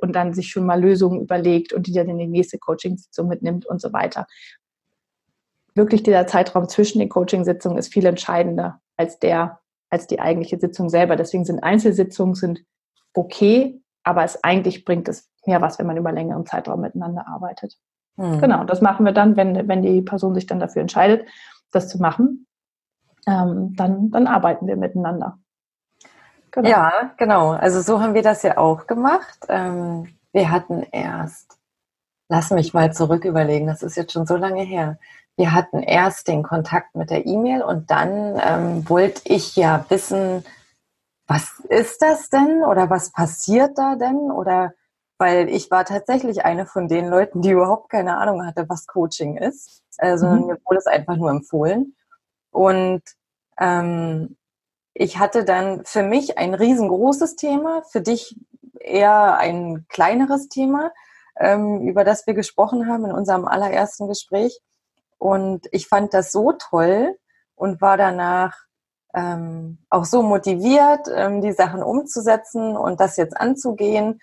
und 0.04 0.14
dann 0.14 0.34
sich 0.34 0.50
schon 0.50 0.66
mal 0.66 0.82
Lösungen 0.82 1.22
überlegt 1.22 1.72
und 1.72 1.88
die 1.88 1.94
dann 1.94 2.10
in 2.10 2.18
die 2.18 2.28
nächste 2.28 2.60
Coaching-Sitzung 2.60 3.30
mitnimmt 3.30 3.66
und 3.66 3.80
so 3.80 3.94
weiter. 3.94 4.28
Wirklich 5.76 6.04
dieser 6.04 6.28
Zeitraum 6.28 6.68
zwischen 6.68 7.00
den 7.00 7.08
Coaching-Sitzungen 7.08 7.78
ist 7.78 7.92
viel 7.92 8.06
entscheidender 8.06 8.82
als 8.98 9.18
der, 9.18 9.60
als 9.90 10.06
die 10.06 10.20
eigentliche 10.20 10.60
Sitzung 10.60 10.90
selber. 10.90 11.16
Deswegen 11.16 11.46
sind 11.46 11.64
Einzelsitzungen 11.64 12.36
sind 12.36 12.66
okay, 13.14 13.82
aber 14.04 14.26
es 14.26 14.44
eigentlich 14.44 14.84
bringt 14.84 15.08
es 15.08 15.32
mehr 15.46 15.62
was, 15.62 15.80
wenn 15.80 15.88
man 15.88 15.96
über 15.96 16.12
längeren 16.12 16.46
Zeitraum 16.46 16.82
miteinander 16.82 17.26
arbeitet. 17.26 17.78
Mhm. 18.18 18.40
Genau, 18.40 18.66
das 18.66 18.82
machen 18.82 19.06
wir 19.06 19.14
dann, 19.14 19.38
wenn, 19.38 19.70
wenn 19.70 19.82
die 19.82 20.02
Person 20.02 20.36
sich 20.36 20.46
dann 20.48 20.60
dafür 20.60 20.82
entscheidet, 20.82 21.26
das 21.72 21.88
zu 21.88 21.98
machen. 21.98 22.46
Ähm, 23.26 23.74
dann, 23.78 24.12
dann 24.12 24.28
arbeiten 24.28 24.68
wir 24.68 24.76
miteinander. 24.76 25.40
Genau. 26.54 26.70
Ja, 26.70 27.12
genau. 27.18 27.50
Also 27.52 27.82
so 27.82 28.00
haben 28.00 28.14
wir 28.14 28.22
das 28.22 28.44
ja 28.44 28.58
auch 28.58 28.86
gemacht. 28.86 29.40
Ähm, 29.50 30.14
wir 30.34 30.52
hatten 30.52 30.84
erst, 30.92 31.58
lass 32.30 32.52
mich 32.52 32.76
mal 32.76 32.94
zurück 32.94 33.26
überlegen, 33.26 33.66
das 33.66 33.82
ist 33.82 33.98
jetzt 33.98 34.14
schon 34.14 34.28
so 34.28 34.36
lange 34.36 34.62
her. 34.62 35.00
Wir 35.36 35.52
hatten 35.52 35.82
erst 35.82 36.28
den 36.28 36.44
Kontakt 36.44 36.94
mit 36.94 37.10
der 37.10 37.26
E-Mail 37.26 37.64
und 37.64 37.90
dann 37.90 38.40
ähm, 38.40 38.88
wollte 38.88 39.22
ich 39.26 39.56
ja 39.56 39.84
wissen, 39.90 40.46
was 41.26 41.60
ist 41.70 42.04
das 42.04 42.30
denn 42.30 42.64
oder 42.64 42.88
was 42.92 43.12
passiert 43.12 43.80
da 43.80 43.96
denn? 43.96 44.30
Oder 44.30 44.74
weil 45.18 45.50
ich 45.50 45.72
war 45.72 45.86
tatsächlich 45.86 46.46
eine 46.46 46.68
von 46.68 46.88
den 46.88 47.08
Leuten, 47.08 47.42
die 47.42 47.50
überhaupt 47.50 47.90
keine 47.90 48.18
Ahnung 48.18 48.46
hatte, 48.46 48.70
was 48.70 48.86
Coaching 48.86 49.38
ist, 49.38 49.82
sondern 49.90 50.42
mhm. 50.42 50.48
mir 50.48 50.58
wurde 50.66 50.78
es 50.78 50.88
einfach 50.88 51.16
nur 51.16 51.32
empfohlen. 51.32 51.96
Und 52.52 53.02
ähm, 53.60 54.36
ich 54.94 55.18
hatte 55.18 55.44
dann 55.44 55.86
für 55.86 56.04
mich 56.04 56.38
ein 56.38 56.54
riesengroßes 56.54 57.36
Thema, 57.36 57.82
für 57.92 58.02
dich 58.02 58.38
eher 58.80 59.38
ein 59.38 59.86
kleineres 59.90 60.50
Thema, 60.50 60.92
ähm, 61.40 61.82
über 61.82 62.04
das 62.04 62.28
wir 62.28 62.34
gesprochen 62.34 62.88
haben 62.88 63.06
in 63.06 63.12
unserem 63.12 63.48
allerersten 63.48 64.08
Gespräch. 64.08 64.60
Und 65.18 65.68
ich 65.72 65.88
fand 65.88 66.14
das 66.14 66.32
so 66.32 66.52
toll 66.54 67.18
und 67.56 67.82
war 67.82 67.98
danach 67.98 68.56
ähm, 69.16 69.80
auch 69.90 70.06
so 70.06 70.22
motiviert, 70.22 71.08
ähm, 71.14 71.42
die 71.42 71.54
Sachen 71.54 71.82
umzusetzen 71.82 72.76
und 72.76 73.00
das 73.00 73.18
jetzt 73.18 73.38
anzugehen 73.38 74.20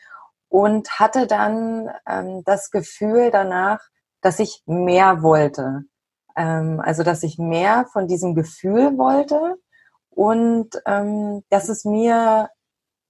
und 0.48 0.98
hatte 0.98 1.26
dann 1.26 1.90
ähm, 2.06 2.42
das 2.44 2.70
Gefühl 2.70 3.30
danach, 3.30 3.80
dass 4.20 4.38
ich 4.40 4.62
mehr 4.66 5.22
wollte. 5.22 5.84
Ähm, 6.36 6.80
also, 6.84 7.02
dass 7.02 7.22
ich 7.22 7.38
mehr 7.38 7.86
von 7.92 8.06
diesem 8.06 8.34
Gefühl 8.34 8.98
wollte 8.98 9.56
und 10.20 10.68
ähm, 10.84 11.44
dass 11.48 11.70
es 11.70 11.86
mir 11.86 12.50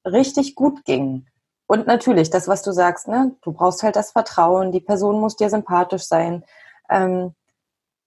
richtig 0.07 0.55
gut 0.55 0.85
ging. 0.85 1.27
Und 1.67 1.89
natürlich, 1.89 2.31
das, 2.31 2.47
was 2.47 2.63
du 2.63 2.71
sagst, 2.71 3.09
ne, 3.09 3.35
du 3.43 3.51
brauchst 3.53 3.83
halt 3.83 3.97
das 3.97 4.13
Vertrauen, 4.13 4.71
die 4.71 4.81
Person 4.81 5.19
muss 5.19 5.35
dir 5.35 5.51
sympathisch 5.51 6.05
sein. 6.05 6.45
Ähm, 6.89 7.35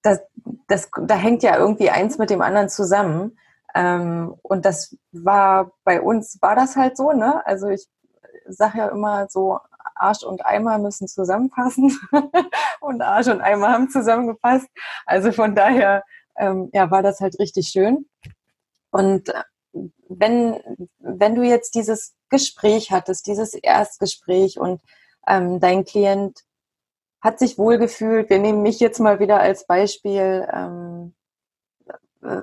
das, 0.04 0.22
das, 0.70 0.90
da 1.02 1.16
hängt 1.16 1.44
ja 1.44 1.58
irgendwie 1.58 1.90
eins 1.90 2.18
mit 2.18 2.30
dem 2.30 2.42
anderen 2.42 2.70
zusammen. 2.70 3.38
Ähm, 3.76 4.36
und 4.42 4.64
das 4.64 4.96
war 5.12 5.74
bei 5.84 6.00
uns, 6.02 6.42
war 6.42 6.56
das 6.56 6.78
halt 6.78 6.96
so, 6.96 7.12
ne? 7.12 7.46
Also 7.46 7.68
ich 7.68 7.86
sage 8.48 8.78
ja 8.78 8.88
immer 8.88 9.28
so, 9.28 9.60
Arsch 9.96 10.24
und 10.24 10.46
Eimer 10.46 10.78
müssen 10.78 11.10
zusammenpassen 11.10 11.92
und 12.80 13.02
Arsch 13.02 13.28
und 13.28 13.42
Eimer 13.42 13.74
haben 13.74 13.90
zusammengepasst. 13.90 14.70
Also 15.06 15.34
von 15.34 15.56
daher 15.56 16.06
ähm, 16.38 16.70
ja, 16.72 16.90
war 16.90 17.04
das 17.04 17.20
halt 17.20 17.38
richtig 17.38 17.68
schön. 17.68 18.06
Und 18.94 19.30
äh, 19.30 19.44
wenn, 20.08 20.60
wenn 21.00 21.36
du 21.36 21.42
jetzt 21.42 21.74
dieses 21.74 22.14
Gespräch 22.30 22.92
hattest, 22.92 23.26
dieses 23.26 23.56
Erstgespräch 23.56 24.60
und 24.60 24.82
ähm, 25.28 25.60
dein 25.60 25.84
Klient 25.84 26.42
hat 27.20 27.40
sich 27.40 27.58
wohlgefühlt, 27.58 28.30
wir 28.30 28.40
nehmen 28.40 28.62
mich 28.62 28.80
jetzt 28.80 29.00
mal 29.00 29.20
wieder 29.20 29.40
als 29.40 29.66
Beispiel, 29.66 30.48
ähm, 30.54 31.16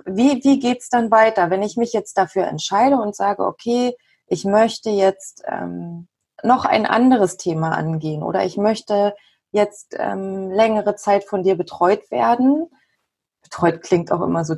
wie, 0.04 0.42
wie 0.44 0.58
geht 0.58 0.80
es 0.80 0.88
dann 0.88 1.10
weiter, 1.10 1.50
wenn 1.50 1.62
ich 1.62 1.76
mich 1.76 1.92
jetzt 1.92 2.18
dafür 2.18 2.46
entscheide 2.46 2.96
und 2.96 3.14
sage, 3.14 3.44
okay, 3.44 3.96
ich 4.26 4.44
möchte 4.44 4.90
jetzt 4.90 5.42
ähm, 5.46 6.08
noch 6.42 6.64
ein 6.64 6.84
anderes 6.84 7.36
Thema 7.36 7.70
angehen 7.70 8.22
oder 8.22 8.44
ich 8.44 8.56
möchte 8.56 9.14
jetzt 9.52 9.94
ähm, 9.98 10.50
längere 10.50 10.96
Zeit 10.96 11.24
von 11.24 11.42
dir 11.42 11.56
betreut 11.56 12.10
werden. 12.10 12.70
Betreut 13.42 13.82
klingt 13.82 14.10
auch 14.12 14.22
immer 14.22 14.44
so 14.44 14.56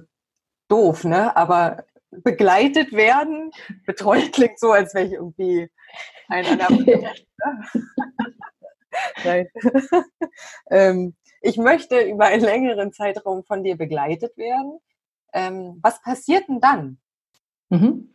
doof, 0.72 1.04
ne? 1.04 1.36
Aber 1.36 1.84
begleitet 2.10 2.92
werden. 2.92 3.50
Betreut 3.86 4.32
klingt 4.32 4.58
so, 4.58 4.72
als 4.72 4.94
wäre 4.94 5.06
ich 5.06 5.12
irgendwie 5.12 5.70
ein 6.28 6.44
Nein. 9.24 9.48
ähm, 10.70 11.14
ich 11.40 11.56
möchte 11.56 12.00
über 12.00 12.26
einen 12.26 12.42
längeren 12.42 12.92
Zeitraum 12.92 13.42
von 13.44 13.64
dir 13.64 13.76
begleitet 13.76 14.36
werden. 14.36 14.78
Ähm, 15.32 15.78
was 15.82 16.02
passiert 16.02 16.48
denn 16.48 16.60
dann? 16.60 16.98
Mhm. 17.70 18.14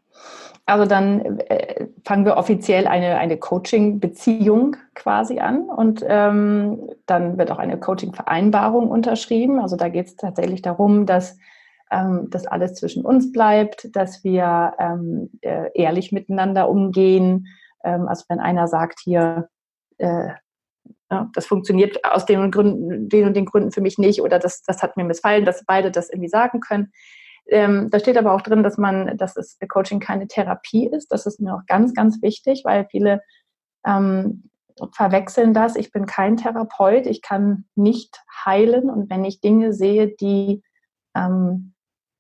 Also 0.66 0.86
dann 0.86 1.40
äh, 1.40 1.88
fangen 2.06 2.26
wir 2.26 2.38
offiziell 2.38 2.88
eine, 2.88 3.18
eine 3.18 3.38
Coaching-Beziehung 3.38 4.76
quasi 4.94 5.40
an 5.40 5.70
und 5.70 6.06
ähm, 6.08 6.90
dann 7.06 7.38
wird 7.38 7.52
auch 7.52 7.60
eine 7.60 7.80
Coaching-Vereinbarung 7.80 8.90
unterschrieben. 8.90 9.60
Also 9.60 9.78
da 9.78 9.90
geht 9.90 10.08
es 10.08 10.16
tatsächlich 10.16 10.62
darum, 10.62 11.06
dass 11.06 11.38
ähm, 11.92 12.28
das 12.30 12.48
alles 12.48 12.76
zwischen 12.76 13.06
uns 13.06 13.32
bleibt, 13.32 13.96
dass 13.96 14.24
wir 14.24 14.74
ähm, 14.80 15.30
äh, 15.42 15.70
ehrlich 15.74 16.12
miteinander 16.12 16.70
umgehen. 16.70 17.48
Ähm, 17.84 18.08
also 18.08 18.26
wenn 18.30 18.40
einer 18.40 18.68
sagt 18.68 19.00
hier, 19.04 19.50
äh, 19.98 20.30
ja, 21.10 21.30
das 21.34 21.46
funktioniert 21.46 22.04
aus 22.04 22.26
den, 22.26 22.52
Gründen, 22.52 23.08
den 23.08 23.28
und 23.28 23.36
den 23.36 23.46
Gründen 23.46 23.72
für 23.72 23.82
mich 23.82 23.98
nicht 23.98 24.22
oder 24.22 24.40
das, 24.40 24.62
das 24.64 24.84
hat 24.84 24.98
mir 24.98 25.06
missfallen, 25.06 25.46
dass 25.46 25.64
beide 25.66 25.92
das 25.92 26.10
irgendwie 26.10 26.30
sagen 26.30 26.60
können. 26.60 26.92
Ähm, 27.50 27.90
da 27.90 28.00
steht 28.00 28.18
aber 28.18 28.34
auch 28.34 28.42
drin, 28.42 28.62
dass 28.62 28.78
man, 28.78 29.18
dass 29.18 29.34
das 29.34 29.58
Coaching 29.70 30.02
keine 30.02 30.28
Therapie 30.28 30.88
ist. 30.88 31.12
Das 31.12 31.26
ist 31.26 31.40
mir 31.40 31.56
auch 31.56 31.66
ganz, 31.66 31.94
ganz 31.94 32.22
wichtig, 32.22 32.64
weil 32.66 32.88
viele 32.92 33.22
ähm, 33.86 34.50
verwechseln 34.92 35.54
das. 35.54 35.76
Ich 35.78 35.92
bin 35.92 36.06
kein 36.06 36.36
Therapeut, 36.36 37.06
ich 37.06 37.22
kann 37.22 37.66
nicht 37.76 38.22
heilen 38.46 38.90
und 38.90 39.10
wenn 39.10 39.24
ich 39.24 39.40
Dinge 39.40 39.74
sehe, 39.74 40.10
die, 40.10 40.62
ähm, 41.16 41.74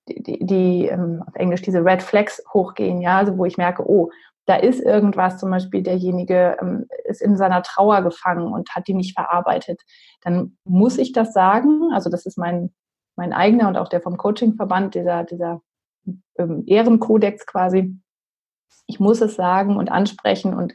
die, 0.07 0.45
die, 0.45 0.87
ähm, 0.87 1.23
auf 1.25 1.35
Englisch 1.35 1.61
diese 1.61 1.83
Red 1.83 2.01
Flags 2.01 2.41
hochgehen, 2.53 3.01
ja, 3.01 3.17
also 3.17 3.37
wo 3.37 3.45
ich 3.45 3.57
merke, 3.57 3.87
oh, 3.87 4.11
da 4.45 4.55
ist 4.55 4.79
irgendwas, 4.79 5.39
zum 5.39 5.51
Beispiel 5.51 5.83
derjenige 5.83 6.57
ähm, 6.61 6.85
ist 7.05 7.21
in 7.21 7.35
seiner 7.35 7.63
Trauer 7.63 8.01
gefangen 8.01 8.53
und 8.53 8.69
hat 8.69 8.87
die 8.87 8.93
nicht 8.93 9.13
verarbeitet, 9.13 9.81
dann 10.21 10.57
muss 10.63 10.97
ich 10.97 11.11
das 11.11 11.33
sagen. 11.33 11.91
Also 11.93 12.09
das 12.09 12.25
ist 12.25 12.37
mein 12.37 12.71
mein 13.17 13.33
eigener 13.33 13.67
und 13.67 13.75
auch 13.75 13.89
der 13.89 13.99
vom 13.99 14.15
Coachingverband, 14.15 14.95
dieser, 14.95 15.23
dieser 15.25 15.61
ähm, 16.37 16.63
Ehrenkodex 16.65 17.45
quasi. 17.45 17.99
Ich 18.85 18.99
muss 18.99 19.19
es 19.21 19.35
sagen 19.35 19.75
und 19.75 19.91
ansprechen 19.91 20.53
und 20.53 20.73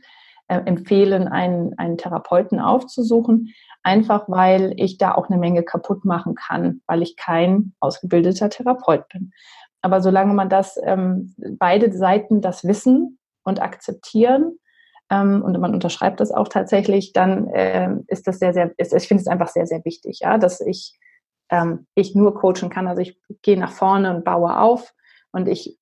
äh, 0.53 0.67
empfehlen, 0.67 1.29
einen, 1.29 1.79
einen 1.79 1.97
Therapeuten 1.97 2.61
aufzusuchen, 2.61 3.55
einfach 3.83 4.29
weil 4.29 4.75
ich 4.77 4.99
da 4.99 5.15
auch 5.15 5.31
eine 5.31 5.39
Menge 5.39 5.63
kaputt 5.63 6.05
machen 6.05 6.35
kann, 6.35 6.83
weil 6.87 7.01
ich 7.01 7.17
kein 7.17 7.73
ausgebildeter 7.81 8.51
Therapeut 8.51 9.09
bin. 9.09 9.33
Aber 9.81 10.03
solange 10.03 10.35
man 10.35 10.51
das, 10.51 10.79
ähm, 10.85 11.35
beide 11.59 11.91
Seiten 11.93 12.43
das 12.43 12.65
wissen 12.65 13.19
und 13.45 13.63
akzeptieren, 13.63 14.59
ähm, 15.11 15.43
und 15.43 15.59
man 15.59 15.73
unterschreibt 15.73 16.21
das 16.21 16.33
auch 16.33 16.49
tatsächlich, 16.49 17.15
dann 17.15 17.49
äh, 17.49 17.97
ist 18.09 18.27
das 18.27 18.39
sehr, 18.39 18.53
sehr, 18.53 18.73
ist, 18.77 18.93
ich 18.93 19.09
finde 19.09 19.23
es 19.23 19.27
einfach 19.27 19.49
sehr, 19.49 19.67
sehr 19.67 19.83
wichtig, 19.87 20.21
ja, 20.21 20.37
dass 20.37 20.61
ich 20.61 20.99
ähm, 21.51 21.87
ich 21.95 22.15
nur 22.15 22.35
coachen 22.35 22.69
kann. 22.69 22.87
Also 22.89 23.01
ich 23.01 23.19
gehe 23.41 23.59
nach 23.59 23.73
vorne 23.73 24.15
und 24.15 24.25
baue 24.25 24.59
auf 24.59 24.93
und 25.33 25.49
ich 25.49 25.79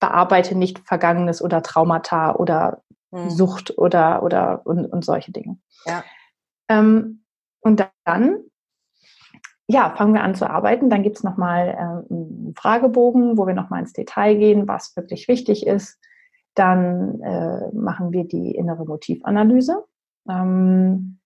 bearbeite 0.00 0.54
nicht 0.54 0.80
Vergangenes 0.86 1.42
oder 1.42 1.62
Traumata 1.62 2.36
oder 2.36 2.82
mhm. 3.14 3.30
Sucht 3.30 3.78
oder, 3.78 4.22
oder 4.22 4.62
und, 4.64 4.86
und 4.86 5.04
solche 5.04 5.32
Dinge. 5.32 5.58
Ja. 5.86 6.04
Ähm, 6.68 7.24
und 7.60 7.86
dann 8.04 8.38
ja, 9.66 9.94
fangen 9.96 10.12
wir 10.12 10.22
an 10.22 10.34
zu 10.34 10.48
arbeiten. 10.48 10.90
Dann 10.90 11.02
gibt 11.02 11.16
es 11.16 11.24
nochmal 11.24 11.76
ähm, 11.78 12.04
einen 12.10 12.54
Fragebogen, 12.56 13.38
wo 13.38 13.46
wir 13.46 13.54
nochmal 13.54 13.80
ins 13.80 13.94
Detail 13.94 14.34
gehen, 14.36 14.68
was 14.68 14.94
wirklich 14.96 15.26
wichtig 15.26 15.66
ist. 15.66 15.98
Dann 16.54 17.20
äh, 17.22 17.72
machen 17.72 18.12
wir 18.12 18.24
die 18.24 18.54
innere 18.54 18.84
Motivanalyse. 18.84 19.84
Ähm, 20.28 21.18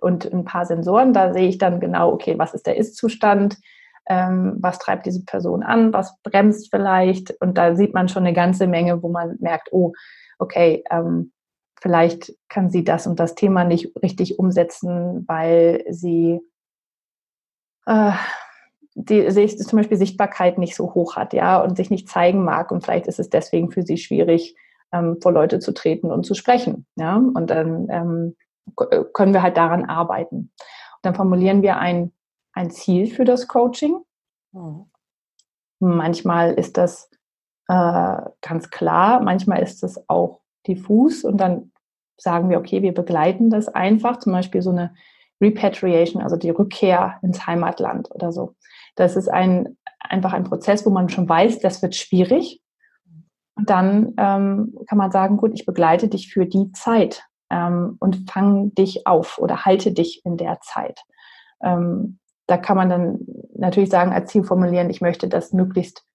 und 0.00 0.32
ein 0.32 0.44
paar 0.44 0.66
Sensoren. 0.66 1.12
Da 1.12 1.32
sehe 1.32 1.48
ich 1.48 1.58
dann 1.58 1.80
genau, 1.80 2.12
okay, 2.12 2.38
was 2.38 2.54
ist 2.54 2.66
der 2.66 2.76
Ist-Zustand, 2.76 3.58
ähm, 4.08 4.56
was 4.60 4.78
treibt 4.78 5.06
diese 5.06 5.24
Person 5.24 5.62
an, 5.62 5.92
was 5.92 6.20
bremst 6.22 6.70
vielleicht. 6.70 7.30
Und 7.40 7.58
da 7.58 7.74
sieht 7.76 7.94
man 7.94 8.08
schon 8.08 8.24
eine 8.24 8.34
ganze 8.34 8.66
Menge, 8.66 9.02
wo 9.02 9.08
man 9.08 9.36
merkt, 9.40 9.68
oh, 9.72 9.92
okay, 10.38 10.84
ähm, 10.90 11.32
vielleicht 11.80 12.34
kann 12.48 12.70
sie 12.70 12.84
das 12.84 13.06
und 13.06 13.20
das 13.20 13.34
Thema 13.34 13.64
nicht 13.64 13.92
richtig 14.02 14.38
umsetzen, 14.38 15.24
weil 15.28 15.84
sie 15.90 16.40
äh, 17.86 18.12
die, 18.94 19.28
die 19.28 19.56
zum 19.56 19.76
Beispiel 19.76 19.96
Sichtbarkeit 19.96 20.58
nicht 20.58 20.74
so 20.74 20.94
hoch 20.94 21.16
hat, 21.16 21.32
ja, 21.32 21.62
und 21.62 21.76
sich 21.76 21.90
nicht 21.90 22.08
zeigen 22.08 22.44
mag. 22.44 22.72
Und 22.72 22.84
vielleicht 22.84 23.06
ist 23.06 23.20
es 23.20 23.30
deswegen 23.30 23.70
für 23.70 23.82
sie 23.82 23.96
schwierig, 23.96 24.56
ähm, 24.92 25.18
vor 25.22 25.32
Leute 25.32 25.60
zu 25.60 25.72
treten 25.72 26.10
und 26.10 26.24
zu 26.24 26.34
sprechen. 26.34 26.86
Ja, 26.96 27.16
und 27.16 27.48
dann 27.48 27.88
ähm, 27.90 28.36
äh, 28.90 29.04
können 29.12 29.32
wir 29.32 29.42
halt 29.42 29.56
daran 29.56 29.84
arbeiten. 29.84 30.36
Und 30.36 30.50
dann 31.02 31.14
formulieren 31.14 31.62
wir 31.62 31.78
ein, 31.78 32.12
ein 32.52 32.70
Ziel 32.70 33.06
für 33.06 33.24
das 33.24 33.46
Coaching. 33.46 33.98
Mhm. 34.52 34.86
Manchmal 35.78 36.54
ist 36.54 36.76
das 36.76 37.07
äh, 37.68 38.16
ganz 38.40 38.70
klar, 38.70 39.22
manchmal 39.22 39.62
ist 39.62 39.84
es 39.84 40.02
auch 40.08 40.40
diffus 40.66 41.24
und 41.24 41.38
dann 41.38 41.72
sagen 42.16 42.50
wir, 42.50 42.58
okay, 42.58 42.82
wir 42.82 42.92
begleiten 42.92 43.50
das 43.50 43.68
einfach, 43.68 44.18
zum 44.18 44.32
Beispiel 44.32 44.62
so 44.62 44.70
eine 44.70 44.94
Repatriation, 45.40 46.22
also 46.22 46.36
die 46.36 46.50
Rückkehr 46.50 47.18
ins 47.22 47.46
Heimatland 47.46 48.10
oder 48.12 48.32
so. 48.32 48.54
Das 48.96 49.16
ist 49.16 49.28
ein, 49.28 49.76
einfach 50.00 50.32
ein 50.32 50.44
Prozess, 50.44 50.84
wo 50.84 50.90
man 50.90 51.08
schon 51.08 51.28
weiß, 51.28 51.60
das 51.60 51.80
wird 51.80 51.94
schwierig. 51.94 52.60
Und 53.54 53.70
dann 53.70 54.14
ähm, 54.16 54.74
kann 54.88 54.98
man 54.98 55.10
sagen, 55.10 55.36
gut, 55.36 55.52
ich 55.54 55.66
begleite 55.66 56.08
dich 56.08 56.32
für 56.32 56.46
die 56.46 56.72
Zeit 56.72 57.24
ähm, 57.50 57.96
und 58.00 58.30
fang 58.30 58.74
dich 58.74 59.06
auf 59.06 59.38
oder 59.38 59.64
halte 59.64 59.92
dich 59.92 60.22
in 60.24 60.36
der 60.36 60.60
Zeit. 60.60 61.02
Ähm, 61.62 62.18
da 62.46 62.56
kann 62.56 62.76
man 62.76 62.88
dann 62.88 63.18
natürlich 63.54 63.90
sagen, 63.90 64.12
als 64.12 64.30
Ziel 64.30 64.42
formulieren, 64.42 64.90
ich 64.90 65.00
möchte 65.00 65.28
das 65.28 65.52
möglichst 65.52 66.07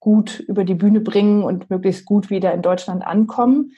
gut 0.00 0.40
über 0.40 0.64
die 0.64 0.74
Bühne 0.74 1.00
bringen 1.00 1.42
und 1.42 1.70
möglichst 1.70 2.06
gut 2.06 2.30
wieder 2.30 2.52
in 2.52 2.62
Deutschland 2.62 3.06
ankommen. 3.06 3.72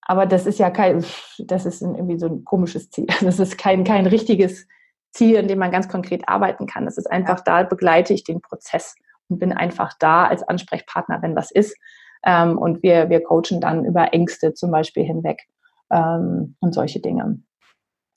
Aber 0.00 0.26
das 0.26 0.46
ist 0.46 0.58
ja 0.58 0.70
kein, 0.70 1.04
das 1.38 1.66
ist 1.66 1.82
irgendwie 1.82 2.18
so 2.18 2.26
ein 2.26 2.44
komisches 2.44 2.90
Ziel. 2.90 3.06
Das 3.20 3.38
ist 3.38 3.58
kein, 3.58 3.84
kein 3.84 4.06
richtiges 4.06 4.66
Ziel, 5.12 5.36
in 5.36 5.48
dem 5.48 5.58
man 5.58 5.70
ganz 5.70 5.88
konkret 5.88 6.28
arbeiten 6.28 6.66
kann. 6.66 6.84
Das 6.84 6.98
ist 6.98 7.10
einfach, 7.10 7.40
da 7.40 7.62
begleite 7.62 8.12
ich 8.12 8.24
den 8.24 8.40
Prozess 8.40 8.94
und 9.28 9.38
bin 9.38 9.52
einfach 9.52 9.92
da 9.98 10.26
als 10.26 10.42
Ansprechpartner, 10.42 11.22
wenn 11.22 11.36
was 11.36 11.50
ist. 11.50 11.76
Ähm, 12.24 12.58
und 12.58 12.82
wir, 12.82 13.10
wir 13.10 13.22
coachen 13.22 13.60
dann 13.60 13.84
über 13.84 14.12
Ängste 14.12 14.54
zum 14.54 14.70
Beispiel 14.70 15.04
hinweg 15.04 15.42
ähm, 15.90 16.56
und 16.60 16.74
solche 16.74 17.00
Dinge. 17.00 17.40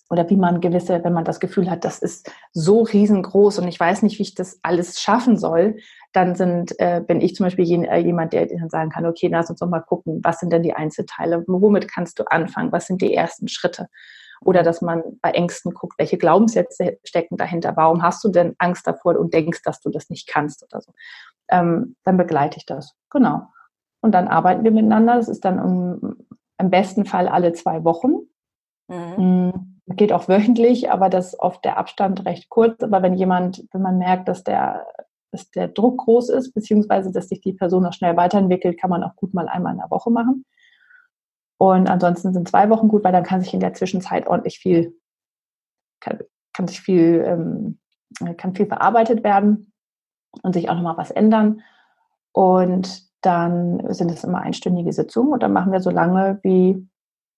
Oder 0.10 0.30
wie 0.30 0.38
man 0.38 0.60
gewisse, 0.60 1.04
wenn 1.04 1.14
man 1.14 1.26
das 1.26 1.40
Gefühl 1.40 1.70
hat, 1.70 1.86
das 1.86 2.00
ist 2.00 2.32
so 2.52 2.82
riesengroß 2.82 3.60
und 3.60 3.68
ich 3.68 3.80
weiß 3.80 4.02
nicht, 4.02 4.18
wie 4.18 4.24
ich 4.24 4.36
das 4.36 4.60
alles 4.64 5.00
schaffen 5.00 5.38
soll, 5.38 5.78
dann 6.14 6.36
sind, 6.36 6.80
äh, 6.80 7.02
bin 7.06 7.22
ich 7.22 7.36
zum 7.36 7.46
Beispiel 7.46 7.86
äh, 7.86 8.00
jemand, 8.00 8.34
der 8.34 8.48
dann 8.48 8.70
sagen 8.70 8.90
kann, 8.90 9.06
okay, 9.06 9.28
lass 9.28 9.50
uns 9.50 9.60
doch 9.60 9.70
mal 9.70 9.82
gucken, 9.82 10.20
was 10.24 10.40
sind 10.40 10.52
denn 10.52 10.64
die 10.64 10.74
Einzelteile, 10.74 11.44
womit 11.48 11.92
kannst 11.92 12.18
du 12.18 12.24
anfangen, 12.24 12.72
was 12.72 12.88
sind 12.88 13.02
die 13.02 13.14
ersten 13.14 13.48
Schritte? 13.48 13.88
Oder 14.42 14.64
dass 14.64 14.82
man 14.82 15.04
bei 15.22 15.32
Ängsten 15.32 15.74
guckt, 15.74 16.00
welche 16.00 16.18
Glaubenssätze 16.18 16.98
stecken 17.04 17.38
dahinter, 17.38 17.76
warum 17.76 18.02
hast 18.02 18.24
du 18.24 18.30
denn 18.30 18.56
Angst 18.58 18.88
davor 18.88 19.20
und 19.20 19.34
denkst, 19.34 19.62
dass 19.64 19.82
du 19.82 19.90
das 19.90 20.10
nicht 20.10 20.28
kannst 20.28 20.64
oder 20.64 20.82
so. 20.82 20.94
Ähm, 21.50 21.96
dann 22.04 22.18
begleite 22.18 22.58
ich 22.58 22.66
das. 22.66 22.96
Genau. 23.10 23.48
Und 24.02 24.14
dann 24.14 24.28
arbeiten 24.28 24.64
wir 24.64 24.72
miteinander. 24.72 25.18
Das 25.18 25.28
ist 25.28 25.44
dann 25.44 25.60
um, 25.60 26.16
im 26.58 26.70
besten 26.70 27.06
Fall 27.06 27.28
alle 27.28 27.54
zwei 27.54 27.84
Wochen. 27.84 28.30
Mhm. 28.88 29.79
Geht 29.96 30.14
auch 30.14 30.28
wöchentlich, 30.28 30.92
aber 30.92 31.10
das 31.10 31.34
ist 31.34 31.40
oft 31.40 31.66
der 31.66 31.78
Abstand 31.78 32.26
recht 32.26 32.50
kurz. 32.50 32.84
Aber 32.84 33.02
wenn 33.02 33.16
jemand, 33.16 33.66
wenn 33.72 33.82
man 33.82 33.98
merkt, 33.98 34.28
dass 34.28 34.44
der, 34.44 34.86
dass 35.32 35.50
der 35.52 35.68
Druck 35.68 35.98
groß 35.98 36.30
ist, 36.30 36.54
beziehungsweise 36.54 37.12
dass 37.12 37.30
sich 37.30 37.42
die 37.42 37.54
Person 37.54 37.84
noch 37.84 37.94
schnell 37.94 38.16
weiterentwickelt, 38.16 38.80
kann 38.80 38.90
man 38.90 39.04
auch 39.04 39.16
gut 39.16 39.34
mal 39.34 39.48
einmal 39.48 39.74
in 39.74 39.80
der 39.80 39.90
Woche 39.90 40.12
machen. 40.12 40.46
Und 41.58 41.90
ansonsten 41.90 42.34
sind 42.34 42.48
zwei 42.48 42.70
Wochen 42.70 42.88
gut, 42.88 43.04
weil 43.04 43.12
dann 43.12 43.24
kann 43.24 43.42
sich 43.42 43.54
in 43.54 43.60
der 43.60 43.74
Zwischenzeit 43.74 44.28
ordentlich 44.28 44.60
viel, 44.60 44.96
kann, 46.00 46.20
kann 46.54 46.68
sich 46.68 46.80
viel, 46.80 47.24
ähm, 47.26 47.80
kann 48.38 48.56
viel 48.56 48.68
verarbeitet 48.68 49.24
werden 49.24 49.74
und 50.44 50.54
sich 50.54 50.70
auch 50.70 50.76
nochmal 50.76 50.98
was 50.98 51.12
ändern. 51.12 51.62
Und 52.32 53.10
dann 53.22 53.94
sind 53.94 54.12
es 54.12 54.24
immer 54.24 54.40
einstündige 54.40 54.94
Sitzungen 54.94 55.34
und 55.34 55.44
dann 55.44 55.52
machen 55.52 55.72
wir 55.72 55.82
so 55.82 55.90
lange, 55.90 56.40
wie 56.44 56.88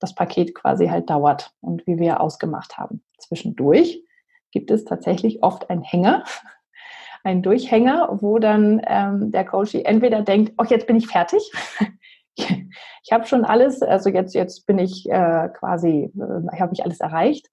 das 0.01 0.15
Paket 0.15 0.53
quasi 0.55 0.87
halt 0.87 1.09
dauert 1.09 1.53
und 1.61 1.85
wie 1.87 1.97
wir 1.97 2.19
ausgemacht 2.19 2.77
haben. 2.77 3.03
Zwischendurch 3.17 4.03
gibt 4.51 4.71
es 4.71 4.83
tatsächlich 4.83 5.43
oft 5.43 5.69
einen 5.69 5.83
Hänger, 5.83 6.25
einen 7.23 7.43
Durchhänger, 7.43 8.17
wo 8.21 8.39
dann 8.39 8.81
ähm, 8.85 9.31
der 9.31 9.45
Coach 9.45 9.75
entweder 9.75 10.23
denkt, 10.23 10.53
oh, 10.57 10.65
jetzt 10.65 10.87
bin 10.87 10.97
ich 10.97 11.07
fertig, 11.07 11.49
ich 12.35 13.11
habe 13.11 13.25
schon 13.25 13.45
alles, 13.45 13.81
also 13.81 14.09
jetzt, 14.09 14.33
jetzt 14.33 14.65
bin 14.65 14.79
ich 14.79 15.07
äh, 15.09 15.49
quasi, 15.49 16.11
äh, 16.15 16.59
habe 16.59 16.73
ich 16.73 16.83
alles 16.83 16.99
erreicht. 16.99 17.47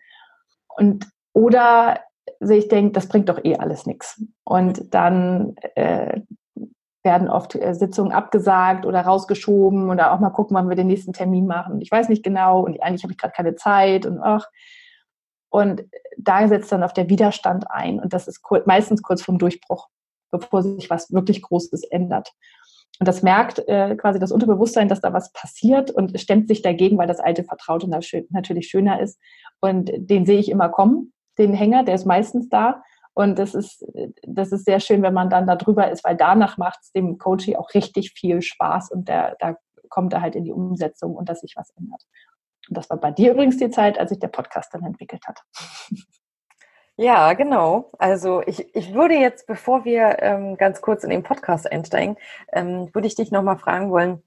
Und 0.69 1.07
oder 1.33 2.01
sich 2.41 2.69
denkt, 2.69 2.97
das 2.97 3.09
bringt 3.09 3.29
doch 3.29 3.45
eh 3.45 3.57
alles 3.57 3.87
nichts. 3.87 4.23
Und 4.45 4.95
dann 4.95 5.55
äh, 5.75 6.21
werden 7.09 7.31
oft 7.31 7.55
äh, 7.55 7.75
Sitzungen 7.75 8.12
abgesagt 8.12 8.85
oder 8.85 9.01
rausgeschoben 9.01 9.88
oder 9.88 10.12
auch 10.12 10.21
mal 10.21 10.29
gucken, 10.29 10.55
wann 10.55 10.68
wir 10.68 10.77
den 10.77 10.88
nächsten 10.88 11.14
Termin 11.14 11.47
machen. 11.47 11.81
Ich 11.81 11.90
weiß 11.90 12.11
nicht 12.11 12.23
genau 12.23 12.61
und 12.61 12.83
eigentlich 12.83 13.03
habe 13.03 13.12
ich 13.12 13.18
gerade 13.18 13.33
keine 13.33 13.55
Zeit 13.55 14.05
und 14.05 14.21
ach. 14.21 14.47
Und 15.51 15.85
da 16.18 16.47
setzt 16.47 16.71
dann 16.71 16.83
auf 16.83 16.92
der 16.92 17.09
Widerstand 17.09 17.71
ein 17.71 17.99
und 17.99 18.12
das 18.12 18.29
ist 18.29 18.42
meistens 18.66 19.03
kurz 19.03 19.23
vorm 19.23 19.38
Durchbruch, 19.38 19.88
bevor 20.31 20.62
sich 20.62 20.90
was 20.90 21.11
wirklich 21.11 21.40
Großes 21.40 21.85
ändert. 21.85 22.35
Und 23.01 23.09
das 23.09 23.23
merkt 23.23 23.66
äh, 23.68 23.97
quasi 23.97 24.18
das 24.18 24.31
Unterbewusstsein, 24.31 24.88
dass 24.88 25.01
da 25.01 25.14
was 25.14 25.33
passiert 25.33 25.90
und 25.90 26.21
stemmt 26.21 26.49
sich 26.49 26.61
dagegen, 26.61 26.99
weil 26.99 27.07
das 27.07 27.21
alte 27.21 27.44
Vertraute 27.44 27.88
natürlich 27.88 28.68
schöner 28.68 29.01
ist. 29.01 29.18
Und 29.61 29.90
den 29.94 30.27
sehe 30.27 30.40
ich 30.40 30.51
immer 30.51 30.68
kommen, 30.68 31.14
den 31.38 31.55
Hänger, 31.55 31.85
der 31.85 31.94
ist 31.94 32.05
meistens 32.05 32.51
da. 32.51 32.83
Und 33.18 33.37
das 33.37 33.52
ist, 33.52 33.85
das 34.22 34.52
ist 34.52 34.64
sehr 34.64 34.78
schön, 34.78 35.02
wenn 35.02 35.12
man 35.12 35.28
dann 35.28 35.48
da 35.48 35.57
drüber 35.57 35.90
ist, 35.90 36.04
weil 36.04 36.14
danach 36.14 36.57
macht 36.57 36.78
es 36.83 36.92
dem 36.92 37.18
Coaching 37.18 37.57
auch 37.57 37.74
richtig 37.74 38.12
viel 38.12 38.42
Spaß 38.42 38.92
und 38.92 39.09
der, 39.09 39.35
da 39.40 39.57
kommt 39.88 40.12
er 40.12 40.22
halt 40.22 40.37
in 40.37 40.44
die 40.44 40.52
Umsetzung 40.52 41.16
und 41.16 41.28
dass 41.28 41.40
sich 41.40 41.57
was 41.57 41.70
ändert. 41.70 42.00
Und 42.68 42.76
das 42.76 42.88
war 42.90 42.96
bei 42.96 43.11
dir 43.11 43.33
übrigens 43.33 43.57
die 43.57 43.70
Zeit, 43.70 43.98
als 43.98 44.11
sich 44.11 44.20
der 44.20 44.28
Podcast 44.28 44.72
dann 44.72 44.85
entwickelt 44.85 45.26
hat. 45.26 45.42
Ja, 47.00 47.33
genau. 47.35 47.92
Also 48.00 48.42
ich, 48.44 48.74
ich 48.74 48.92
würde 48.92 49.14
jetzt, 49.14 49.46
bevor 49.46 49.85
wir 49.85 50.20
ähm, 50.20 50.57
ganz 50.57 50.81
kurz 50.81 51.04
in 51.04 51.11
den 51.11 51.22
Podcast 51.22 51.70
einsteigen, 51.70 52.16
ähm, 52.52 52.92
würde 52.92 53.07
ich 53.07 53.14
dich 53.14 53.31
nochmal 53.31 53.57
fragen 53.57 53.92
wollen. 53.92 54.24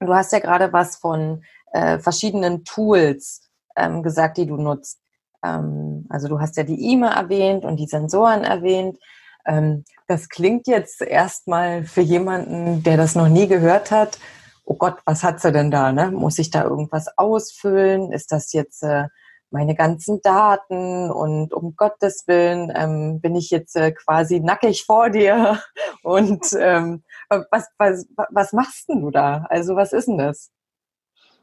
Du 0.00 0.12
hast 0.12 0.32
ja 0.32 0.40
gerade 0.40 0.72
was 0.72 0.96
von 0.96 1.44
äh, 1.70 2.00
verschiedenen 2.00 2.64
Tools 2.64 3.48
ähm, 3.76 4.02
gesagt, 4.02 4.36
die 4.36 4.46
du 4.46 4.56
nutzt. 4.56 5.00
Ähm, 5.44 6.06
also 6.08 6.28
du 6.28 6.40
hast 6.40 6.56
ja 6.56 6.62
die 6.62 6.92
IMA 6.92 7.12
erwähnt 7.12 7.64
und 7.64 7.76
die 7.76 7.86
Sensoren 7.86 8.44
erwähnt. 8.44 8.98
Ähm, 9.46 9.84
das 10.06 10.28
klingt 10.28 10.66
jetzt 10.66 11.02
erstmal 11.02 11.84
für 11.84 12.00
jemanden, 12.00 12.82
der 12.82 12.96
das 12.96 13.14
noch 13.14 13.28
nie 13.28 13.46
gehört 13.46 13.90
hat. 13.90 14.18
Oh 14.64 14.74
Gott, 14.74 14.96
was 15.04 15.24
hat 15.24 15.40
sie 15.40 15.52
denn 15.52 15.70
da? 15.70 15.92
Ne? 15.92 16.10
Muss 16.10 16.38
ich 16.38 16.50
da 16.50 16.64
irgendwas 16.64 17.06
ausfüllen? 17.16 18.12
Ist 18.12 18.32
das 18.32 18.52
jetzt 18.52 18.82
äh, 18.82 19.08
meine 19.50 19.74
ganzen 19.74 20.20
Daten 20.22 21.10
und 21.10 21.54
um 21.54 21.74
Gottes 21.76 22.24
Willen 22.26 22.72
ähm, 22.74 23.20
bin 23.20 23.34
ich 23.34 23.50
jetzt 23.50 23.76
äh, 23.76 23.92
quasi 23.92 24.40
nackig 24.40 24.84
vor 24.84 25.10
dir 25.10 25.58
und 26.02 26.44
ähm, 26.58 27.02
was, 27.28 27.68
was, 27.78 28.06
was 28.30 28.52
machst 28.52 28.88
denn 28.88 29.00
du 29.00 29.10
da? 29.10 29.46
Also 29.48 29.76
was 29.76 29.92
ist 29.92 30.08
denn 30.08 30.18
das? 30.18 30.50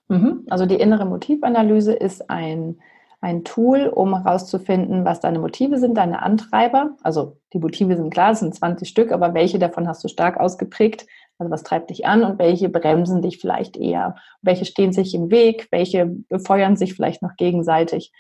Mhm. 0.08 0.46
Also 0.50 0.66
die 0.66 0.76
innere 0.76 1.06
Motivanalyse 1.06 1.94
ist 1.94 2.30
ein, 2.30 2.80
ein 3.26 3.44
Tool, 3.44 3.88
um 3.88 4.16
herauszufinden, 4.24 5.04
was 5.04 5.20
deine 5.20 5.40
Motive 5.40 5.80
sind, 5.80 5.98
deine 5.98 6.22
Antreiber. 6.22 6.92
Also 7.02 7.38
die 7.54 7.58
Motive 7.58 7.98
sind 7.98 8.12
klar, 8.12 8.34
es 8.34 8.40
sind 8.40 8.54
20 8.54 8.88
Stück, 8.88 9.12
aber 9.12 9.34
welche 9.34 9.58
davon 9.58 9.88
hast 9.88 10.04
du 10.04 10.08
stark 10.08 10.40
ausgeprägt? 10.40 11.08
Also 11.40 11.52
was 11.52 11.64
treibt 11.64 11.90
dich 11.90 12.06
an 12.06 12.24
und 12.24 12.38
welche 12.38 12.70
bremsen 12.70 13.24
dich 13.24 13.40
vielleicht 13.40 13.78
eher? 13.78 14.16
Welche 14.44 14.66
stehen 14.66 14.94
sich 14.94 15.16
im 15.16 15.32
Weg? 15.32 15.68
Welche 15.72 16.06
befeuern 16.06 16.78
sich 16.78 16.94
vielleicht 16.94 17.24
noch 17.24 17.36
gegenseitig? 17.36 18.14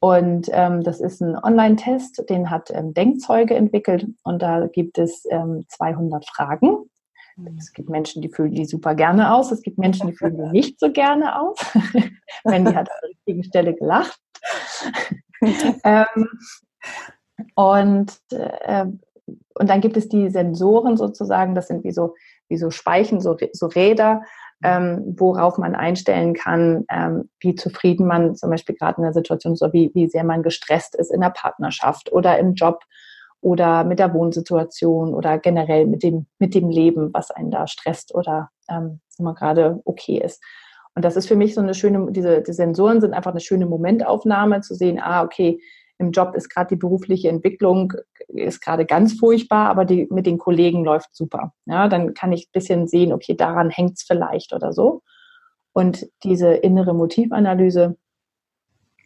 Und 0.00 0.48
ähm, 0.50 0.82
das 0.82 1.00
ist 1.00 1.20
ein 1.20 1.38
Online-Test, 1.40 2.28
den 2.28 2.50
hat 2.50 2.72
ähm, 2.72 2.94
Denkzeuge 2.94 3.54
entwickelt 3.54 4.08
und 4.24 4.42
da 4.42 4.66
gibt 4.66 4.98
es 4.98 5.24
ähm, 5.30 5.64
200 5.68 6.26
Fragen. 6.28 6.90
Es 7.58 7.72
gibt 7.72 7.88
Menschen, 7.88 8.20
die 8.22 8.28
füllen 8.28 8.54
die 8.54 8.64
super 8.64 8.94
gerne 8.94 9.34
aus. 9.34 9.52
Es 9.52 9.62
gibt 9.62 9.78
Menschen, 9.78 10.08
die 10.08 10.16
füllen 10.16 10.36
die 10.36 10.50
nicht 10.50 10.80
so 10.80 10.92
gerne 10.92 11.40
aus. 11.40 11.56
Wenn 12.44 12.64
die 12.64 12.74
hat 12.74 12.90
an 12.90 12.98
der 13.02 13.10
richtigen 13.10 13.44
Stelle 13.44 13.74
gelacht. 13.74 14.20
ähm, 15.84 16.28
und, 17.54 18.12
äh, 18.30 18.86
und 19.54 19.70
dann 19.70 19.80
gibt 19.80 19.96
es 19.96 20.08
die 20.08 20.30
Sensoren 20.30 20.96
sozusagen, 20.96 21.54
das 21.54 21.68
sind 21.68 21.84
wie 21.84 21.92
so 21.92 22.14
wie 22.52 22.58
so 22.58 22.70
Speichen, 22.70 23.20
so, 23.20 23.36
so 23.52 23.66
Räder, 23.66 24.22
ähm, 24.62 25.16
worauf 25.18 25.58
man 25.58 25.74
einstellen 25.74 26.34
kann, 26.34 26.84
ähm, 26.90 27.30
wie 27.40 27.54
zufrieden 27.54 28.06
man 28.06 28.36
zum 28.36 28.50
Beispiel 28.50 28.76
gerade 28.76 28.98
in 28.98 29.04
der 29.04 29.14
Situation, 29.14 29.56
so 29.56 29.72
wie, 29.72 29.90
wie 29.94 30.06
sehr 30.06 30.22
man 30.22 30.42
gestresst 30.42 30.94
ist 30.94 31.10
in 31.10 31.22
der 31.22 31.30
Partnerschaft 31.30 32.12
oder 32.12 32.38
im 32.38 32.54
Job 32.54 32.84
oder 33.40 33.82
mit 33.84 33.98
der 33.98 34.12
Wohnsituation 34.14 35.14
oder 35.14 35.38
generell 35.38 35.86
mit 35.86 36.02
dem, 36.04 36.26
mit 36.38 36.54
dem 36.54 36.68
Leben, 36.68 37.12
was 37.12 37.32
einen 37.32 37.50
da 37.50 37.66
stresst 37.66 38.14
oder 38.14 38.50
ähm, 38.68 39.00
immer 39.18 39.34
gerade 39.34 39.80
okay 39.84 40.18
ist. 40.18 40.40
Und 40.94 41.04
das 41.04 41.16
ist 41.16 41.26
für 41.26 41.36
mich 41.36 41.54
so 41.54 41.60
eine 41.60 41.74
schöne, 41.74 42.12
diese 42.12 42.42
die 42.42 42.52
Sensoren 42.52 43.00
sind 43.00 43.14
einfach 43.14 43.30
eine 43.30 43.40
schöne 43.40 43.66
Momentaufnahme, 43.66 44.60
zu 44.60 44.74
sehen, 44.74 45.00
ah, 45.00 45.22
okay, 45.22 45.60
im 45.98 46.10
Job 46.10 46.34
ist 46.34 46.48
gerade 46.48 46.68
die 46.68 46.76
berufliche 46.76 47.28
Entwicklung 47.28 47.92
ist 48.28 48.60
gerade 48.60 48.84
ganz 48.84 49.14
furchtbar, 49.14 49.68
aber 49.68 49.84
die 49.84 50.08
mit 50.10 50.26
den 50.26 50.38
Kollegen 50.38 50.84
läuft 50.84 51.14
super. 51.14 51.54
Ja, 51.66 51.88
dann 51.88 52.14
kann 52.14 52.32
ich 52.32 52.48
ein 52.48 52.52
bisschen 52.52 52.88
sehen, 52.88 53.12
okay, 53.12 53.34
daran 53.34 53.70
hängt 53.70 53.98
es 53.98 54.02
vielleicht 54.02 54.52
oder 54.52 54.72
so. 54.72 55.02
Und 55.72 56.06
diese 56.24 56.52
innere 56.52 56.94
Motivanalyse, 56.94 57.96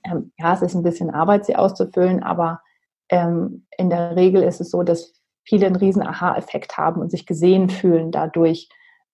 ähm, 0.05 0.33
ja, 0.39 0.55
es 0.55 0.63
ist 0.63 0.75
ein 0.75 0.83
bisschen 0.83 1.11
Arbeit, 1.11 1.45
sie 1.47 1.57
auszufüllen, 1.57 2.23
aber 2.23 2.61
ähm, 3.09 3.67
in 3.77 3.91
der 3.91 4.17
Regel 4.17 4.43
ist 4.43 4.61
es 4.61 4.71
so, 4.71 4.83
dass 4.83 5.13
viele 5.45 5.67
einen 5.67 5.77
riesen 5.77 6.03
Aha-Effekt 6.03 6.77
haben 6.77 7.01
und 7.01 7.11
sich 7.11 7.27
gesehen 7.27 7.69
fühlen 7.69 8.11
dadurch, 8.11 8.69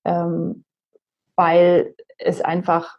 ähm, 0.04 0.64
weil 1.36 1.94
es 2.24 2.40
einfach 2.40 2.98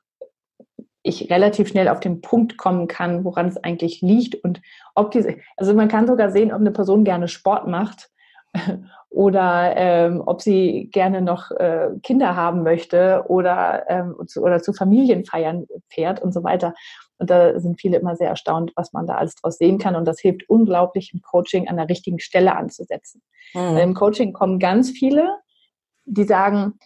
ich 1.03 1.29
relativ 1.29 1.67
schnell 1.67 1.89
auf 1.89 1.99
den 1.99 2.21
Punkt 2.21 2.57
kommen 2.57 2.87
kann, 2.87 3.25
woran 3.25 3.47
es 3.47 3.57
eigentlich 3.57 4.01
liegt 4.01 4.35
und 4.35 4.61
ob 4.95 5.11
diese, 5.11 5.35
also 5.57 5.73
man 5.73 5.89
kann 5.89 6.07
sogar 6.07 6.31
sehen, 6.31 6.53
ob 6.53 6.61
eine 6.61 6.71
Person 6.71 7.03
gerne 7.03 7.27
Sport 7.27 7.67
macht 7.67 8.09
oder 9.09 9.75
ähm, 9.75 10.23
ob 10.25 10.41
sie 10.41 10.89
gerne 10.91 11.21
noch 11.21 11.51
äh, 11.51 11.89
Kinder 12.01 12.37
haben 12.37 12.63
möchte 12.63 13.25
oder, 13.27 13.83
ähm, 13.89 14.15
zu, 14.27 14.41
oder 14.41 14.61
zu 14.61 14.71
Familienfeiern 14.71 15.67
fährt 15.89 16.21
und 16.21 16.33
so 16.33 16.43
weiter. 16.43 16.73
Und 17.17 17.29
da 17.29 17.59
sind 17.59 17.79
viele 17.79 17.97
immer 17.97 18.15
sehr 18.15 18.29
erstaunt, 18.29 18.71
was 18.75 18.93
man 18.93 19.05
da 19.05 19.15
alles 19.15 19.35
draus 19.35 19.57
sehen 19.57 19.77
kann. 19.77 19.95
Und 19.95 20.05
das 20.05 20.19
hilft 20.19 20.49
unglaublich, 20.49 21.11
im 21.13 21.21
Coaching 21.21 21.67
an 21.67 21.77
der 21.77 21.89
richtigen 21.89 22.19
Stelle 22.19 22.55
anzusetzen. 22.55 23.21
Mhm. 23.53 23.77
Im 23.77 23.93
Coaching 23.93 24.33
kommen 24.33 24.57
ganz 24.57 24.89
viele, 24.89 25.29
die 26.05 26.23
sagen, 26.23 26.79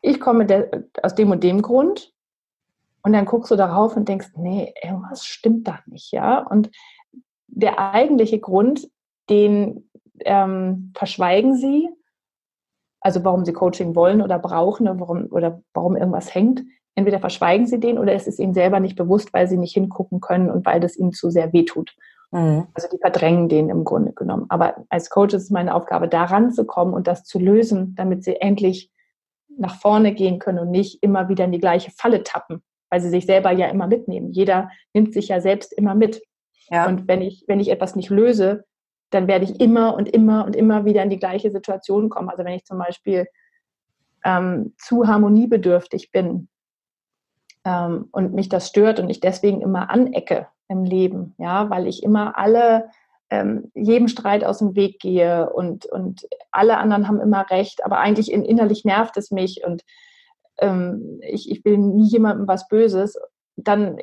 ich 0.00 0.20
komme 0.20 0.46
aus 1.02 1.14
dem 1.14 1.30
und 1.30 1.42
dem 1.42 1.62
Grund 1.62 2.12
und 3.02 3.12
dann 3.12 3.24
guckst 3.24 3.50
du 3.50 3.56
darauf 3.56 3.96
und 3.96 4.08
denkst, 4.08 4.28
nee, 4.36 4.72
irgendwas 4.82 5.24
stimmt 5.24 5.66
da 5.66 5.80
nicht, 5.86 6.12
ja. 6.12 6.46
Und 6.46 6.70
der 7.46 7.92
eigentliche 7.92 8.38
Grund, 8.38 8.88
den 9.30 9.88
ähm, 10.20 10.92
verschweigen 10.94 11.56
sie, 11.56 11.88
also 13.00 13.24
warum 13.24 13.44
sie 13.44 13.52
Coaching 13.52 13.94
wollen 13.94 14.22
oder 14.22 14.38
brauchen 14.38 14.88
oder 14.88 15.00
warum, 15.00 15.26
oder 15.30 15.62
warum 15.72 15.96
irgendwas 15.96 16.34
hängt. 16.34 16.62
Entweder 16.94 17.20
verschweigen 17.20 17.66
sie 17.66 17.78
den 17.78 17.98
oder 17.98 18.12
es 18.12 18.26
ist 18.26 18.40
ihnen 18.40 18.54
selber 18.54 18.80
nicht 18.80 18.96
bewusst, 18.96 19.32
weil 19.32 19.48
sie 19.48 19.56
nicht 19.56 19.72
hingucken 19.72 20.20
können 20.20 20.50
und 20.50 20.66
weil 20.66 20.80
das 20.80 20.96
ihnen 20.96 21.12
zu 21.12 21.30
sehr 21.30 21.52
wehtut. 21.52 21.94
Mhm. 22.32 22.66
Also 22.74 22.88
die 22.92 22.98
verdrängen 22.98 23.48
den 23.48 23.70
im 23.70 23.84
Grunde 23.84 24.12
genommen. 24.12 24.46
Aber 24.48 24.84
als 24.88 25.08
Coach 25.08 25.34
ist 25.34 25.44
es 25.44 25.50
meine 25.50 25.74
Aufgabe, 25.74 26.08
da 26.08 26.24
ranzukommen 26.24 26.94
und 26.94 27.06
das 27.06 27.24
zu 27.24 27.38
lösen, 27.38 27.94
damit 27.94 28.24
sie 28.24 28.40
endlich 28.40 28.90
nach 29.58 29.80
vorne 29.80 30.14
gehen 30.14 30.38
können 30.38 30.58
und 30.58 30.70
nicht 30.70 31.02
immer 31.02 31.28
wieder 31.28 31.44
in 31.44 31.52
die 31.52 31.60
gleiche 31.60 31.90
Falle 31.90 32.22
tappen 32.22 32.62
weil 32.90 33.00
sie 33.00 33.10
sich 33.10 33.26
selber 33.26 33.52
ja 33.52 33.66
immer 33.68 33.86
mitnehmen. 33.86 34.32
Jeder 34.32 34.70
nimmt 34.94 35.12
sich 35.12 35.28
ja 35.28 35.40
selbst 35.40 35.72
immer 35.72 35.94
mit. 35.94 36.22
Ja. 36.70 36.86
Und 36.86 37.08
wenn 37.08 37.22
ich, 37.22 37.44
wenn 37.46 37.60
ich 37.60 37.70
etwas 37.70 37.96
nicht 37.96 38.10
löse, 38.10 38.64
dann 39.10 39.26
werde 39.26 39.44
ich 39.44 39.60
immer 39.60 39.94
und 39.94 40.08
immer 40.08 40.44
und 40.44 40.54
immer 40.54 40.84
wieder 40.84 41.02
in 41.02 41.10
die 41.10 41.18
gleiche 41.18 41.50
Situation 41.50 42.08
kommen. 42.08 42.28
Also 42.28 42.44
wenn 42.44 42.54
ich 42.54 42.64
zum 42.64 42.78
Beispiel 42.78 43.26
ähm, 44.24 44.74
zu 44.78 45.06
harmoniebedürftig 45.06 46.10
bin 46.12 46.48
ähm, 47.64 48.08
und 48.12 48.34
mich 48.34 48.48
das 48.48 48.68
stört 48.68 49.00
und 49.00 49.08
ich 49.08 49.20
deswegen 49.20 49.62
immer 49.62 49.90
anecke 49.90 50.48
im 50.68 50.84
Leben, 50.84 51.34
ja, 51.38 51.70
weil 51.70 51.86
ich 51.86 52.02
immer 52.02 52.36
alle 52.36 52.90
ähm, 53.30 53.70
jedem 53.74 54.08
Streit 54.08 54.44
aus 54.44 54.58
dem 54.58 54.74
Weg 54.74 55.00
gehe 55.00 55.50
und, 55.50 55.86
und 55.86 56.26
alle 56.50 56.78
anderen 56.78 57.08
haben 57.08 57.20
immer 57.20 57.48
recht, 57.50 57.84
aber 57.84 57.98
eigentlich 57.98 58.32
in, 58.32 58.44
innerlich 58.44 58.84
nervt 58.84 59.16
es 59.16 59.30
mich 59.30 59.64
und 59.64 59.82
ähm, 60.58 61.20
ich, 61.22 61.50
ich 61.50 61.64
will 61.64 61.78
nie 61.78 62.08
jemandem 62.08 62.48
was 62.48 62.68
Böses, 62.68 63.18
dann, 63.56 63.98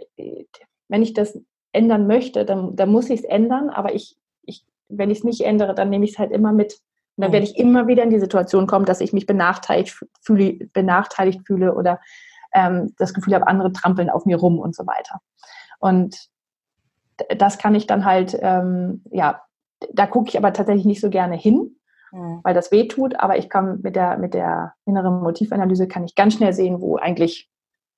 wenn 0.87 1.01
ich 1.01 1.13
das 1.13 1.39
ändern 1.71 2.07
möchte, 2.07 2.45
dann, 2.45 2.75
dann 2.75 2.89
muss 2.89 3.09
ich 3.09 3.21
es 3.21 3.25
ändern, 3.25 3.69
aber 3.69 3.93
ich, 3.93 4.17
ich, 4.43 4.65
wenn 4.89 5.09
ich 5.09 5.19
es 5.19 5.23
nicht 5.23 5.41
ändere, 5.41 5.75
dann 5.75 5.89
nehme 5.89 6.05
ich 6.05 6.11
es 6.11 6.19
halt 6.19 6.31
immer 6.31 6.53
mit. 6.53 6.79
Und 7.17 7.23
dann 7.23 7.31
werde 7.31 7.45
ich 7.45 7.57
immer 7.57 7.87
wieder 7.87 8.03
in 8.03 8.09
die 8.09 8.19
Situation 8.19 8.67
kommen, 8.67 8.85
dass 8.85 9.01
ich 9.01 9.13
mich 9.13 9.25
benachteiligt 9.25 9.97
fühle, 10.21 10.67
benachteiligt 10.73 11.41
fühle 11.45 11.73
oder 11.73 11.99
ähm, 12.53 12.93
das 12.97 13.13
Gefühl 13.13 13.35
habe, 13.35 13.47
andere 13.47 13.71
trampeln 13.71 14.09
auf 14.09 14.25
mir 14.25 14.37
rum 14.37 14.59
und 14.59 14.75
so 14.75 14.85
weiter. 14.85 15.19
Und 15.79 16.29
das 17.37 17.57
kann 17.57 17.75
ich 17.75 17.87
dann 17.87 18.05
halt, 18.05 18.37
ähm, 18.41 19.03
ja, 19.11 19.41
da 19.93 20.07
gucke 20.07 20.29
ich 20.29 20.37
aber 20.37 20.53
tatsächlich 20.53 20.85
nicht 20.85 21.01
so 21.01 21.09
gerne 21.09 21.35
hin, 21.35 21.75
mhm. 22.11 22.39
weil 22.43 22.53
das 22.53 22.71
weh 22.71 22.87
tut. 22.87 23.19
Aber 23.19 23.37
ich 23.37 23.49
kann 23.49 23.81
mit 23.81 23.95
der, 23.95 24.17
mit 24.17 24.33
der 24.33 24.73
inneren 24.85 25.21
Motivanalyse 25.21 25.87
kann 25.87 26.05
ich 26.05 26.15
ganz 26.15 26.35
schnell 26.35 26.53
sehen, 26.53 26.81
wo 26.81 26.97
eigentlich 26.97 27.49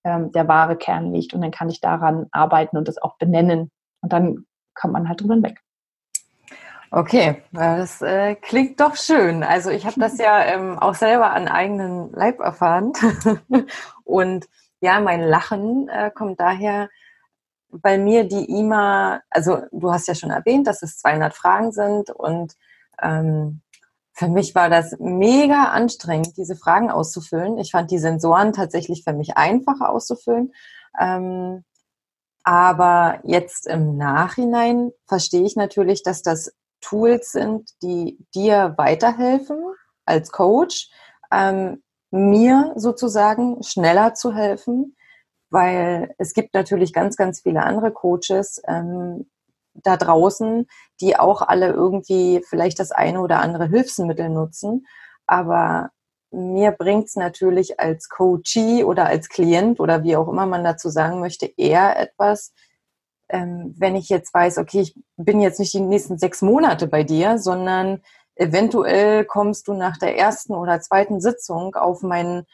ähm, 0.04 0.32
der 0.32 0.48
wahre 0.48 0.76
Kern 0.76 1.14
liegt. 1.14 1.34
Und 1.34 1.42
dann 1.42 1.52
kann 1.52 1.70
ich 1.70 1.82
daran 1.82 2.28
arbeiten 2.32 2.78
und 2.78 2.88
das 2.88 2.98
auch 2.98 3.18
benennen. 3.18 3.72
Und 4.02 4.14
dann 4.14 4.46
kommt 4.74 4.94
man 4.94 5.08
halt 5.08 5.22
drüber 5.22 5.42
weg. 5.42 5.62
Okay, 6.90 7.44
das 7.52 8.02
äh, 8.02 8.36
klingt 8.36 8.80
doch 8.80 8.96
schön. 8.96 9.44
Also 9.44 9.70
ich 9.72 9.86
habe 9.86 10.00
das 10.00 10.18
ja 10.18 10.42
ähm, 10.46 10.80
auch 10.80 10.96
selber 10.96 11.32
an 11.32 11.48
eigenen 11.48 12.12
Leib 12.14 12.40
erfahren. 12.40 12.94
Und 14.06 14.46
ja, 14.80 15.00
mein 15.02 15.22
Lachen 15.22 15.90
äh, 15.90 16.12
kommt 16.12 16.40
daher, 16.40 16.90
weil 17.84 18.00
mir 18.00 18.24
die 18.26 18.46
IMA, 18.46 19.22
also 19.30 19.62
du 19.72 19.92
hast 19.92 20.08
ja 20.08 20.16
schon 20.16 20.32
erwähnt, 20.32 20.68
dass 20.68 20.82
es 20.82 20.98
200 21.00 21.34
Fragen 21.34 21.72
sind 21.72 22.10
und 22.10 22.54
ähm, 23.02 23.62
für 24.18 24.30
mich 24.30 24.56
war 24.56 24.70
das 24.70 24.96
mega 25.00 25.66
anstrengend, 25.66 26.38
diese 26.38 26.56
Fragen 26.56 26.90
auszufüllen. 26.90 27.60
Ich 27.60 27.70
fand 27.70 27.92
die 27.92 28.00
Sensoren 28.00 28.52
tatsächlich 28.52 29.04
für 29.04 29.14
mich 29.14 29.38
einfacher 29.38 29.92
auszufüllen. 29.92 30.54
Ähm, 31.00 31.64
aber 32.44 33.20
jetzt 33.26 33.68
im 33.68 33.96
Nachhinein 33.96 34.92
verstehe 35.06 35.44
ich 35.44 35.56
natürlich, 35.56 36.02
dass 36.02 36.24
das 36.24 36.52
Tools 36.82 37.32
sind, 37.32 37.70
die 37.84 38.18
dir 38.34 38.74
weiterhelfen 38.78 39.60
als 40.06 40.32
Coach, 40.32 40.90
ähm, 41.32 41.84
mir 42.10 42.74
sozusagen 42.76 43.62
schneller 43.62 44.16
zu 44.16 44.34
helfen, 44.34 44.96
weil 45.50 46.14
es 46.18 46.34
gibt 46.34 46.54
natürlich 46.54 46.94
ganz, 46.94 47.16
ganz 47.16 47.42
viele 47.42 47.64
andere 47.64 47.92
Coaches 47.92 48.62
ähm, 48.68 49.30
da 49.74 49.98
draußen, 49.98 50.68
die 51.02 51.18
auch 51.18 51.42
alle 51.42 51.72
irgendwie 51.72 52.44
vielleicht 52.48 52.80
das 52.80 52.92
eine 52.92 53.22
oder 53.22 53.40
andere 53.40 53.68
Hilfsmittel 53.68 54.30
nutzen. 54.30 54.86
Aber 55.26 55.90
mir 56.32 56.72
bringt 56.72 57.06
es 57.08 57.16
natürlich 57.16 57.80
als 57.80 58.10
Coachee 58.10 58.84
oder 58.84 59.06
als 59.06 59.30
Klient 59.30 59.80
oder 59.80 60.04
wie 60.04 60.16
auch 60.16 60.28
immer 60.28 60.46
man 60.46 60.64
dazu 60.64 60.90
sagen 60.90 61.20
möchte, 61.20 61.50
eher 61.58 62.00
etwas, 62.00 62.54
ähm, 63.30 63.74
wenn 63.78 63.96
ich 63.96 64.10
jetzt 64.10 64.34
weiß, 64.34 64.58
okay, 64.58 64.82
ich 64.82 64.96
bin 65.16 65.42
jetzt 65.42 65.60
nicht 65.60 65.74
die 65.74 65.80
nächsten 65.80 66.18
sechs 66.18 66.42
Monate 66.42 66.88
bei 66.88 67.04
dir, 67.04 67.40
sondern 67.40 68.02
eventuell 68.36 69.26
kommst 69.26 69.68
du 69.68 69.74
nach 69.74 69.98
der 69.98 70.18
ersten 70.18 70.54
oder 70.54 70.80
zweiten 70.80 71.22
Sitzung 71.22 71.76
auf 71.76 72.02
meinen, 72.04 72.46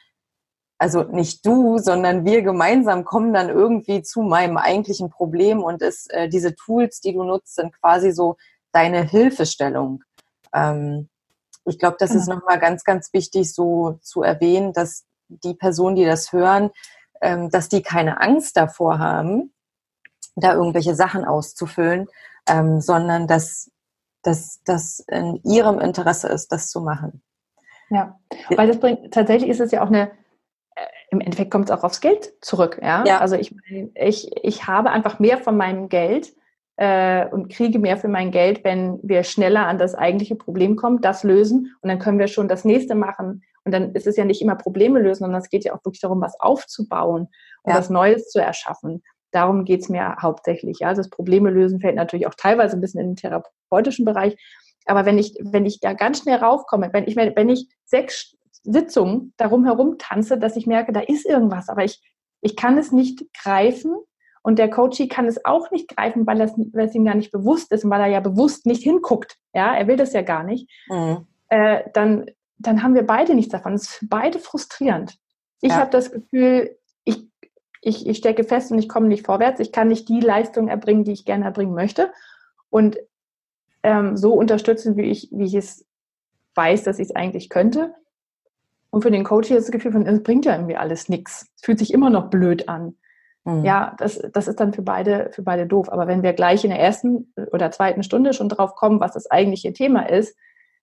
also 0.77 1.03
nicht 1.03 1.45
du, 1.45 1.77
sondern 1.77 2.25
wir 2.25 2.41
gemeinsam 2.41 3.05
kommen 3.05 3.33
dann 3.33 3.49
irgendwie 3.49 4.01
zu 4.01 4.21
meinem 4.21 4.57
eigentlichen 4.57 5.09
Problem 5.09 5.63
und 5.63 5.81
ist, 5.81 6.11
äh, 6.11 6.27
diese 6.27 6.55
Tools, 6.55 6.99
die 6.99 7.13
du 7.13 7.23
nutzt, 7.23 7.55
sind 7.55 7.73
quasi 7.79 8.11
so 8.11 8.37
deine 8.71 9.03
Hilfestellung. 9.03 10.03
Ähm, 10.53 11.09
ich 11.65 11.79
glaube, 11.79 11.97
das 11.99 12.09
genau. 12.09 12.21
ist 12.21 12.27
nochmal 12.27 12.59
ganz, 12.59 12.83
ganz 12.83 13.13
wichtig 13.13 13.53
so 13.53 13.99
zu 14.01 14.23
erwähnen, 14.23 14.73
dass 14.73 15.05
die 15.29 15.53
Personen, 15.53 15.95
die 15.95 16.05
das 16.05 16.33
hören, 16.33 16.71
ähm, 17.21 17.49
dass 17.49 17.69
die 17.69 17.81
keine 17.81 18.19
Angst 18.19 18.57
davor 18.57 18.99
haben, 18.99 19.53
da 20.35 20.53
irgendwelche 20.53 20.95
Sachen 20.95 21.23
auszufüllen, 21.25 22.07
ähm, 22.47 22.81
sondern 22.81 23.27
dass 23.27 23.71
das 24.23 25.03
in 25.07 25.41
ihrem 25.43 25.79
Interesse 25.79 26.29
ist, 26.29 26.51
das 26.51 26.69
zu 26.69 26.81
machen. 26.81 27.21
Ja, 27.89 28.19
weil 28.49 28.67
das 28.67 28.79
bringt, 28.79 29.13
tatsächlich 29.13 29.49
ist 29.49 29.59
es 29.59 29.71
ja 29.71 29.83
auch 29.83 29.87
eine, 29.87 30.11
im 31.09 31.21
Endeffekt 31.21 31.51
kommt 31.51 31.69
es 31.69 31.71
auch 31.71 31.83
aufs 31.83 32.01
Geld 32.01 32.33
zurück. 32.41 32.79
Ja? 32.81 33.03
ja. 33.05 33.19
Also 33.19 33.35
ich, 33.35 33.55
ich, 33.95 34.31
ich 34.43 34.67
habe 34.67 34.91
einfach 34.91 35.19
mehr 35.19 35.37
von 35.37 35.55
meinem 35.55 35.89
Geld 35.89 36.33
äh, 36.77 37.27
und 37.27 37.49
kriege 37.49 37.79
mehr 37.79 37.97
für 37.97 38.07
mein 38.07 38.31
Geld, 38.31 38.63
wenn 38.63 38.99
wir 39.03 39.23
schneller 39.23 39.67
an 39.67 39.77
das 39.77 39.95
eigentliche 39.95 40.35
Problem 40.35 40.75
kommen, 40.75 41.01
das 41.01 41.23
lösen 41.23 41.75
und 41.81 41.89
dann 41.89 41.99
können 41.99 42.19
wir 42.19 42.27
schon 42.27 42.47
das 42.47 42.65
nächste 42.65 42.95
machen. 42.95 43.43
Und 43.65 43.71
dann 43.71 43.93
ist 43.93 44.07
es 44.07 44.17
ja 44.17 44.25
nicht 44.25 44.41
immer 44.41 44.55
Probleme 44.55 44.99
lösen, 44.99 45.23
sondern 45.23 45.41
es 45.41 45.49
geht 45.49 45.63
ja 45.63 45.73
auch 45.73 45.85
wirklich 45.85 46.01
darum, 46.01 46.19
was 46.19 46.39
aufzubauen 46.39 47.29
und 47.63 47.71
ja. 47.71 47.77
was 47.77 47.89
Neues 47.89 48.29
zu 48.29 48.41
erschaffen. 48.41 49.03
Darum 49.31 49.65
geht 49.65 49.81
es 49.81 49.89
mir 49.89 50.17
hauptsächlich. 50.21 50.79
Ja. 50.79 50.89
Also 50.89 51.01
das 51.01 51.09
Probleme 51.09 51.49
lösen 51.49 51.79
fällt 51.79 51.95
natürlich 51.95 52.27
auch 52.27 52.35
teilweise 52.35 52.75
ein 52.75 52.81
bisschen 52.81 53.01
in 53.01 53.11
den 53.11 53.15
therapeutischen 53.15 54.05
Bereich. 54.05 54.35
Aber 54.85 55.05
wenn 55.05 55.17
ich, 55.17 55.37
wenn 55.39 55.65
ich 55.65 55.79
da 55.79 55.93
ganz 55.93 56.19
schnell 56.19 56.37
raufkomme, 56.37 56.89
wenn 56.91 57.07
ich, 57.07 57.15
wenn 57.15 57.49
ich 57.49 57.69
sechs 57.85 58.35
Sitzungen 58.63 59.33
darum 59.37 59.65
herum 59.65 59.97
tanze, 59.97 60.37
dass 60.37 60.55
ich 60.55 60.67
merke, 60.67 60.91
da 60.91 61.01
ist 61.01 61.25
irgendwas, 61.25 61.69
aber 61.69 61.83
ich, 61.83 62.01
ich 62.41 62.55
kann 62.55 62.77
es 62.77 62.91
nicht 62.91 63.25
greifen 63.33 63.95
und 64.41 64.59
der 64.59 64.69
Coachie 64.69 65.07
kann 65.07 65.25
es 65.25 65.45
auch 65.45 65.71
nicht 65.71 65.95
greifen, 65.95 66.25
weil, 66.27 66.41
es, 66.41 66.53
weil 66.73 66.87
es 66.87 66.95
ihm 66.95 67.05
gar 67.05 67.15
nicht 67.15 67.31
bewusst 67.31 67.71
ist 67.71 67.85
und 67.85 67.91
weil 67.91 68.01
er 68.01 68.07
ja 68.07 68.19
bewusst 68.19 68.65
nicht 68.65 68.83
hinguckt. 68.83 69.37
Ja, 69.53 69.73
er 69.73 69.87
will 69.87 69.97
das 69.97 70.13
ja 70.13 70.21
gar 70.21 70.43
nicht. 70.43 70.69
Mhm. 70.89 71.27
Äh, 71.49 71.83
dann, 71.93 72.25
dann 72.57 72.83
haben 72.83 72.95
wir 72.95 73.05
beide 73.05 73.35
nichts 73.35 73.51
davon. 73.51 73.73
Es 73.73 73.83
ist 73.83 73.91
für 73.91 74.07
beide 74.07 74.39
frustrierend. 74.39 75.17
Ich 75.61 75.69
ja. 75.69 75.77
habe 75.77 75.91
das 75.91 76.11
Gefühl, 76.11 76.77
ich 77.05 77.27
ich, 77.83 78.07
ich 78.07 78.17
stecke 78.17 78.43
fest 78.43 78.71
und 78.71 78.79
ich 78.79 78.89
komme 78.89 79.07
nicht 79.07 79.25
vorwärts, 79.25 79.59
ich 79.59 79.71
kann 79.71 79.89
nicht 79.89 80.07
die 80.07 80.21
Leistung 80.21 80.67
erbringen, 80.69 81.03
die 81.03 81.11
ich 81.11 81.25
gerne 81.25 81.45
erbringen 81.45 81.73
möchte. 81.73 82.11
Und 82.69 82.97
ähm, 83.83 84.15
so 84.15 84.33
unterstützen, 84.33 84.95
wie 84.95 85.03
ich, 85.03 85.29
wie 85.31 85.45
ich 85.45 85.53
es 85.53 85.85
weiß, 86.55 86.83
dass 86.83 86.99
ich 86.99 87.09
es 87.09 87.15
eigentlich 87.15 87.49
könnte. 87.49 87.93
Und 88.93 89.01
für 89.01 89.09
den 89.09 89.23
Coach 89.23 89.47
hier 89.47 89.57
ist 89.57 89.63
das 89.63 89.71
Gefühl 89.71 89.91
von, 89.91 90.05
es 90.05 90.21
bringt 90.21 90.45
ja 90.45 90.53
irgendwie 90.53 90.75
alles 90.75 91.09
nichts. 91.09 91.47
Es 91.55 91.65
fühlt 91.65 91.79
sich 91.79 91.91
immer 91.95 92.11
noch 92.11 92.29
blöd 92.29 92.69
an. 92.69 92.95
Mhm. 93.43 93.65
Ja, 93.65 93.95
das, 93.97 94.21
das 94.31 94.47
ist 94.47 94.59
dann 94.59 94.71
für 94.71 94.83
beide, 94.83 95.31
für 95.31 95.41
beide 95.41 95.65
doof. 95.65 95.91
Aber 95.91 96.05
wenn 96.05 96.21
wir 96.21 96.33
gleich 96.33 96.63
in 96.63 96.69
der 96.69 96.79
ersten 96.79 97.33
oder 97.51 97.71
zweiten 97.71 98.03
Stunde 98.03 98.33
schon 98.33 98.49
drauf 98.49 98.75
kommen, 98.75 98.99
was 98.99 99.13
das 99.13 99.31
eigentliche 99.31 99.73
Thema 99.73 100.07
ist, 100.07 100.37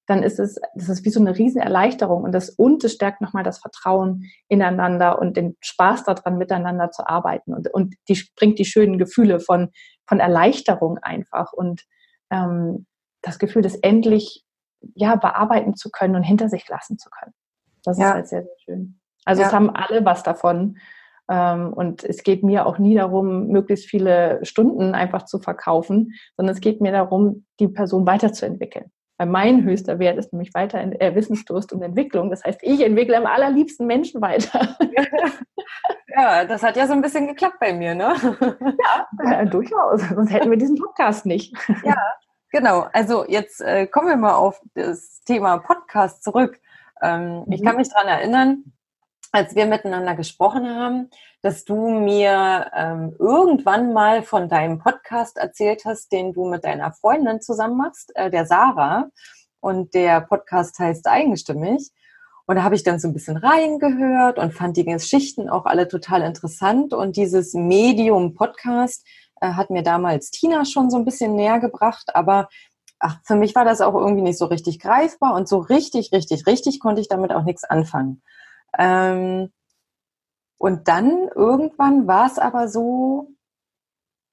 dann 0.08 0.24
ist 0.24 0.40
es, 0.40 0.60
das 0.74 0.88
ist 0.88 1.04
wie 1.04 1.10
so 1.10 1.20
eine 1.20 1.38
Riesenerleichterung 1.38 2.24
und 2.24 2.32
das 2.32 2.50
und 2.50 2.82
es 2.82 2.94
stärkt 2.94 3.20
nochmal 3.20 3.44
das 3.44 3.60
Vertrauen 3.60 4.24
ineinander 4.48 5.20
und 5.20 5.36
den 5.36 5.56
Spaß 5.60 6.02
daran, 6.02 6.36
miteinander 6.36 6.90
zu 6.90 7.06
arbeiten 7.06 7.54
und, 7.54 7.72
und 7.72 7.94
die 8.08 8.20
bringt 8.34 8.58
die 8.58 8.64
schönen 8.64 8.98
Gefühle 8.98 9.38
von, 9.38 9.68
von 10.08 10.18
Erleichterung 10.18 10.98
einfach 10.98 11.52
und 11.52 11.82
ähm, 12.32 12.86
das 13.22 13.38
Gefühl, 13.38 13.62
das 13.62 13.76
endlich 13.76 14.44
ja 14.96 15.14
bearbeiten 15.14 15.76
zu 15.76 15.90
können 15.92 16.16
und 16.16 16.24
hinter 16.24 16.48
sich 16.48 16.68
lassen 16.68 16.98
zu 16.98 17.08
können. 17.08 17.34
Das 17.84 17.98
ja. 17.98 18.08
ist 18.08 18.14
halt 18.14 18.28
sehr, 18.28 18.42
sehr 18.42 18.58
schön. 18.64 19.00
Also 19.24 19.42
ja. 19.42 19.48
es 19.48 19.54
haben 19.54 19.70
alle 19.70 20.04
was 20.04 20.22
davon. 20.22 20.78
Ähm, 21.28 21.72
und 21.72 22.02
es 22.04 22.22
geht 22.22 22.42
mir 22.42 22.66
auch 22.66 22.78
nie 22.78 22.96
darum, 22.96 23.48
möglichst 23.48 23.86
viele 23.86 24.44
Stunden 24.44 24.94
einfach 24.94 25.24
zu 25.24 25.38
verkaufen, 25.38 26.14
sondern 26.36 26.54
es 26.54 26.60
geht 26.60 26.80
mir 26.80 26.92
darum, 26.92 27.46
die 27.60 27.68
Person 27.68 28.06
weiterzuentwickeln. 28.06 28.90
Weil 29.16 29.28
mein 29.28 29.64
höchster 29.64 29.98
Wert 29.98 30.18
ist 30.18 30.32
nämlich 30.32 30.54
weiter 30.54 30.80
äh, 31.00 31.14
Wissensdurst 31.14 31.72
und 31.72 31.82
Entwicklung. 31.82 32.30
Das 32.30 32.42
heißt, 32.42 32.60
ich 32.62 32.80
entwickle 32.80 33.16
am 33.16 33.26
allerliebsten 33.26 33.86
Menschen 33.86 34.20
weiter. 34.20 34.76
Ja, 36.16 36.44
das 36.44 36.62
hat 36.62 36.76
ja 36.76 36.86
so 36.86 36.92
ein 36.92 37.02
bisschen 37.02 37.28
geklappt 37.28 37.58
bei 37.60 37.72
mir, 37.72 37.94
ne? 37.94 38.14
Ja, 38.60 39.40
äh, 39.40 39.46
durchaus. 39.46 40.02
Sonst 40.08 40.32
hätten 40.32 40.50
wir 40.50 40.58
diesen 40.58 40.76
Podcast 40.76 41.24
nicht. 41.24 41.56
Ja, 41.84 41.96
genau. 42.50 42.86
Also 42.92 43.24
jetzt 43.28 43.60
äh, 43.60 43.86
kommen 43.86 44.08
wir 44.08 44.16
mal 44.16 44.34
auf 44.34 44.60
das 44.74 45.22
Thema 45.24 45.58
Podcast 45.58 46.24
zurück. 46.24 46.60
Ähm, 47.02 47.44
mhm. 47.46 47.52
Ich 47.52 47.62
kann 47.62 47.76
mich 47.76 47.88
daran 47.88 48.08
erinnern, 48.08 48.64
als 49.32 49.54
wir 49.54 49.66
miteinander 49.66 50.14
gesprochen 50.14 50.68
haben, 50.68 51.10
dass 51.42 51.64
du 51.64 51.88
mir 51.88 52.70
ähm, 52.74 53.14
irgendwann 53.18 53.92
mal 53.92 54.22
von 54.22 54.48
deinem 54.48 54.78
Podcast 54.78 55.36
erzählt 55.36 55.84
hast, 55.84 56.12
den 56.12 56.32
du 56.32 56.46
mit 56.46 56.64
deiner 56.64 56.92
Freundin 56.92 57.40
zusammen 57.40 57.76
machst, 57.76 58.12
äh, 58.16 58.30
der 58.30 58.46
Sarah. 58.46 59.08
Und 59.60 59.94
der 59.94 60.22
Podcast 60.22 60.78
heißt 60.78 61.06
Eigenstimmig. 61.06 61.90
Und 62.46 62.56
da 62.56 62.64
habe 62.64 62.74
ich 62.74 62.82
dann 62.82 62.98
so 62.98 63.06
ein 63.06 63.14
bisschen 63.14 63.36
reingehört 63.36 64.38
und 64.38 64.52
fand 64.52 64.76
die 64.76 64.84
Geschichten 64.84 65.48
auch 65.48 65.66
alle 65.66 65.86
total 65.86 66.22
interessant. 66.22 66.92
Und 66.92 67.16
dieses 67.16 67.54
Medium-Podcast 67.54 69.06
äh, 69.40 69.52
hat 69.52 69.70
mir 69.70 69.82
damals 69.82 70.30
Tina 70.30 70.64
schon 70.64 70.90
so 70.90 70.96
ein 70.96 71.04
bisschen 71.04 71.36
näher 71.36 71.60
gebracht. 71.60 72.14
Aber 72.14 72.48
ach, 73.00 73.18
für 73.24 73.34
mich 73.34 73.54
war 73.54 73.64
das 73.64 73.80
auch 73.80 73.94
irgendwie 73.94 74.22
nicht 74.22 74.38
so 74.38 74.44
richtig 74.44 74.78
greifbar 74.78 75.34
und 75.34 75.48
so 75.48 75.58
richtig, 75.58 76.12
richtig, 76.12 76.46
richtig 76.46 76.80
konnte 76.80 77.00
ich 77.00 77.08
damit 77.08 77.32
auch 77.32 77.42
nichts 77.44 77.64
anfangen. 77.64 78.22
Ähm, 78.78 79.50
und 80.58 80.88
dann 80.88 81.28
irgendwann 81.34 82.06
war 82.06 82.26
es 82.26 82.38
aber 82.38 82.68
so, 82.68 83.30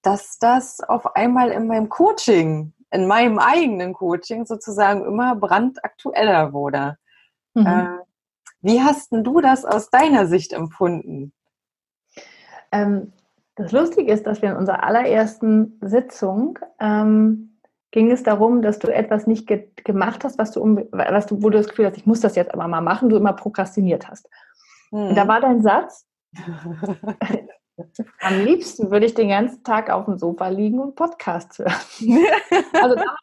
dass 0.01 0.37
das 0.39 0.81
auf 0.81 1.15
einmal 1.15 1.51
in 1.51 1.67
meinem 1.67 1.89
Coaching, 1.89 2.73
in 2.91 3.07
meinem 3.07 3.39
eigenen 3.39 3.93
Coaching 3.93 4.45
sozusagen 4.45 5.05
immer 5.05 5.35
brandaktueller 5.35 6.53
wurde. 6.53 6.97
Mhm. 7.53 7.65
Äh, 7.65 7.97
wie 8.61 8.81
hast 8.81 9.11
denn 9.11 9.23
du 9.23 9.39
das 9.39 9.63
aus 9.65 9.89
deiner 9.89 10.27
Sicht 10.27 10.51
empfunden? 10.51 11.31
Ähm, 12.71 13.13
das 13.55 13.71
Lustige 13.71 14.11
ist, 14.11 14.27
dass 14.27 14.41
wir 14.41 14.51
in 14.51 14.57
unserer 14.57 14.83
allerersten 14.83 15.79
Sitzung 15.81 16.59
ähm, 16.79 17.56
ging 17.91 18.11
es 18.11 18.23
darum, 18.23 18.61
dass 18.61 18.79
du 18.79 18.93
etwas 18.93 19.27
nicht 19.27 19.47
ge 19.47 19.69
gemacht 19.83 20.23
hast, 20.23 20.37
was 20.37 20.51
du, 20.51 20.87
was 20.91 21.25
du, 21.27 21.41
wo 21.41 21.49
du 21.49 21.57
das 21.57 21.69
Gefühl 21.69 21.85
hast, 21.85 21.97
ich 21.97 22.05
muss 22.05 22.19
das 22.19 22.35
jetzt 22.35 22.53
aber 22.53 22.67
mal 22.67 22.81
machen, 22.81 23.09
du 23.09 23.15
immer 23.15 23.33
prokrastiniert 23.33 24.09
hast. 24.09 24.29
Mhm. 24.91 25.09
Und 25.09 25.15
da 25.15 25.21
hm. 25.21 25.27
war 25.27 25.41
dein 25.41 25.61
Satz, 25.61 26.05
am 28.21 28.39
liebsten 28.43 28.91
würde 28.91 29.05
ich 29.05 29.13
den 29.13 29.29
ganzen 29.29 29.63
Tag 29.63 29.89
auf 29.89 30.05
dem 30.05 30.17
Sofa 30.17 30.49
liegen 30.49 30.79
und 30.79 30.95
Podcast 30.95 31.59
hören. 31.59 31.73
also 32.73 32.95
da 32.95 33.15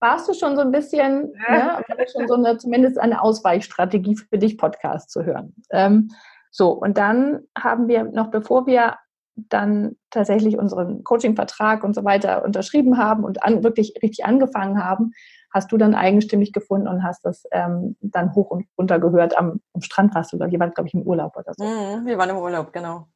warst 0.00 0.28
du 0.28 0.34
schon 0.34 0.56
so 0.56 0.62
ein 0.62 0.72
bisschen, 0.72 1.32
ne, 1.48 1.82
schon 2.12 2.28
so 2.28 2.34
eine, 2.34 2.58
zumindest 2.58 2.98
eine 2.98 3.22
Ausweichstrategie 3.22 4.16
für 4.16 4.38
dich, 4.38 4.58
Podcast 4.58 5.10
zu 5.10 5.24
hören. 5.24 5.54
Ähm, 5.70 6.10
so, 6.50 6.70
und 6.70 6.98
dann 6.98 7.46
haben 7.56 7.88
wir 7.88 8.04
noch, 8.04 8.30
bevor 8.30 8.66
wir 8.66 8.96
dann 9.34 9.96
tatsächlich 10.10 10.58
unseren 10.58 11.04
Coaching-Vertrag 11.04 11.84
und 11.84 11.94
so 11.94 12.04
weiter 12.04 12.44
unterschrieben 12.44 12.98
haben 12.98 13.24
und 13.24 13.42
an, 13.42 13.62
wirklich 13.62 13.94
richtig 14.02 14.24
angefangen 14.24 14.82
haben, 14.82 15.12
hast 15.50 15.70
du 15.72 15.76
dann 15.76 15.94
eigenstimmig 15.94 16.52
gefunden 16.52 16.88
und 16.88 17.02
hast 17.02 17.24
das 17.24 17.44
ähm, 17.50 17.96
dann 18.00 18.34
hoch 18.34 18.50
und 18.50 18.66
runter 18.78 18.98
gehört. 18.98 19.36
Am, 19.36 19.60
am 19.74 19.82
Strand 19.82 20.14
warst 20.14 20.32
du, 20.32 20.38
glaube 20.38 20.52
ich, 20.52 20.74
glaube 20.74 20.88
ich, 20.88 20.94
im 20.94 21.02
Urlaub 21.02 21.36
oder 21.36 21.52
so. 21.56 21.64
Mhm, 21.64 22.06
wir 22.06 22.18
waren 22.18 22.30
im 22.30 22.38
Urlaub, 22.38 22.72
genau. 22.72 23.06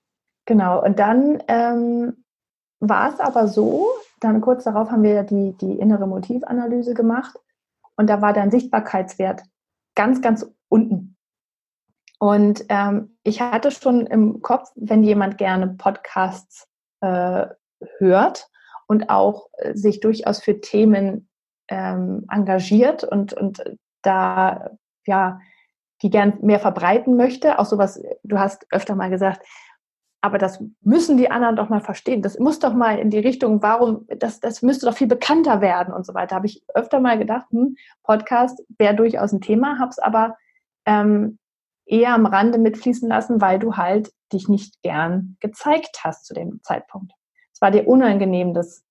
Genau, 0.46 0.84
und 0.84 0.98
dann 0.98 1.42
ähm, 1.48 2.24
war 2.80 3.12
es 3.12 3.20
aber 3.20 3.48
so, 3.48 3.88
dann 4.20 4.40
kurz 4.40 4.64
darauf 4.64 4.90
haben 4.90 5.02
wir 5.02 5.22
die, 5.24 5.56
die 5.60 5.78
innere 5.78 6.06
Motivanalyse 6.06 6.94
gemacht 6.94 7.36
und 7.96 8.08
da 8.08 8.22
war 8.22 8.32
dein 8.32 8.50
Sichtbarkeitswert 8.50 9.42
ganz, 9.94 10.20
ganz 10.20 10.46
unten. 10.68 11.15
Und 12.18 12.64
ähm, 12.68 13.18
ich 13.22 13.40
hatte 13.40 13.70
schon 13.70 14.06
im 14.06 14.40
Kopf, 14.42 14.70
wenn 14.74 15.02
jemand 15.02 15.38
gerne 15.38 15.68
Podcasts 15.68 16.66
äh, 17.00 17.46
hört 17.98 18.48
und 18.86 19.10
auch 19.10 19.48
äh, 19.58 19.74
sich 19.74 20.00
durchaus 20.00 20.40
für 20.42 20.60
Themen 20.60 21.28
ähm, 21.68 22.24
engagiert 22.30 23.04
und, 23.04 23.34
und 23.34 23.62
da 24.02 24.70
ja 25.06 25.40
die 26.02 26.10
gern 26.10 26.38
mehr 26.42 26.60
verbreiten 26.60 27.16
möchte, 27.16 27.58
auch 27.58 27.64
sowas, 27.64 28.00
du 28.22 28.38
hast 28.38 28.66
öfter 28.70 28.94
mal 28.94 29.10
gesagt, 29.10 29.46
aber 30.20 30.38
das 30.38 30.62
müssen 30.80 31.16
die 31.16 31.30
anderen 31.30 31.56
doch 31.56 31.68
mal 31.68 31.80
verstehen. 31.80 32.20
Das 32.20 32.38
muss 32.38 32.58
doch 32.58 32.74
mal 32.74 32.98
in 32.98 33.10
die 33.10 33.18
Richtung, 33.18 33.62
warum, 33.62 34.06
das, 34.08 34.40
das 34.40 34.60
müsste 34.60 34.86
doch 34.86 34.96
viel 34.96 35.06
bekannter 35.06 35.60
werden 35.60 35.94
und 35.94 36.04
so 36.04 36.14
weiter. 36.14 36.36
Habe 36.36 36.46
ich 36.46 36.64
öfter 36.74 37.00
mal 37.00 37.18
gedacht, 37.18 37.46
hm, 37.50 37.76
Podcast 38.02 38.62
wäre 38.78 38.94
durchaus 38.94 39.32
ein 39.32 39.40
Thema, 39.40 39.78
habe 39.78 39.90
es 39.90 39.98
aber 39.98 40.36
ähm, 40.84 41.38
eher 41.86 42.14
am 42.14 42.26
Rande 42.26 42.58
mitfließen 42.58 43.08
lassen, 43.08 43.40
weil 43.40 43.58
du 43.58 43.76
halt 43.76 44.12
dich 44.32 44.48
nicht 44.48 44.82
gern 44.82 45.36
gezeigt 45.40 46.00
hast 46.02 46.26
zu 46.26 46.34
dem 46.34 46.60
Zeitpunkt. 46.62 47.12
Es 47.52 47.60
war 47.60 47.70
dir 47.70 47.86
unangenehm, 47.86 48.52
das, 48.52 48.84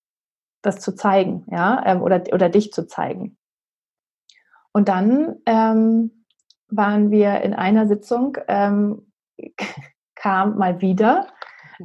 das 0.61 0.79
zu 0.79 0.95
zeigen, 0.95 1.45
ja, 1.51 1.83
ähm, 1.85 2.01
oder, 2.01 2.23
oder 2.31 2.49
dich 2.49 2.71
zu 2.71 2.87
zeigen. 2.87 3.37
Und 4.71 4.89
dann 4.89 5.35
ähm, 5.45 6.25
waren 6.67 7.11
wir 7.11 7.41
in 7.41 7.53
einer 7.53 7.87
Sitzung, 7.87 8.37
ähm, 8.47 9.11
kam 10.15 10.57
mal 10.57 10.81
wieder 10.81 11.27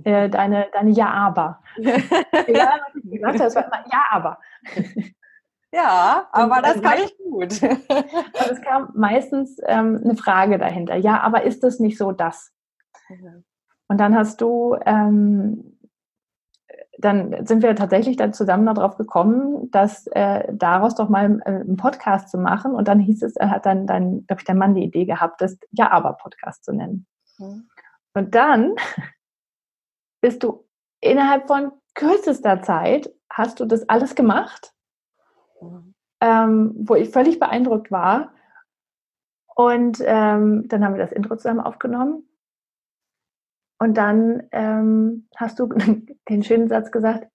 äh, 0.05 0.31
deine, 0.31 0.69
deine 0.73 0.91
Ja-Aber. 0.91 1.63
Was 1.77 3.35
ich 3.35 3.43
Ja, 5.73 6.29
aber 6.33 6.57
und, 6.57 6.67
das 6.67 6.83
kann 6.83 6.99
ich 7.05 7.17
gut. 7.19 7.63
und 7.63 8.51
es 8.51 8.61
kam 8.65 8.91
meistens 8.95 9.59
ähm, 9.67 10.01
eine 10.03 10.17
Frage 10.17 10.59
dahinter. 10.59 10.97
Ja, 10.97 11.21
aber 11.21 11.45
ist 11.45 11.63
das 11.63 11.79
nicht 11.79 11.97
so 11.97 12.13
das? 12.13 12.53
Mhm. 13.09 13.45
Und 13.89 13.99
dann 13.99 14.17
hast 14.17 14.41
du, 14.41 14.77
ähm, 14.85 15.79
dann 16.99 17.47
sind 17.47 17.63
wir 17.63 17.75
tatsächlich 17.75 18.17
dann 18.17 18.33
zusammen 18.33 18.67
darauf 18.67 18.97
gekommen, 18.97 19.71
dass 19.71 20.07
äh, 20.09 20.53
daraus 20.53 20.95
doch 20.95 21.09
mal 21.09 21.41
äh, 21.45 21.51
einen 21.51 21.77
Podcast 21.77 22.29
zu 22.29 22.39
machen. 22.39 22.75
Und 22.75 22.89
dann 22.89 23.01
hieß 23.01 23.23
es, 23.23 23.37
er 23.37 23.51
hat 23.51 23.67
dann, 23.67 23.87
dann 23.87 24.27
glaube 24.27 24.41
ich, 24.41 24.45
der 24.47 24.55
Mann 24.55 24.75
die 24.75 24.85
Idee 24.85 25.07
gehabt, 25.07 25.41
das 25.41 25.59
Ja, 25.71 25.91
aber 25.91 26.15
Podcast 26.15 26.65
zu 26.65 26.73
nennen. 26.73 27.07
Mhm. 27.39 27.69
Und 28.15 28.35
dann 28.35 28.75
bist 30.21 30.43
du 30.43 30.67
innerhalb 31.01 31.47
von 31.47 31.73
kürzester 31.95 32.63
Zeit, 32.63 33.11
hast 33.33 33.61
du 33.61 33.65
das 33.65 33.89
alles 33.89 34.15
gemacht, 34.15 34.73
mhm. 35.61 35.95
ähm, 36.21 36.75
wo 36.77 36.95
ich 36.95 37.11
völlig 37.11 37.39
beeindruckt 37.39 37.91
war. 37.91 38.33
Und 39.55 39.99
ähm, 40.05 40.69
dann 40.69 40.85
haben 40.85 40.95
wir 40.95 41.03
das 41.03 41.13
Intro 41.13 41.37
zusammen 41.37 41.61
aufgenommen. 41.61 42.27
Und 43.79 43.97
dann 43.97 44.45
ähm, 44.53 45.29
hast 45.37 45.59
du 45.59 45.67
den 46.29 46.43
schönen 46.43 46.69
Satz 46.69 46.91
gesagt, 46.91 47.27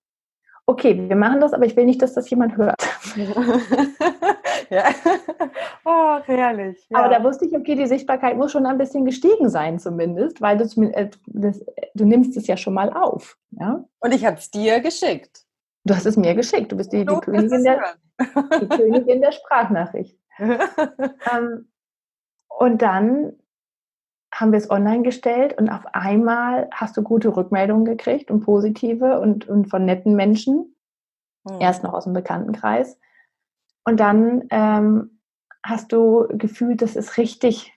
okay, 0.67 1.07
wir 1.09 1.15
machen 1.15 1.41
das, 1.41 1.53
aber 1.53 1.65
ich 1.65 1.75
will 1.75 1.85
nicht, 1.85 2.01
dass 2.01 2.13
das 2.13 2.29
jemand 2.29 2.57
hört. 2.57 2.81
ja. 4.69 4.83
Oh, 5.87 6.19
herrlich. 6.25 6.83
Ja. 6.89 6.97
Aber 6.97 7.13
da 7.13 7.23
wusste 7.23 7.45
ich, 7.45 7.55
okay, 7.55 7.75
die 7.75 7.85
Sichtbarkeit 7.85 8.37
muss 8.37 8.51
schon 8.51 8.65
ein 8.65 8.79
bisschen 8.79 9.05
gestiegen 9.05 9.49
sein, 9.49 9.77
zumindest, 9.77 10.41
weil 10.41 10.57
du, 10.57 10.65
äh, 10.81 11.11
das, 11.27 11.63
du 11.93 12.05
nimmst 12.05 12.35
es 12.37 12.47
ja 12.47 12.57
schon 12.57 12.73
mal 12.73 12.91
auf. 12.91 13.37
Ja? 13.51 13.85
Und 13.99 14.13
ich 14.13 14.25
habe 14.25 14.37
es 14.37 14.49
dir 14.49 14.79
geschickt. 14.79 15.44
Du 15.85 15.95
hast 15.95 16.05
es 16.07 16.17
mir 16.17 16.33
geschickt. 16.33 16.71
Du 16.71 16.77
bist 16.77 16.91
die, 16.91 17.05
die, 17.05 17.15
Königin, 17.15 17.63
der, 17.63 17.95
die 18.19 18.67
Königin 18.67 19.21
der 19.21 19.31
Sprachnachricht. 19.31 20.19
ähm, 20.39 21.71
und 22.49 22.81
dann 22.81 23.33
haben 24.33 24.51
wir 24.51 24.57
es 24.57 24.69
online 24.69 25.03
gestellt 25.03 25.57
und 25.57 25.69
auf 25.69 25.85
einmal 25.93 26.67
hast 26.73 26.97
du 26.97 27.03
gute 27.03 27.35
Rückmeldungen 27.35 27.85
gekriegt 27.85 28.31
und 28.31 28.41
positive 28.41 29.19
und, 29.19 29.47
und 29.47 29.69
von 29.69 29.85
netten 29.85 30.15
Menschen. 30.15 30.75
Mhm. 31.45 31.61
Erst 31.61 31.83
noch 31.83 31.93
aus 31.93 32.05
dem 32.05 32.13
Bekanntenkreis. 32.13 32.99
Und 33.85 33.99
dann 33.99 34.45
ähm, 34.49 35.19
hast 35.63 35.91
du 35.91 36.27
gefühlt, 36.31 36.81
das 36.81 36.95
ist 36.95 37.17
richtig. 37.17 37.71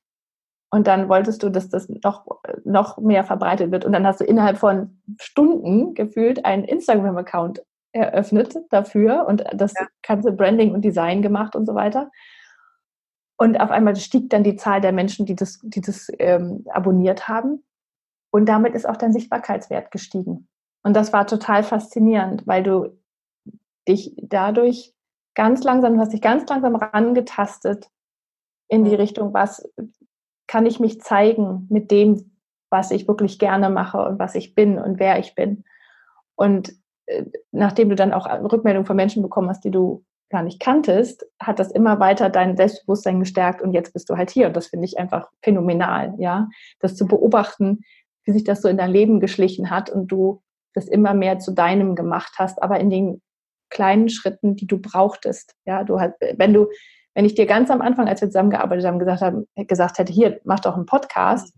Und 0.71 0.87
dann 0.87 1.09
wolltest 1.11 1.43
du, 1.43 1.51
dass 1.51 1.69
das 1.69 1.89
noch, 1.89 2.27
noch 2.65 2.99
mehr 2.99 3.25
verbreitet 3.25 3.71
wird. 3.71 3.85
Und 3.85 3.93
dann 3.93 4.07
hast 4.07 4.21
du 4.21 4.25
innerhalb 4.25 4.57
von 4.57 5.01
Stunden 5.21 5.95
gefühlt 5.95 6.45
einen 6.45 6.65
Instagram-Account 6.65 7.63
eröffnet 7.93 8.57
dafür 8.71 9.27
und 9.27 9.45
das 9.53 9.75
ja. 9.79 9.87
ganze 10.03 10.33
Branding 10.33 10.73
und 10.73 10.83
Design 10.83 11.23
gemacht 11.23 11.57
und 11.57 11.67
so 11.67 11.75
weiter. 11.75 12.11
Und 13.37 13.61
auf 13.61 13.71
einmal 13.71 13.95
stieg 13.97 14.31
dann 14.31 14.43
die 14.43 14.57
Zahl 14.57 14.81
der 14.81 14.93
Menschen, 14.93 15.25
die 15.25 15.37
das, 15.37 15.61
die 15.63 15.81
das 15.81 16.09
ähm, 16.19 16.65
abonniert 16.71 17.29
haben. 17.29 17.65
Und 18.31 18.47
damit 18.49 18.75
ist 18.75 18.87
auch 18.87 18.97
dein 18.97 19.13
Sichtbarkeitswert 19.13 19.91
gestiegen. 19.91 20.49
Und 20.83 20.95
das 20.95 21.13
war 21.13 21.27
total 21.27 21.63
faszinierend, 21.63 22.47
weil 22.47 22.63
du 22.63 22.99
dich 23.89 24.15
dadurch 24.21 24.95
ganz 25.35 25.63
langsam, 25.63 25.95
du 25.95 26.01
hast 26.01 26.13
dich 26.13 26.21
ganz 26.21 26.49
langsam 26.49 26.75
rangetastet 26.75 27.89
in 28.69 28.85
die 28.85 28.95
Richtung, 28.95 29.33
was 29.33 29.71
kann 30.47 30.67
ich 30.67 30.81
mich 30.81 31.01
zeigen 31.01 31.67
mit 31.71 31.91
dem, 31.91 32.39
was 32.71 32.91
ich 32.91 33.07
wirklich 33.07 33.39
gerne 33.39 33.71
mache 33.71 34.03
und 34.05 34.19
was 34.19 34.35
ich 34.35 34.55
bin 34.55 34.79
und 34.79 34.99
wer 34.99 35.19
ich 35.19 35.35
bin. 35.35 35.65
Und 36.35 36.75
nachdem 37.53 37.89
du 37.89 37.95
dann 37.95 38.13
auch 38.13 38.27
Rückmeldungen 38.27 38.87
von 38.87 38.97
Menschen 38.97 39.23
bekommen 39.23 39.49
hast, 39.49 39.65
die 39.65 39.71
du 39.71 40.05
gar 40.31 40.43
nicht 40.43 40.61
kanntest, 40.61 41.27
hat 41.41 41.59
das 41.59 41.71
immer 41.71 42.01
weiter 42.01 42.29
dein 42.29 42.57
Selbstbewusstsein 42.57 43.21
gestärkt 43.21 43.63
und 43.63 43.73
jetzt 43.73 43.93
bist 43.95 44.11
du 44.11 44.17
halt 44.17 44.31
hier. 44.31 44.49
Und 44.49 44.57
das 44.57 44.67
finde 44.67 44.85
ich 44.85 44.99
einfach 44.99 45.29
phänomenal, 45.43 46.15
ja. 46.19 46.49
Das 46.81 46.97
zu 46.97 47.07
beobachten, 47.07 47.81
wie 48.25 48.33
sich 48.33 48.45
das 48.45 48.61
so 48.61 48.69
in 48.69 48.77
dein 48.77 48.91
Leben 48.91 49.21
geschlichen 49.21 49.71
hat 49.71 49.89
und 49.89 50.09
du 50.09 50.43
das 50.75 50.87
immer 50.87 51.15
mehr 51.15 51.39
zu 51.39 51.53
deinem 51.53 51.95
gemacht 51.95 52.35
hast, 52.37 52.63
aber 52.63 52.79
in 52.79 52.91
den 52.91 53.23
kleinen 53.71 54.09
Schritten, 54.09 54.55
die 54.55 54.67
du 54.67 54.79
brauchtest. 54.79 55.55
Ja, 55.65 55.85
du 55.85 55.99
halt, 55.99 56.15
wenn 56.37 56.53
du, 56.53 56.69
wenn 57.15 57.25
ich 57.25 57.35
dir 57.35 57.47
ganz 57.47 57.71
am 57.71 57.81
Anfang, 57.81 58.07
als 58.07 58.21
wir 58.21 58.29
zusammengearbeitet 58.29 58.87
haben, 58.87 58.99
gesagt 58.99 59.23
haben, 59.23 59.47
gesagt 59.57 59.99
hätte, 59.99 60.13
hier, 60.13 60.41
mach 60.45 60.61
doch 60.61 60.75
einen 60.75 60.87
Podcast, 60.87 61.55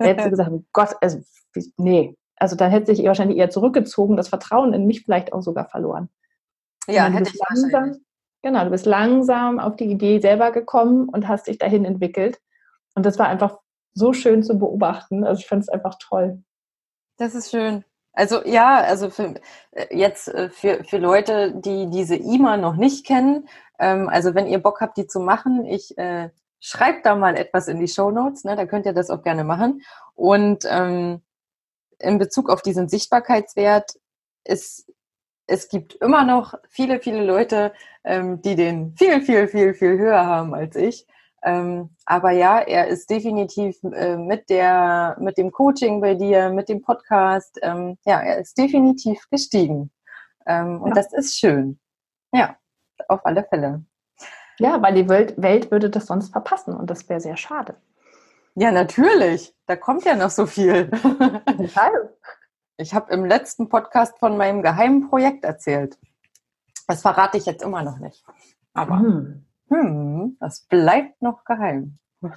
hättest 0.00 0.26
du 0.26 0.30
gesagt, 0.36 0.50
Gott, 0.72 0.96
also, 1.00 1.20
nee. 1.76 2.16
Also 2.36 2.56
dann 2.56 2.70
hätte 2.70 2.94
sich 2.94 3.04
wahrscheinlich 3.04 3.38
eher 3.38 3.50
zurückgezogen, 3.50 4.16
das 4.16 4.28
Vertrauen 4.28 4.72
in 4.74 4.86
mich 4.86 5.04
vielleicht 5.04 5.32
auch 5.32 5.42
sogar 5.42 5.66
verloren. 5.66 6.08
Ja, 6.86 7.06
hätte 7.06 7.30
ich 7.32 7.40
langsam, 7.48 8.04
Genau, 8.44 8.62
du 8.62 8.70
bist 8.70 8.84
langsam 8.84 9.58
auf 9.58 9.76
die 9.76 9.86
Idee 9.86 10.20
selber 10.20 10.52
gekommen 10.52 11.08
und 11.08 11.28
hast 11.28 11.46
dich 11.46 11.56
dahin 11.56 11.86
entwickelt. 11.86 12.42
Und 12.94 13.06
das 13.06 13.18
war 13.18 13.26
einfach 13.26 13.58
so 13.94 14.12
schön 14.12 14.42
zu 14.42 14.58
beobachten. 14.58 15.24
Also 15.24 15.40
ich 15.40 15.46
fand 15.46 15.62
es 15.62 15.70
einfach 15.70 15.94
toll. 15.98 16.42
Das 17.16 17.34
ist 17.34 17.50
schön. 17.50 17.84
Also 18.12 18.44
ja, 18.44 18.76
also 18.82 19.08
für, 19.08 19.36
äh, 19.70 19.96
jetzt 19.96 20.28
äh, 20.28 20.50
für, 20.50 20.84
für 20.84 20.98
Leute, 20.98 21.54
die 21.54 21.88
diese 21.88 22.16
IMA 22.16 22.58
noch 22.58 22.76
nicht 22.76 23.06
kennen, 23.06 23.48
ähm, 23.78 24.10
also 24.10 24.34
wenn 24.34 24.46
ihr 24.46 24.58
Bock 24.58 24.82
habt, 24.82 24.98
die 24.98 25.06
zu 25.06 25.20
machen, 25.20 25.64
ich 25.64 25.96
äh, 25.96 26.28
schreibt 26.60 27.06
da 27.06 27.16
mal 27.16 27.36
etwas 27.38 27.66
in 27.66 27.80
die 27.80 27.88
Show 27.88 28.10
Notes, 28.10 28.44
ne, 28.44 28.56
da 28.56 28.66
könnt 28.66 28.84
ihr 28.84 28.92
das 28.92 29.08
auch 29.08 29.22
gerne 29.22 29.44
machen. 29.44 29.80
Und 30.14 30.66
ähm, 30.68 31.22
in 31.98 32.18
Bezug 32.18 32.50
auf 32.50 32.62
diesen 32.62 32.88
Sichtbarkeitswert 32.88 33.92
ist 34.44 34.86
es 35.46 35.68
gibt 35.68 35.94
immer 35.96 36.24
noch 36.24 36.54
viele, 36.68 37.00
viele 37.00 37.24
Leute, 37.24 37.72
ähm, 38.04 38.40
die 38.42 38.56
den 38.56 38.94
viel, 38.96 39.20
viel, 39.20 39.48
viel, 39.48 39.74
viel 39.74 39.98
höher 39.98 40.24
haben 40.24 40.54
als 40.54 40.76
ich. 40.76 41.06
Ähm, 41.42 41.90
aber 42.06 42.30
ja, 42.30 42.60
er 42.60 42.88
ist 42.88 43.10
definitiv 43.10 43.76
äh, 43.84 44.16
mit 44.16 44.48
der, 44.48 45.16
mit 45.20 45.36
dem 45.36 45.52
Coaching 45.52 46.00
bei 46.00 46.14
dir, 46.14 46.48
mit 46.48 46.70
dem 46.70 46.80
Podcast, 46.80 47.58
ähm, 47.62 47.98
ja, 48.06 48.20
er 48.20 48.38
ist 48.38 48.56
definitiv 48.56 49.28
gestiegen. 49.30 49.90
Ähm, 50.46 50.80
und 50.80 50.88
ja. 50.88 50.94
das 50.94 51.12
ist 51.12 51.38
schön. 51.38 51.78
Ja, 52.32 52.56
auf 53.08 53.26
alle 53.26 53.44
Fälle. 53.44 53.84
Ja, 54.58 54.80
weil 54.80 54.94
die 54.94 55.08
Welt, 55.08 55.34
Welt 55.36 55.70
würde 55.70 55.90
das 55.90 56.06
sonst 56.06 56.32
verpassen 56.32 56.74
und 56.74 56.88
das 56.88 57.08
wäre 57.10 57.20
sehr 57.20 57.36
schade. 57.36 57.74
Ja, 58.54 58.70
natürlich. 58.70 59.54
Da 59.66 59.76
kommt 59.76 60.04
ja 60.04 60.14
noch 60.16 60.30
so 60.30 60.46
viel. 60.46 60.90
Ich 62.76 62.92
habe 62.92 63.12
im 63.12 63.24
letzten 63.24 63.68
Podcast 63.68 64.18
von 64.18 64.36
meinem 64.36 64.60
geheimen 64.60 65.08
Projekt 65.08 65.44
erzählt. 65.44 65.96
Das 66.88 67.02
verrate 67.02 67.38
ich 67.38 67.46
jetzt 67.46 67.62
immer 67.62 67.84
noch 67.84 67.98
nicht. 67.98 68.24
Aber 68.72 68.98
hm. 68.98 69.46
Hm, 69.68 70.36
das 70.40 70.62
bleibt 70.62 71.22
noch 71.22 71.44
geheim. 71.44 71.98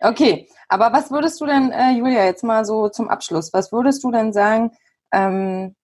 Okay, 0.00 0.50
aber 0.68 0.92
was 0.92 1.10
würdest 1.10 1.40
du 1.40 1.46
denn, 1.46 1.70
äh, 1.70 1.92
Julia, 1.92 2.26
jetzt 2.26 2.44
mal 2.44 2.66
so 2.66 2.90
zum 2.90 3.08
Abschluss, 3.08 3.54
was 3.54 3.72
würdest 3.72 4.04
du 4.04 4.10
denn 4.10 4.34
sagen, 4.34 4.72
ähm, 5.12 5.74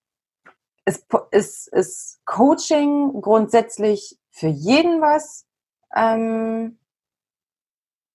ist, 0.85 1.07
ist, 1.31 1.67
ist 1.69 2.21
Coaching 2.25 3.19
grundsätzlich 3.19 4.19
für 4.29 4.47
jeden 4.47 5.01
was? 5.01 5.47
Ähm, 5.95 6.77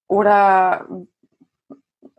oder, 0.09 0.87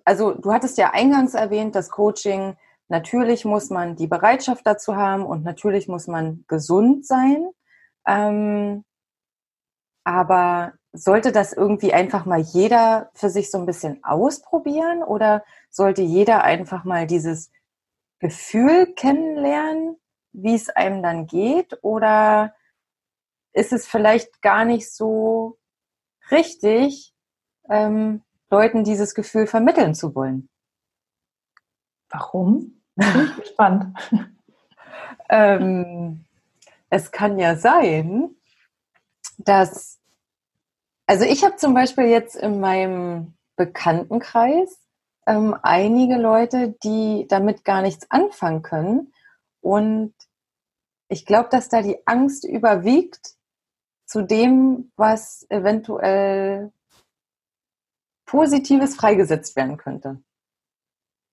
also 0.04 0.34
du 0.34 0.52
hattest 0.52 0.78
ja 0.78 0.92
eingangs 0.92 1.34
erwähnt, 1.34 1.76
dass 1.76 1.90
Coaching, 1.90 2.56
natürlich 2.88 3.46
muss 3.46 3.70
man 3.70 3.96
die 3.96 4.08
Bereitschaft 4.08 4.66
dazu 4.66 4.96
haben 4.96 5.26
und 5.26 5.44
natürlich 5.44 5.88
muss 5.88 6.08
man 6.08 6.46
gesund 6.48 7.06
sein. 7.06 7.50
Ähm, 8.08 8.84
aber 10.04 10.74
sollte 10.94 11.32
das 11.32 11.54
irgendwie 11.54 11.94
einfach 11.94 12.26
mal 12.26 12.40
jeder 12.40 13.12
für 13.14 13.30
sich 13.30 13.52
so 13.52 13.58
ein 13.58 13.66
bisschen 13.66 14.04
ausprobieren 14.04 15.04
oder 15.04 15.44
sollte 15.70 16.02
jeder 16.02 16.44
einfach 16.44 16.86
mal 16.86 17.08
dieses 17.08 17.52
Gefühl 18.20 18.94
kennenlernen, 18.96 19.98
wie 20.32 20.56
es 20.56 20.70
einem 20.70 21.04
dann 21.04 21.28
geht? 21.28 21.78
Oder 21.84 22.56
ist 23.54 23.74
es 23.74 23.88
vielleicht 23.88 24.42
gar 24.42 24.66
nicht 24.66 24.92
so 24.94 25.58
richtig, 26.32 27.14
ähm, 27.70 28.22
Leuten 28.49 28.84
dieses 28.84 29.13
Gefühl 29.13 29.47
vermitteln 29.47 29.95
zu 29.95 30.15
wollen? 30.15 30.49
Warum? 32.09 32.82
Ich 32.95 33.13
bin 33.13 33.32
gespannt. 33.38 33.97
ähm, 35.30 36.26
es 36.89 37.11
kann 37.11 37.38
ja 37.38 37.55
sein, 37.55 38.30
dass 39.38 39.97
also 41.09 41.24
ich 41.24 41.45
habe 41.45 41.55
zum 41.55 41.74
Beispiel 41.74 42.05
jetzt 42.05 42.36
in 42.36 42.59
meinem 42.59 43.34
Bekanntenkreis 43.55 44.78
ähm, 45.26 45.55
einige 45.63 46.18
Leute, 46.18 46.76
die 46.84 47.26
damit 47.30 47.63
gar 47.63 47.82
nichts 47.82 48.11
anfangen 48.11 48.61
können. 48.61 49.13
Und 49.61 50.13
ich 51.07 51.26
glaube, 51.26 51.47
dass 51.49 51.70
da 51.70 51.82
die 51.82 52.05
Angst 52.05 52.43
überwiegt 52.43 53.36
zu 54.05 54.22
dem, 54.22 54.91
was 54.97 55.45
eventuell 55.49 56.74
Positives 58.28 58.96
freigesetzt 58.96 59.56
werden 59.56 59.78
könnte. 59.78 60.20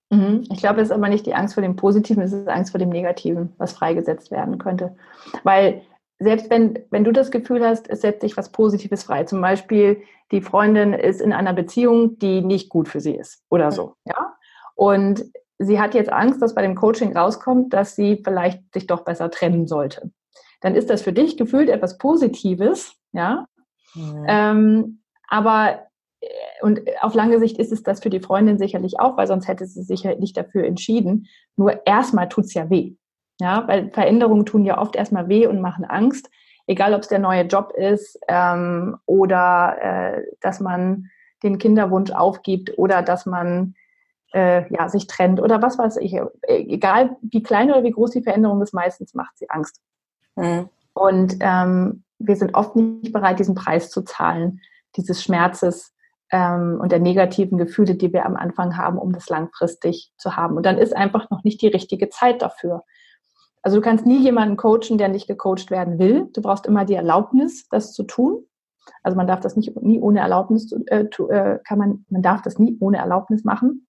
Mhm. 0.09 0.43
Ich 0.51 0.59
glaube, 0.59 0.81
es 0.81 0.87
ist 0.87 0.93
aber 0.93 1.09
nicht 1.09 1.25
die 1.25 1.35
Angst 1.35 1.53
vor 1.53 1.61
dem 1.61 1.75
Positiven, 1.75 2.23
es 2.23 2.33
ist 2.33 2.47
Angst 2.47 2.71
vor 2.71 2.79
dem 2.79 2.89
Negativen, 2.89 3.53
was 3.57 3.73
freigesetzt 3.73 4.31
werden 4.31 4.57
könnte. 4.57 4.95
Weil 5.43 5.83
selbst 6.19 6.49
wenn, 6.49 6.79
wenn 6.89 7.03
du 7.03 7.11
das 7.11 7.29
Gefühl 7.31 7.65
hast, 7.65 7.89
es 7.89 8.01
setzt 8.01 8.21
sich 8.21 8.37
was 8.37 8.51
Positives 8.51 9.03
frei, 9.03 9.25
zum 9.25 9.41
Beispiel 9.41 10.01
die 10.31 10.41
Freundin 10.41 10.93
ist 10.93 11.21
in 11.21 11.33
einer 11.33 11.53
Beziehung, 11.53 12.17
die 12.19 12.41
nicht 12.41 12.69
gut 12.69 12.87
für 12.87 13.01
sie 13.01 13.15
ist 13.15 13.43
oder 13.49 13.71
so, 13.71 13.95
ja, 14.05 14.35
und 14.75 15.25
sie 15.59 15.79
hat 15.79 15.93
jetzt 15.93 16.11
Angst, 16.11 16.41
dass 16.41 16.55
bei 16.55 16.61
dem 16.61 16.75
Coaching 16.75 17.15
rauskommt, 17.15 17.73
dass 17.73 17.95
sie 17.95 18.21
vielleicht 18.23 18.73
sich 18.73 18.87
doch 18.87 19.01
besser 19.01 19.29
trennen 19.29 19.67
sollte. 19.67 20.11
Dann 20.61 20.75
ist 20.75 20.89
das 20.89 21.01
für 21.01 21.13
dich 21.13 21.37
gefühlt 21.37 21.69
etwas 21.69 21.97
Positives, 21.97 22.95
ja, 23.11 23.45
mhm. 23.93 24.25
ähm, 24.27 25.01
aber 25.27 25.87
und 26.61 26.81
auf 27.01 27.13
lange 27.13 27.39
Sicht 27.39 27.57
ist 27.57 27.71
es 27.71 27.83
das 27.83 28.01
für 28.01 28.09
die 28.09 28.19
Freundin 28.19 28.57
sicherlich 28.57 28.99
auch, 28.99 29.17
weil 29.17 29.27
sonst 29.27 29.47
hätte 29.47 29.65
sie 29.65 29.83
sich 29.83 30.03
ja 30.03 30.15
nicht 30.15 30.37
dafür 30.37 30.65
entschieden. 30.65 31.27
Nur 31.55 31.85
erstmal 31.85 32.29
tut 32.29 32.45
es 32.45 32.53
ja 32.53 32.69
weh. 32.69 32.95
Ja, 33.39 33.67
weil 33.67 33.91
Veränderungen 33.91 34.45
tun 34.45 34.63
ja 34.63 34.79
oft 34.79 34.95
erstmal 34.95 35.27
weh 35.27 35.45
und 35.45 35.59
machen 35.59 35.83
Angst, 35.83 36.29
egal 36.67 36.93
ob 36.93 37.01
es 37.01 37.09
der 37.09 37.19
neue 37.19 37.43
Job 37.43 37.73
ist 37.75 38.17
ähm, 38.29 38.97
oder 39.05 39.77
äh, 39.81 40.21
dass 40.39 40.61
man 40.61 41.09
den 41.43 41.57
Kinderwunsch 41.57 42.11
aufgibt 42.11 42.77
oder 42.77 43.01
dass 43.01 43.25
man 43.25 43.75
äh, 44.33 44.71
ja, 44.73 44.89
sich 44.89 45.07
trennt 45.07 45.41
oder 45.41 45.61
was 45.61 45.77
weiß 45.77 45.97
ich. 45.97 46.17
Egal 46.43 47.17
wie 47.21 47.43
klein 47.43 47.71
oder 47.71 47.83
wie 47.83 47.91
groß 47.91 48.11
die 48.11 48.23
Veränderung 48.23 48.61
ist, 48.61 48.73
meistens 48.73 49.13
macht 49.13 49.37
sie 49.37 49.49
Angst. 49.49 49.81
Mhm. 50.35 50.69
Und 50.93 51.37
ähm, 51.41 52.03
wir 52.19 52.35
sind 52.37 52.55
oft 52.55 52.75
nicht 52.75 53.11
bereit, 53.11 53.39
diesen 53.39 53.55
Preis 53.55 53.89
zu 53.89 54.01
zahlen, 54.01 54.61
dieses 54.95 55.21
Schmerzes 55.21 55.94
ähm, 56.31 56.79
und 56.81 56.91
der 56.91 56.99
negativen 56.99 57.57
Gefühle, 57.57 57.95
die 57.95 58.11
wir 58.13 58.25
am 58.25 58.35
Anfang 58.35 58.77
haben, 58.77 58.97
um 58.97 59.13
das 59.13 59.29
langfristig 59.29 60.11
zu 60.17 60.35
haben. 60.35 60.57
Und 60.57 60.65
dann 60.65 60.77
ist 60.77 60.95
einfach 60.95 61.29
noch 61.29 61.43
nicht 61.43 61.61
die 61.61 61.67
richtige 61.67 62.09
Zeit 62.09 62.41
dafür. 62.41 62.83
Also 63.61 63.77
du 63.77 63.81
kannst 63.81 64.05
nie 64.05 64.19
jemanden 64.19 64.57
coachen, 64.57 64.97
der 64.97 65.07
nicht 65.07 65.27
gecoacht 65.27 65.71
werden 65.71 65.97
will. 65.97 66.29
Du 66.33 66.41
brauchst 66.41 66.67
immer 66.67 66.85
die 66.85 66.93
Erlaubnis, 66.93 67.67
das 67.69 67.93
zu 67.93 68.03
tun. 68.03 68.45
Also 69.01 69.17
man 69.17 69.27
darf 69.27 69.39
das 69.39 69.55
nicht 69.55 69.75
nie 69.81 69.99
ohne 69.99 70.19
Erlaubnis 70.19 70.71
äh, 70.87 71.05
äh, 71.05 71.59
kann 71.63 71.79
man 71.79 72.05
man 72.09 72.21
darf 72.21 72.41
das 72.43 72.59
nie 72.59 72.77
ohne 72.79 72.97
Erlaubnis 72.97 73.43
machen. 73.43 73.87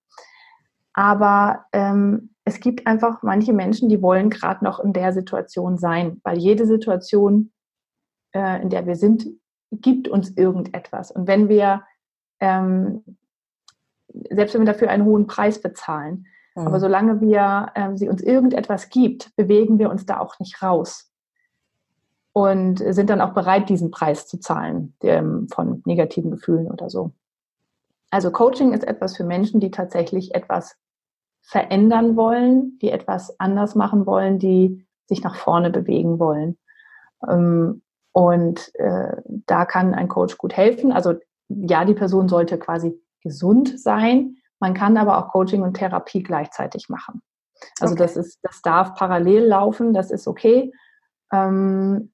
Aber 0.95 1.67
ähm, 1.73 2.35
es 2.45 2.61
gibt 2.61 2.87
einfach 2.87 3.23
manche 3.23 3.53
Menschen, 3.53 3.91
die 3.91 4.01
wollen 4.01 4.31
gerade 4.31 4.65
noch 4.65 4.81
in 4.81 4.95
der 4.95 5.13
Situation 5.13 5.77
sein, 5.77 6.21
weil 6.25 6.39
jede 6.39 6.65
Situation, 6.65 7.53
äh, 8.33 8.63
in 8.63 8.71
der 8.71 8.87
wir 8.87 8.97
sind, 8.97 9.27
gibt 9.73 10.09
uns 10.09 10.31
irgendetwas. 10.37 11.11
Und 11.11 11.29
wenn 11.29 11.49
wir 11.49 11.83
ähm, 12.41 13.05
selbst 14.31 14.55
wenn 14.55 14.63
wir 14.63 14.73
dafür 14.73 14.91
einen 14.91 15.05
hohen 15.05 15.27
Preis 15.27 15.61
bezahlen, 15.61 16.27
Mhm. 16.57 16.67
Aber 16.67 16.81
solange 16.81 17.21
wir, 17.21 17.71
ähm, 17.75 17.97
sie 17.97 18.09
uns 18.09 18.23
irgendetwas 18.23 18.89
gibt, 18.89 19.35
bewegen 19.37 19.79
wir 19.79 19.91
uns 19.91 20.07
da 20.07 20.19
auch 20.19 20.39
nicht 20.41 20.63
raus. 20.63 21.13
Und 22.33 22.79
sind 22.79 23.09
dann 23.09 23.23
auch 23.23 23.33
bereit, 23.33 23.71
diesen 23.71 23.91
Preis 23.91 24.27
zu 24.27 24.39
zahlen 24.39 24.95
dem, 25.03 25.49
von 25.49 25.83
negativen 25.87 26.31
Gefühlen 26.31 26.71
oder 26.71 26.91
so. 26.91 27.13
Also 28.11 28.31
Coaching 28.31 28.73
ist 28.73 28.85
etwas 28.85 29.17
für 29.17 29.25
Menschen, 29.25 29.59
die 29.59 29.71
tatsächlich 29.71 30.35
etwas 30.35 30.77
verändern 31.41 32.15
wollen, 32.15 32.79
die 32.83 32.91
etwas 32.91 33.41
anders 33.41 33.75
machen 33.75 34.05
wollen, 34.05 34.39
die 34.39 34.87
sich 35.07 35.23
nach 35.23 35.35
vorne 35.35 35.71
bewegen 35.71 36.19
wollen. 36.19 36.59
Ähm, 37.27 37.83
und 38.13 38.75
äh, 38.75 39.17
da 39.47 39.65
kann 39.65 39.95
ein 39.95 40.09
Coach 40.09 40.37
gut 40.37 40.55
helfen. 40.55 40.93
Also 40.93 41.15
ja, 41.49 41.85
die 41.85 41.95
Person 41.95 42.29
sollte 42.29 42.59
quasi 42.59 43.01
gesund 43.23 43.79
sein, 43.81 44.37
man 44.59 44.75
kann 44.75 44.97
aber 44.97 45.19
auch 45.19 45.33
Coaching 45.33 45.63
und 45.63 45.75
Therapie 45.75 46.23
gleichzeitig 46.23 46.89
machen. 46.89 47.23
Also 47.81 47.95
okay. 47.95 48.03
das 48.03 48.17
ist, 48.17 48.39
das 48.43 48.63
darf 48.63 48.95
parallel 48.95 49.47
laufen, 49.47 49.93
das 49.93 50.11
ist 50.11 50.27
okay. 50.27 50.73
Ähm, 51.33 52.13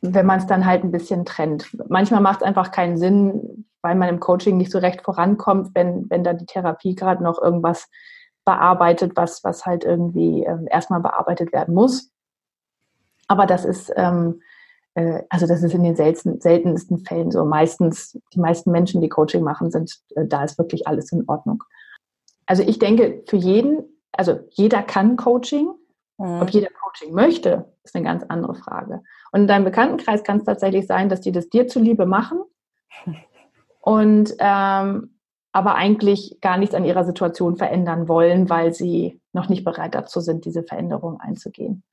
wenn 0.00 0.26
man 0.26 0.38
es 0.38 0.46
dann 0.46 0.66
halt 0.66 0.84
ein 0.84 0.90
bisschen 0.90 1.24
trennt. 1.24 1.76
Manchmal 1.88 2.20
macht 2.20 2.42
es 2.42 2.46
einfach 2.46 2.70
keinen 2.70 2.98
Sinn, 2.98 3.66
weil 3.80 3.94
man 3.94 4.08
im 4.08 4.20
Coaching 4.20 4.56
nicht 4.56 4.70
so 4.70 4.78
recht 4.78 5.02
vorankommt, 5.02 5.74
wenn, 5.74 6.08
wenn 6.10 6.24
da 6.24 6.34
die 6.34 6.46
Therapie 6.46 6.94
gerade 6.94 7.22
noch 7.22 7.40
irgendwas 7.40 7.88
bearbeitet, 8.44 9.12
was, 9.16 9.42
was 9.44 9.64
halt 9.64 9.84
irgendwie 9.84 10.44
ähm, 10.44 10.66
erstmal 10.70 11.00
bearbeitet 11.00 11.52
werden 11.52 11.74
muss. 11.74 12.10
Aber 13.28 13.46
das 13.46 13.64
ist, 13.64 13.90
ähm, 13.96 14.42
äh, 14.94 15.22
also 15.28 15.46
das 15.46 15.62
ist 15.62 15.74
in 15.74 15.82
den 15.82 15.96
selten, 15.96 16.40
seltensten 16.40 16.98
Fällen 16.98 17.30
so. 17.30 17.44
Meistens, 17.44 18.18
die 18.32 18.40
meisten 18.40 18.70
Menschen, 18.70 19.00
die 19.00 19.08
Coaching 19.08 19.42
machen, 19.42 19.70
sind, 19.70 20.00
äh, 20.16 20.26
da 20.26 20.44
ist 20.44 20.58
wirklich 20.58 20.86
alles 20.86 21.12
in 21.12 21.24
Ordnung. 21.28 21.62
Also 22.46 22.62
ich 22.62 22.78
denke, 22.78 23.22
für 23.26 23.36
jeden, 23.36 23.84
also 24.12 24.40
jeder 24.50 24.82
kann 24.82 25.16
Coaching. 25.16 25.70
Mhm. 26.18 26.42
Ob 26.42 26.50
jeder 26.50 26.68
Coaching 26.82 27.12
möchte, 27.14 27.72
ist 27.82 27.94
eine 27.96 28.04
ganz 28.04 28.24
andere 28.28 28.54
Frage. 28.54 29.02
Und 29.32 29.42
in 29.42 29.46
deinem 29.48 29.64
Bekanntenkreis 29.64 30.22
kann 30.22 30.38
es 30.38 30.44
tatsächlich 30.44 30.86
sein, 30.86 31.08
dass 31.08 31.20
die 31.20 31.32
das 31.32 31.48
dir 31.48 31.66
zuliebe 31.66 32.06
machen 32.06 32.40
und 33.80 34.34
ähm, 34.38 35.10
aber 35.50 35.76
eigentlich 35.76 36.38
gar 36.40 36.58
nichts 36.58 36.74
an 36.74 36.84
ihrer 36.84 37.04
Situation 37.04 37.56
verändern 37.56 38.08
wollen, 38.08 38.50
weil 38.50 38.74
sie 38.74 39.20
noch 39.32 39.48
nicht 39.48 39.64
bereit 39.64 39.94
dazu 39.94 40.20
sind, 40.20 40.44
diese 40.44 40.64
Veränderung 40.64 41.20
einzugehen. 41.20 41.84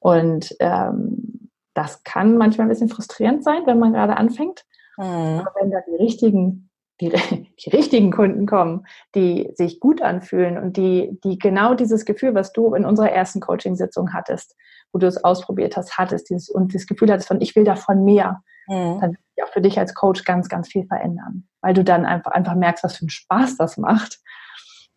Und 0.00 0.56
ähm, 0.58 1.45
das 1.76 2.02
kann 2.04 2.38
manchmal 2.38 2.66
ein 2.66 2.70
bisschen 2.70 2.88
frustrierend 2.88 3.44
sein, 3.44 3.62
wenn 3.66 3.78
man 3.78 3.92
gerade 3.92 4.16
anfängt. 4.16 4.64
Mhm. 4.96 5.04
Aber 5.04 5.52
wenn 5.60 5.70
da 5.70 5.78
die 5.86 5.96
richtigen, 5.96 6.70
die, 7.00 7.10
die, 7.64 7.70
richtigen 7.70 8.10
Kunden 8.10 8.46
kommen, 8.46 8.86
die 9.14 9.50
sich 9.54 9.78
gut 9.78 10.00
anfühlen 10.00 10.56
und 10.56 10.76
die, 10.76 11.20
die 11.22 11.38
genau 11.38 11.74
dieses 11.74 12.04
Gefühl, 12.06 12.34
was 12.34 12.52
du 12.52 12.74
in 12.74 12.86
unserer 12.86 13.10
ersten 13.10 13.40
Coaching-Sitzung 13.40 14.14
hattest, 14.14 14.56
wo 14.92 14.98
du 14.98 15.06
es 15.06 15.22
ausprobiert 15.22 15.76
hast, 15.76 15.98
hattest 15.98 16.30
dieses, 16.30 16.48
und 16.48 16.74
das 16.74 16.86
Gefühl 16.86 17.12
hattest 17.12 17.28
von, 17.28 17.42
ich 17.42 17.54
will 17.54 17.64
davon 17.64 18.04
mehr, 18.04 18.42
mhm. 18.68 18.98
dann 19.00 19.10
wird 19.10 19.20
sich 19.34 19.44
auch 19.44 19.52
für 19.52 19.60
dich 19.60 19.78
als 19.78 19.94
Coach 19.94 20.24
ganz, 20.24 20.48
ganz 20.48 20.68
viel 20.68 20.86
verändern, 20.86 21.46
weil 21.60 21.74
du 21.74 21.84
dann 21.84 22.06
einfach, 22.06 22.32
einfach 22.32 22.54
merkst, 22.54 22.84
was 22.84 22.96
für 22.96 23.02
einen 23.02 23.10
Spaß 23.10 23.58
das 23.58 23.76
macht. 23.76 24.20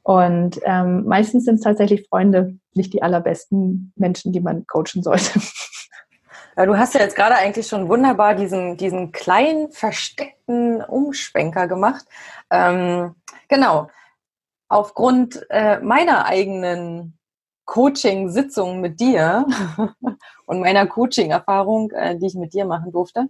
Und 0.02 0.60
ähm, 0.64 1.04
meistens 1.06 1.44
sind 1.44 1.56
es 1.56 1.62
tatsächlich 1.62 2.08
Freunde, 2.08 2.58
nicht 2.74 2.94
die 2.94 3.04
allerbesten 3.04 3.92
Menschen, 3.98 4.32
die 4.32 4.40
man 4.40 4.66
coachen 4.66 5.04
sollte. 5.04 5.42
Ja, 6.60 6.66
du 6.66 6.78
hast 6.78 6.94
ja 6.94 7.00
jetzt 7.00 7.16
gerade 7.16 7.36
eigentlich 7.36 7.68
schon 7.68 7.88
wunderbar 7.88 8.36
diesen, 8.36 8.76
diesen 8.76 9.14
kleinen, 9.14 9.72
versteckten 9.72 10.84
Umschwenker 10.84 11.70
gemacht. 11.70 12.06
Ähm, 12.52 13.16
genau. 13.48 13.88
Aufgrund 14.68 15.40
äh, 15.50 15.80
meiner 15.80 16.26
eigenen 16.26 17.18
Coaching-Sitzung 17.64 18.82
mit 18.82 19.00
dir 19.00 19.46
und 20.48 20.60
meiner 20.60 20.86
Coaching-Erfahrung, 20.86 21.92
äh, 21.92 22.18
die 22.18 22.28
ich 22.28 22.36
mit 22.36 22.54
dir 22.54 22.66
machen 22.66 22.92
durfte, 22.92 23.30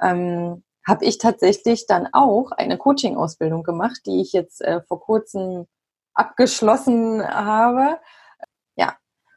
ähm, 0.00 0.64
habe 0.88 1.04
ich 1.04 1.18
tatsächlich 1.18 1.86
dann 1.86 2.08
auch 2.14 2.52
eine 2.52 2.78
Coaching-Ausbildung 2.78 3.64
gemacht, 3.64 4.00
die 4.06 4.22
ich 4.22 4.32
jetzt 4.32 4.62
äh, 4.62 4.80
vor 4.80 4.98
kurzem 4.98 5.66
abgeschlossen 6.14 7.22
habe. 7.22 7.98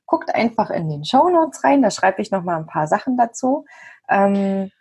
Guckt 0.05 0.33
einfach 0.33 0.69
in 0.69 0.89
den 0.89 1.03
Show 1.05 1.29
Notes 1.29 1.63
rein, 1.63 1.81
da 1.81 1.91
schreibe 1.91 2.21
ich 2.21 2.31
nochmal 2.31 2.57
ein 2.57 2.67
paar 2.67 2.87
Sachen 2.87 3.17
dazu. 3.17 3.65
Ähm, 4.09 4.71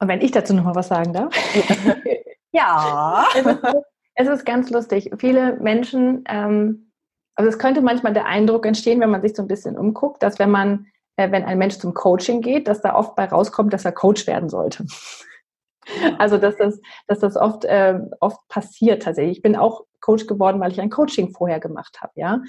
Und 0.00 0.08
wenn 0.08 0.20
ich 0.20 0.32
dazu 0.32 0.54
nochmal 0.54 0.74
was 0.74 0.88
sagen 0.88 1.12
darf? 1.12 1.34
ja. 2.52 3.24
Es 3.34 3.46
ist, 3.46 3.58
es 4.14 4.28
ist, 4.28 4.46
ganz 4.46 4.70
lustig. 4.70 5.10
Viele 5.18 5.56
Menschen, 5.60 6.24
ähm, 6.28 6.90
also 7.36 7.48
es 7.48 7.58
könnte 7.58 7.80
manchmal 7.80 8.12
der 8.12 8.26
Eindruck 8.26 8.66
entstehen, 8.66 9.00
wenn 9.00 9.10
man 9.10 9.22
sich 9.22 9.34
so 9.34 9.42
ein 9.42 9.48
bisschen 9.48 9.78
umguckt, 9.78 10.22
dass 10.22 10.38
wenn 10.38 10.50
man, 10.50 10.86
äh, 11.16 11.30
wenn 11.30 11.44
ein 11.44 11.58
Mensch 11.58 11.78
zum 11.78 11.94
Coaching 11.94 12.40
geht, 12.40 12.66
dass 12.68 12.82
da 12.82 12.94
oft 12.96 13.14
bei 13.14 13.26
rauskommt, 13.26 13.72
dass 13.72 13.84
er 13.84 13.92
Coach 13.92 14.26
werden 14.26 14.48
sollte. 14.48 14.84
Also 16.18 16.38
dass 16.38 16.56
das, 16.56 16.80
dass 17.08 17.18
das 17.20 17.36
oft, 17.36 17.64
äh, 17.64 17.98
oft 18.20 18.46
passiert 18.48 19.02
tatsächlich. 19.02 19.38
Ich 19.38 19.42
bin 19.42 19.56
auch 19.56 19.84
Coach 20.02 20.26
geworden, 20.26 20.60
weil 20.60 20.72
ich 20.72 20.80
ein 20.80 20.90
Coaching 20.90 21.32
vorher 21.32 21.60
gemacht 21.60 22.02
habe, 22.02 22.12
ja. 22.16 22.42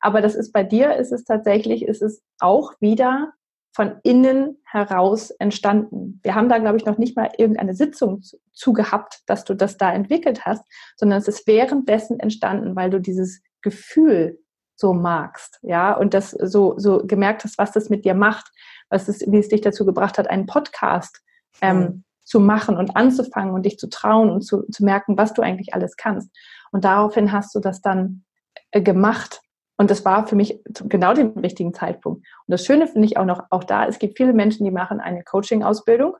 Aber 0.00 0.22
das 0.22 0.34
ist 0.34 0.52
bei 0.52 0.64
dir, 0.64 0.96
ist 0.96 1.12
es 1.12 1.24
tatsächlich, 1.24 1.84
ist 1.84 2.00
es 2.00 2.22
auch 2.38 2.72
wieder 2.80 3.34
von 3.72 3.98
innen 4.02 4.58
heraus 4.64 5.30
entstanden. 5.30 6.20
Wir 6.22 6.34
haben 6.34 6.48
da, 6.48 6.58
glaube 6.58 6.76
ich, 6.76 6.86
noch 6.86 6.98
nicht 6.98 7.16
mal 7.16 7.30
irgendeine 7.38 7.74
Sitzung 7.74 8.22
zu, 8.52 8.72
gehabt, 8.72 9.20
dass 9.26 9.44
du 9.44 9.54
das 9.54 9.76
da 9.76 9.92
entwickelt 9.92 10.44
hast, 10.44 10.64
sondern 10.96 11.18
es 11.18 11.28
ist 11.28 11.46
währenddessen 11.46 12.18
entstanden, 12.18 12.74
weil 12.74 12.90
du 12.90 13.00
dieses 13.00 13.42
Gefühl 13.62 14.40
so 14.74 14.92
magst, 14.92 15.58
ja, 15.62 15.92
und 15.92 16.14
das 16.14 16.30
so, 16.30 16.74
so 16.78 17.06
gemerkt 17.06 17.44
hast, 17.44 17.58
was 17.58 17.72
das 17.72 17.90
mit 17.90 18.04
dir 18.04 18.14
macht, 18.14 18.50
was 18.88 19.08
es, 19.08 19.20
wie 19.30 19.38
es 19.38 19.48
dich 19.48 19.60
dazu 19.60 19.84
gebracht 19.84 20.18
hat, 20.18 20.28
einen 20.28 20.46
Podcast 20.46 21.20
ähm. 21.60 22.04
Zu 22.30 22.38
machen 22.38 22.76
und 22.76 22.96
anzufangen 22.96 23.52
und 23.52 23.66
dich 23.66 23.76
zu 23.76 23.88
trauen 23.88 24.30
und 24.30 24.42
zu, 24.42 24.62
zu 24.70 24.84
merken, 24.84 25.18
was 25.18 25.34
du 25.34 25.42
eigentlich 25.42 25.74
alles 25.74 25.96
kannst. 25.96 26.30
Und 26.70 26.84
daraufhin 26.84 27.32
hast 27.32 27.52
du 27.56 27.58
das 27.58 27.82
dann 27.82 28.24
äh, 28.70 28.80
gemacht 28.80 29.40
und 29.76 29.90
das 29.90 30.04
war 30.04 30.28
für 30.28 30.36
mich 30.36 30.62
genau 30.84 31.12
den 31.12 31.30
richtigen 31.30 31.74
Zeitpunkt. 31.74 32.18
Und 32.18 32.52
das 32.52 32.64
Schöne 32.64 32.86
finde 32.86 33.06
ich 33.06 33.16
auch 33.16 33.24
noch, 33.24 33.42
auch 33.50 33.64
da, 33.64 33.86
es 33.86 33.98
gibt 33.98 34.16
viele 34.16 34.32
Menschen, 34.32 34.64
die 34.64 34.70
machen 34.70 35.00
eine 35.00 35.24
Coaching-Ausbildung 35.24 36.16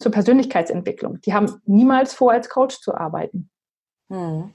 zur 0.00 0.10
Persönlichkeitsentwicklung. 0.10 1.20
Die 1.20 1.34
haben 1.34 1.60
niemals 1.66 2.14
vor, 2.14 2.32
als 2.32 2.48
Coach 2.48 2.80
zu 2.80 2.96
arbeiten. 2.96 3.48
Hm. 4.10 4.52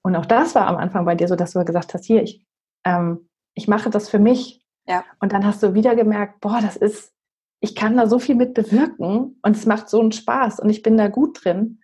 Und 0.00 0.16
auch 0.16 0.24
das 0.24 0.54
war 0.54 0.66
am 0.66 0.76
Anfang 0.76 1.04
bei 1.04 1.14
dir 1.14 1.28
so, 1.28 1.36
dass 1.36 1.52
du 1.52 1.64
gesagt 1.64 1.92
hast, 1.92 2.06
hier, 2.06 2.22
ich, 2.22 2.42
ähm, 2.84 3.28
ich 3.52 3.68
mache 3.68 3.90
das 3.90 4.08
für 4.08 4.18
mich. 4.18 4.64
Ja. 4.86 5.04
Und 5.20 5.34
dann 5.34 5.44
hast 5.44 5.62
du 5.62 5.74
wieder 5.74 5.94
gemerkt, 5.94 6.40
boah, 6.40 6.60
das 6.62 6.76
ist, 6.76 7.12
ich 7.60 7.74
kann 7.74 7.96
da 7.96 8.06
so 8.06 8.18
viel 8.18 8.34
mit 8.34 8.54
bewirken 8.54 9.38
und 9.42 9.56
es 9.56 9.66
macht 9.66 9.88
so 9.88 10.00
einen 10.00 10.12
Spaß 10.12 10.60
und 10.60 10.70
ich 10.70 10.82
bin 10.82 10.96
da 10.96 11.08
gut 11.08 11.44
drin. 11.44 11.80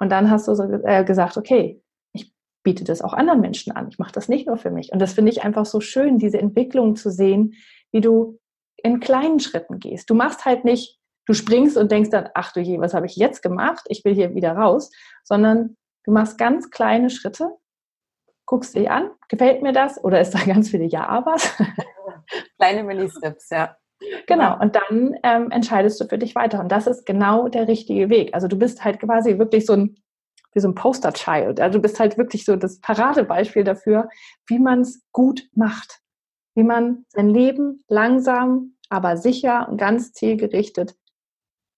Und 0.00 0.10
dann 0.10 0.30
hast 0.30 0.48
du 0.48 0.54
so, 0.54 0.64
äh, 0.64 1.04
gesagt, 1.04 1.36
okay, 1.36 1.82
biete 2.68 2.84
das 2.84 3.00
auch 3.00 3.14
anderen 3.14 3.40
Menschen 3.40 3.72
an. 3.72 3.88
Ich 3.88 3.98
mache 3.98 4.12
das 4.12 4.28
nicht 4.28 4.46
nur 4.46 4.58
für 4.58 4.70
mich. 4.70 4.92
Und 4.92 4.98
das 4.98 5.14
finde 5.14 5.32
ich 5.32 5.42
einfach 5.42 5.64
so 5.64 5.80
schön, 5.80 6.18
diese 6.18 6.38
Entwicklung 6.38 6.96
zu 6.96 7.10
sehen, 7.10 7.54
wie 7.92 8.02
du 8.02 8.38
in 8.76 9.00
kleinen 9.00 9.40
Schritten 9.40 9.78
gehst. 9.78 10.10
Du 10.10 10.14
machst 10.14 10.44
halt 10.44 10.66
nicht, 10.66 10.98
du 11.24 11.32
springst 11.32 11.78
und 11.78 11.90
denkst 11.90 12.10
dann, 12.10 12.28
ach 12.34 12.52
du 12.52 12.60
je, 12.60 12.78
was 12.78 12.92
habe 12.92 13.06
ich 13.06 13.16
jetzt 13.16 13.42
gemacht? 13.42 13.86
Ich 13.88 14.04
will 14.04 14.14
hier 14.14 14.34
wieder 14.34 14.52
raus, 14.52 14.90
sondern 15.24 15.78
du 16.04 16.12
machst 16.12 16.36
ganz 16.36 16.68
kleine 16.68 17.08
Schritte, 17.08 17.56
guckst 18.44 18.74
dich 18.74 18.90
an, 18.90 19.12
gefällt 19.30 19.62
mir 19.62 19.72
das 19.72 20.04
oder 20.04 20.20
ist 20.20 20.34
da 20.34 20.38
ganz 20.44 20.68
viele 20.68 20.84
Ja-Abers? 20.84 21.56
Kleine 22.58 22.84
Mini-Steps, 22.84 23.48
ja. 23.48 23.77
Genau, 24.26 24.58
und 24.60 24.76
dann 24.76 25.16
ähm, 25.22 25.50
entscheidest 25.50 26.00
du 26.00 26.06
für 26.06 26.18
dich 26.18 26.34
weiter. 26.34 26.60
Und 26.60 26.70
das 26.70 26.86
ist 26.86 27.04
genau 27.04 27.48
der 27.48 27.66
richtige 27.66 28.08
Weg. 28.10 28.32
Also 28.32 28.46
du 28.46 28.56
bist 28.56 28.84
halt 28.84 29.00
quasi 29.00 29.38
wirklich 29.38 29.66
so 29.66 29.72
ein 29.72 29.96
wie 30.54 30.60
so 30.60 30.68
ein 30.68 30.74
Poster-Child. 30.74 31.60
Also 31.60 31.78
du 31.78 31.82
bist 31.82 32.00
halt 32.00 32.18
wirklich 32.18 32.44
so 32.44 32.56
das 32.56 32.80
Paradebeispiel 32.80 33.64
dafür, 33.64 34.08
wie 34.46 34.58
man 34.58 34.80
es 34.80 35.02
gut 35.12 35.42
macht. 35.54 36.00
Wie 36.54 36.62
man 36.62 37.04
sein 37.10 37.28
Leben 37.28 37.84
langsam, 37.88 38.74
aber 38.88 39.16
sicher 39.16 39.68
und 39.68 39.76
ganz 39.76 40.12
zielgerichtet 40.12 40.96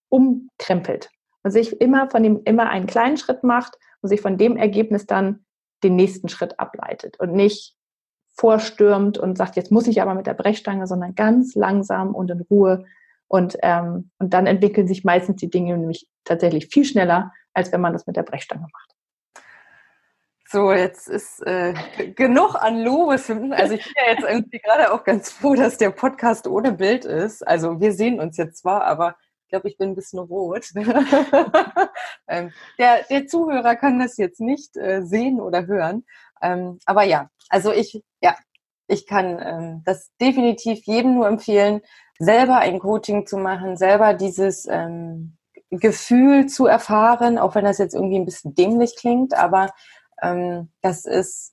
umkrempelt. 0.08 1.10
Und 1.42 1.50
sich 1.50 1.80
immer 1.80 2.10
von 2.10 2.22
dem, 2.22 2.42
immer 2.44 2.68
einen 2.70 2.86
kleinen 2.86 3.16
Schritt 3.16 3.44
macht 3.44 3.76
und 4.02 4.08
sich 4.08 4.20
von 4.20 4.38
dem 4.38 4.56
Ergebnis 4.56 5.06
dann 5.06 5.44
den 5.82 5.96
nächsten 5.96 6.28
Schritt 6.28 6.58
ableitet 6.58 7.18
und 7.18 7.32
nicht 7.32 7.74
vorstürmt 8.40 9.18
und 9.18 9.36
sagt, 9.36 9.56
jetzt 9.56 9.70
muss 9.70 9.86
ich 9.86 10.00
aber 10.00 10.14
mit 10.14 10.26
der 10.26 10.32
Brechstange, 10.32 10.86
sondern 10.86 11.14
ganz 11.14 11.54
langsam 11.54 12.14
und 12.14 12.30
in 12.30 12.40
Ruhe. 12.40 12.86
Und, 13.28 13.58
ähm, 13.62 14.10
und 14.18 14.32
dann 14.32 14.46
entwickeln 14.46 14.88
sich 14.88 15.04
meistens 15.04 15.36
die 15.36 15.50
Dinge 15.50 15.76
nämlich 15.76 16.08
tatsächlich 16.24 16.68
viel 16.68 16.86
schneller, 16.86 17.32
als 17.52 17.70
wenn 17.70 17.82
man 17.82 17.92
das 17.92 18.06
mit 18.06 18.16
der 18.16 18.22
Brechstange 18.22 18.62
macht. 18.62 18.94
So, 20.48 20.72
jetzt 20.72 21.06
ist 21.06 21.46
äh, 21.46 21.74
genug 22.16 22.54
an 22.54 22.82
Lobeshymnen. 22.82 23.52
Also 23.52 23.74
ich 23.74 23.84
bin 23.84 23.92
ja 23.94 24.12
jetzt 24.14 24.24
irgendwie 24.24 24.58
gerade 24.58 24.90
auch 24.92 25.04
ganz 25.04 25.30
froh, 25.30 25.54
dass 25.54 25.76
der 25.76 25.90
Podcast 25.90 26.48
ohne 26.48 26.72
Bild 26.72 27.04
ist. 27.04 27.46
Also 27.46 27.78
wir 27.78 27.92
sehen 27.92 28.20
uns 28.20 28.38
jetzt 28.38 28.62
zwar, 28.62 28.84
aber 28.84 29.16
ich 29.44 29.50
glaube, 29.50 29.68
ich 29.68 29.76
bin 29.76 29.90
ein 29.90 29.94
bisschen 29.94 30.18
rot. 30.18 30.66
ähm, 32.28 32.52
der, 32.78 33.02
der 33.10 33.26
Zuhörer 33.26 33.76
kann 33.76 33.98
das 33.98 34.16
jetzt 34.16 34.40
nicht 34.40 34.76
äh, 34.76 35.02
sehen 35.02 35.40
oder 35.40 35.66
hören. 35.66 36.04
Ähm, 36.42 36.78
aber 36.86 37.04
ja, 37.04 37.28
also 37.48 37.72
ich, 37.72 38.02
ja, 38.22 38.36
ich 38.86 39.06
kann 39.06 39.38
ähm, 39.42 39.82
das 39.84 40.10
definitiv 40.20 40.84
jedem 40.84 41.14
nur 41.14 41.28
empfehlen, 41.28 41.80
selber 42.18 42.58
ein 42.58 42.78
Coaching 42.80 43.26
zu 43.26 43.38
machen, 43.38 43.76
selber 43.76 44.14
dieses 44.14 44.66
ähm, 44.68 45.36
Gefühl 45.70 46.46
zu 46.46 46.66
erfahren, 46.66 47.38
auch 47.38 47.54
wenn 47.54 47.64
das 47.64 47.78
jetzt 47.78 47.94
irgendwie 47.94 48.18
ein 48.18 48.24
bisschen 48.24 48.54
dämlich 48.54 48.96
klingt, 48.96 49.34
aber 49.34 49.70
ähm, 50.20 50.70
das 50.82 51.04
ist, 51.04 51.52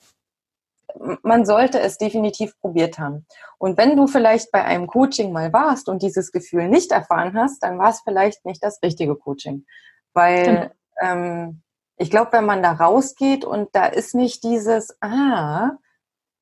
man 1.21 1.45
sollte 1.45 1.79
es 1.79 1.97
definitiv 1.97 2.59
probiert 2.59 2.97
haben. 2.97 3.25
Und 3.59 3.77
wenn 3.77 3.95
du 3.95 4.07
vielleicht 4.07 4.51
bei 4.51 4.63
einem 4.63 4.88
Coaching 4.88 5.31
mal 5.31 5.53
warst 5.53 5.88
und 5.89 6.01
dieses 6.01 6.31
Gefühl 6.31 6.67
nicht 6.67 6.91
erfahren 6.91 7.38
hast, 7.38 7.61
dann 7.63 7.77
war 7.77 7.91
es 7.91 8.01
vielleicht 8.01 8.45
nicht 8.45 8.63
das 8.63 8.81
richtige 8.81 9.15
Coaching. 9.15 9.65
Weil 10.13 10.71
ähm, 11.01 11.61
ich 11.98 12.12
glaube, 12.12 12.34
wenn 12.34 12.45
man 12.45 12.64
da 12.64 12.74
rausgeht 12.74 13.45
und 13.45 13.70
da 13.74 13.86
ist 13.86 14.16
nicht 14.16 14.43
dieses, 14.43 14.98
ah, 15.02 15.72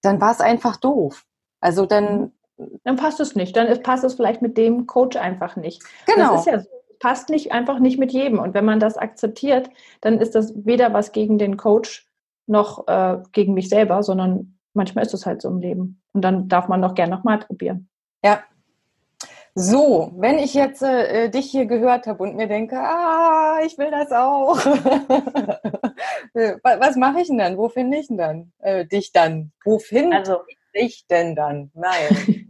dann 0.01 0.21
war 0.21 0.31
es 0.31 0.41
einfach 0.41 0.77
doof. 0.77 1.25
Also 1.59 1.85
dann. 1.85 2.31
Dann 2.85 2.95
passt 2.95 3.19
es 3.19 3.35
nicht. 3.35 3.55
Dann 3.55 3.81
passt 3.83 4.05
es 4.05 4.13
vielleicht 4.13 4.41
mit 4.41 4.57
dem 4.57 4.87
Coach 4.87 5.17
einfach 5.17 5.57
nicht. 5.57 5.83
Genau. 6.05 6.31
Das 6.31 6.41
ist 6.41 6.51
ja 6.51 6.59
so 6.59 6.75
passt 6.99 7.29
nicht 7.29 7.51
einfach 7.51 7.79
nicht 7.79 7.99
mit 7.99 8.11
jedem. 8.11 8.39
Und 8.39 8.53
wenn 8.53 8.65
man 8.65 8.79
das 8.79 8.97
akzeptiert, 8.97 9.69
dann 10.01 10.19
ist 10.19 10.35
das 10.35 10.53
weder 10.55 10.93
was 10.93 11.11
gegen 11.11 11.37
den 11.37 11.57
Coach 11.57 12.07
noch 12.47 12.87
äh, 12.87 13.17
gegen 13.31 13.53
mich 13.53 13.69
selber, 13.69 14.03
sondern 14.03 14.57
manchmal 14.73 15.05
ist 15.05 15.13
es 15.13 15.25
halt 15.25 15.41
so 15.41 15.49
im 15.49 15.59
Leben. 15.59 16.01
Und 16.13 16.21
dann 16.21 16.47
darf 16.47 16.67
man 16.67 16.81
doch 16.81 16.95
gerne 16.95 17.15
nochmal 17.15 17.39
probieren. 17.39 17.89
So, 19.57 20.11
wenn 20.17 20.37
ich 20.37 20.53
jetzt 20.53 20.83
äh, 20.83 21.29
dich 21.29 21.49
hier 21.49 21.65
gehört 21.65 22.07
habe 22.07 22.21
und 22.21 22.35
mir 22.35 22.47
denke, 22.47 22.77
ah, 22.77 23.61
ich 23.65 23.77
will 23.77 23.89
das 23.89 24.11
auch. 24.11 24.57
was 26.33 26.97
mache 26.97 27.21
ich 27.21 27.27
denn 27.27 27.37
dann? 27.37 27.57
Wo 27.57 27.69
finde 27.69 27.99
ich 27.99 28.09
denn 28.09 28.17
dann 28.17 28.51
äh, 28.59 28.85
dich 28.85 29.13
dann? 29.13 29.53
Wo 29.63 29.79
finde 29.79 30.17
also, 30.17 30.39
ich 30.45 30.57
dich 30.75 31.07
denn 31.07 31.37
dann? 31.37 31.71
Nein. 31.73 32.49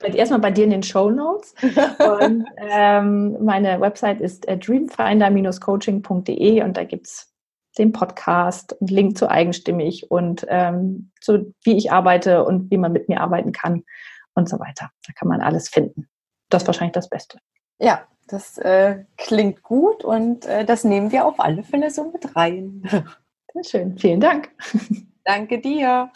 erstmal 0.14 0.40
bei 0.40 0.52
dir 0.52 0.64
in 0.64 0.70
den 0.70 0.82
Show 0.82 1.10
Notes. 1.10 1.54
Und 1.62 2.46
ähm, 2.56 3.36
meine 3.44 3.78
Website 3.78 4.22
ist 4.22 4.48
äh, 4.48 4.56
dreamfinder-coaching.de 4.56 6.62
und 6.62 6.78
da 6.78 6.84
gibt 6.84 7.08
es 7.08 7.30
den 7.76 7.92
Podcast, 7.92 8.74
einen 8.80 8.88
Link 8.88 9.18
zu 9.18 9.30
eigenstimmig 9.30 10.10
und 10.10 10.46
ähm, 10.48 11.10
zu 11.20 11.52
wie 11.62 11.76
ich 11.76 11.92
arbeite 11.92 12.44
und 12.44 12.70
wie 12.70 12.78
man 12.78 12.92
mit 12.92 13.10
mir 13.10 13.20
arbeiten 13.20 13.52
kann 13.52 13.84
und 14.38 14.48
so 14.48 14.58
weiter. 14.58 14.90
Da 15.06 15.12
kann 15.12 15.28
man 15.28 15.40
alles 15.40 15.68
finden. 15.68 16.08
Das 16.48 16.62
ist 16.62 16.66
wahrscheinlich 16.66 16.94
das 16.94 17.10
Beste. 17.10 17.38
Ja, 17.78 18.06
das 18.26 18.58
äh, 18.58 19.04
klingt 19.16 19.62
gut 19.62 20.04
und 20.04 20.46
äh, 20.46 20.64
das 20.64 20.84
nehmen 20.84 21.12
wir 21.12 21.26
auf 21.26 21.40
alle 21.40 21.62
Fälle 21.62 21.90
so 21.90 22.10
mit 22.10 22.34
rein. 22.36 22.82
Sehr 23.52 23.64
schön. 23.64 23.98
Vielen 23.98 24.20
Dank. 24.20 24.50
Danke 25.24 25.60
dir. 25.60 26.10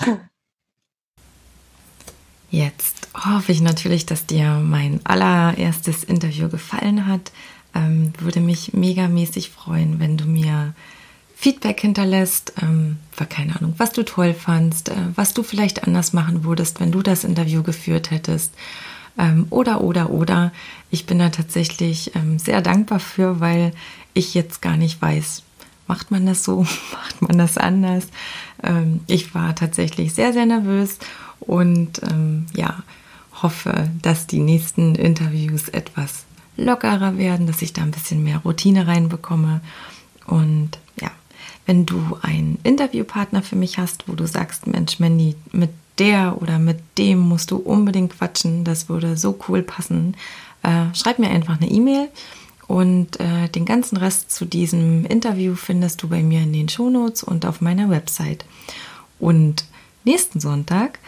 Jetzt 2.51 3.09
hoffe 3.14 3.53
ich 3.53 3.61
natürlich, 3.61 4.07
dass 4.07 4.27
dir 4.27 4.61
mein 4.62 5.01
allererstes 5.05 6.05
Interview 6.05 6.49
gefallen 6.49 7.07
hat. 7.07 7.33
Ähm, 7.75 8.12
würde 8.18 8.41
mich 8.41 8.75
megamäßig 8.75 9.51
freuen, 9.51 9.99
wenn 10.01 10.18
du 10.18 10.27
mir 10.27 10.75
Feedback 11.43 11.80
hinterlässt, 11.80 12.53
ähm, 12.62 12.99
war 13.16 13.26
keine 13.26 13.57
Ahnung, 13.57 13.74
was 13.76 13.90
du 13.90 14.05
toll 14.05 14.32
fandst, 14.32 14.90
äh, 14.90 14.95
was 15.16 15.34
du 15.34 15.43
vielleicht 15.43 15.82
anders 15.82 16.12
machen 16.12 16.45
würdest, 16.45 16.78
wenn 16.78 16.93
du 16.93 17.03
das 17.03 17.24
Interview 17.24 17.64
geführt 17.64 18.12
hättest. 18.12 18.55
Ähm, 19.18 19.49
oder, 19.51 19.80
oder, 19.80 20.11
oder. 20.11 20.53
Ich 20.93 21.05
bin 21.05 21.18
da 21.18 21.30
tatsächlich 21.30 22.14
ähm, 22.14 22.38
sehr 22.38 22.62
dankbar 22.62 23.01
für, 23.01 23.40
weil 23.40 23.72
ich 24.14 24.34
jetzt 24.34 24.62
gar 24.62 24.76
nicht 24.76 25.03
weiß, 25.03 25.43
macht 25.88 26.12
man 26.12 26.26
das 26.26 26.45
so, 26.45 26.62
macht 26.93 27.22
man 27.22 27.36
das 27.38 27.59
anders. 27.59 28.07
Ähm, 28.62 29.01
ich 29.09 29.34
war 29.34 29.57
tatsächlich 29.57 30.14
sehr, 30.14 30.32
sehr 30.32 30.47
nervös 30.47 31.01
und 31.40 32.03
ähm, 32.09 32.47
ja, 32.55 32.84
hoffe, 33.43 33.90
dass 34.01 34.28
die 34.28 34.38
nächsten 34.38 34.95
Interviews 34.95 35.68
etwas 35.70 36.24
lockerer 36.57 37.18
werden, 37.18 37.49
dass 37.49 37.62
ich 37.62 37.72
da 37.72 37.82
ein 37.82 37.90
bisschen 37.90 38.22
mehr 38.22 38.38
Routine 38.38 38.86
reinbekomme. 38.86 39.61
Und 40.26 40.78
ja, 41.01 41.11
wenn 41.67 41.87
du 41.87 42.19
einen 42.23 42.59
Interviewpartner 42.65 43.43
für 43.43 43.57
mich 43.57 43.79
hast, 43.79 44.09
wo 44.09 44.15
du 44.15 44.27
sagst, 44.27 44.67
Mensch, 44.67 44.99
Mandy, 44.99 45.37
mit 45.53 45.71
der 45.99 46.41
oder 46.41 46.59
mit 46.59 46.79
dem 46.99 47.21
musst 47.21 47.51
du 47.51 47.57
unbedingt 47.57 48.19
quatschen, 48.19 48.65
das 48.65 48.89
würde 48.89 49.17
so 49.17 49.39
cool 49.49 49.63
passen, 49.63 50.17
äh, 50.63 50.87
schreib 50.95 51.19
mir 51.19 51.31
einfach 51.31 51.61
eine 51.61 51.71
E-Mail. 51.71 52.09
Und 52.69 53.19
äh, 53.21 53.49
den 53.49 53.67
ganzen 53.67 53.99
Rest 53.99 54.33
zu 54.33 54.47
diesem 54.47 55.05
Interview 55.05 55.57
findest 55.57 56.03
du 56.03 56.09
bei 56.09 56.23
mir 56.23 56.43
in 56.43 56.53
den 56.53 56.69
Shownotes 56.69 57.23
und 57.23 57.45
auf 57.45 57.61
meiner 57.61 57.91
Website. 57.91 58.45
Und 59.19 59.65
nächsten 60.05 60.41
Sonntag 60.41 60.99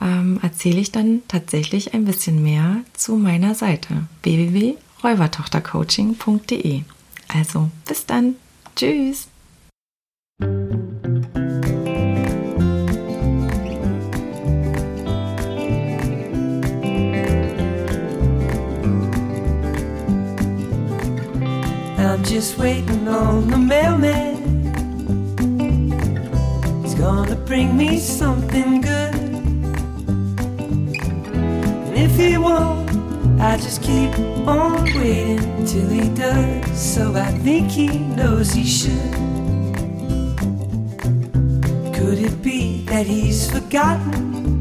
ähm, 0.00 0.38
erzähle 0.42 0.80
ich 0.80 0.92
dann 0.92 1.22
tatsächlich 1.28 1.94
ein 1.94 2.04
bisschen 2.04 2.42
mehr 2.42 2.78
zu 2.92 3.16
meiner 3.16 3.54
Seite 3.54 4.06
www.räubertochtercoaching.de. 4.22 6.82
Also 7.28 7.70
bis 7.86 8.06
dann. 8.06 8.34
Tschüss. 8.76 9.28
I'm 10.40 10.48
just 22.24 22.58
waiting 22.58 23.06
on 23.06 23.48
the 23.48 23.58
mailman. 23.58 24.34
He's 26.82 26.94
gonna 26.96 27.36
bring 27.36 27.76
me 27.76 28.00
something 28.00 28.80
good. 28.80 29.14
And 31.84 31.94
if 31.94 32.16
he 32.16 32.38
won't, 32.38 32.90
I 33.40 33.56
just 33.56 33.82
keep 33.82 34.18
on 34.48 34.82
waiting 34.96 35.64
till 35.64 35.88
he 35.88 36.08
does. 36.08 36.76
So 36.76 37.14
I 37.14 37.30
think 37.38 37.70
he 37.70 37.98
knows 37.98 38.52
he 38.52 38.64
should. 38.64 39.43
Could 42.04 42.18
it 42.18 42.42
be 42.42 42.84
that 42.84 43.06
he's 43.06 43.50
forgotten? 43.50 44.60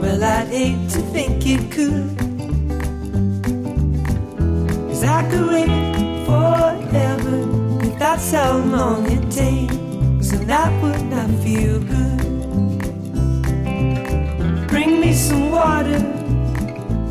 Well, 0.00 0.22
I'd 0.22 0.46
hate 0.46 0.88
to 0.90 1.00
think 1.10 1.44
it 1.46 1.68
could. 1.72 2.16
Cause 4.86 5.02
I 5.02 5.28
could 5.28 5.48
wait 5.48 5.66
forever 6.26 7.38
if 7.84 7.98
that's 7.98 8.30
how 8.30 8.58
long 8.58 9.10
it 9.10 9.28
takes, 9.32 10.30
and 10.30 10.48
that 10.48 10.70
would 10.80 11.04
not 11.06 11.28
feel 11.42 11.80
good. 11.80 12.20
Bring 14.68 15.00
me 15.00 15.12
some 15.12 15.50
water, 15.50 15.98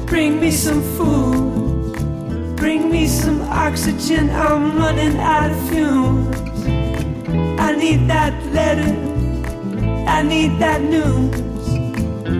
bring 0.05 0.39
me 0.39 0.51
some 0.51 0.81
food, 0.95 2.55
bring 2.55 2.89
me 2.89 3.07
some 3.07 3.41
oxygen. 3.41 4.29
I'm 4.29 4.77
running 4.77 5.17
out 5.19 5.51
of 5.51 5.69
fumes. 5.69 6.38
I 7.79 7.81
need 7.81 8.09
that 8.09 8.45
letter, 8.47 8.93
I 10.05 10.21
need 10.21 10.59
that 10.59 10.81
news. 10.81 11.33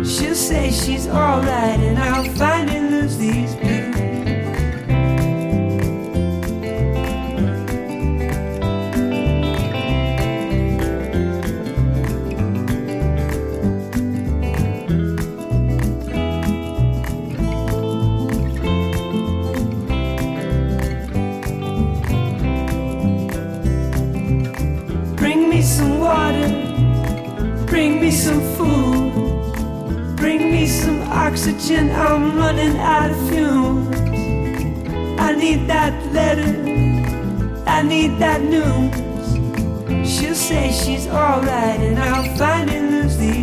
She'll 0.06 0.36
say 0.36 0.70
she's 0.70 1.08
alright, 1.08 1.80
and 1.80 1.98
I'll 1.98 2.26
finally 2.34 2.82
lose 2.82 3.18
these 3.18 3.56
blues. 3.56 3.79
Oxygen. 31.50 31.90
I'm 31.92 32.38
running 32.38 32.78
out 32.78 33.12
of 33.12 33.30
fumes. 33.30 33.96
I 35.20 35.36
need 35.36 35.68
that 35.68 35.94
letter, 36.14 36.56
I 37.68 37.82
need 37.82 38.20
that 38.20 38.42
news. 38.42 38.96
She'll 40.10 40.36
say 40.36 40.72
she's 40.72 41.08
alright, 41.08 41.80
and 41.80 42.00
I'll 42.00 42.38
finally 42.38 42.80
lose 42.80 43.18
these. 43.18 43.39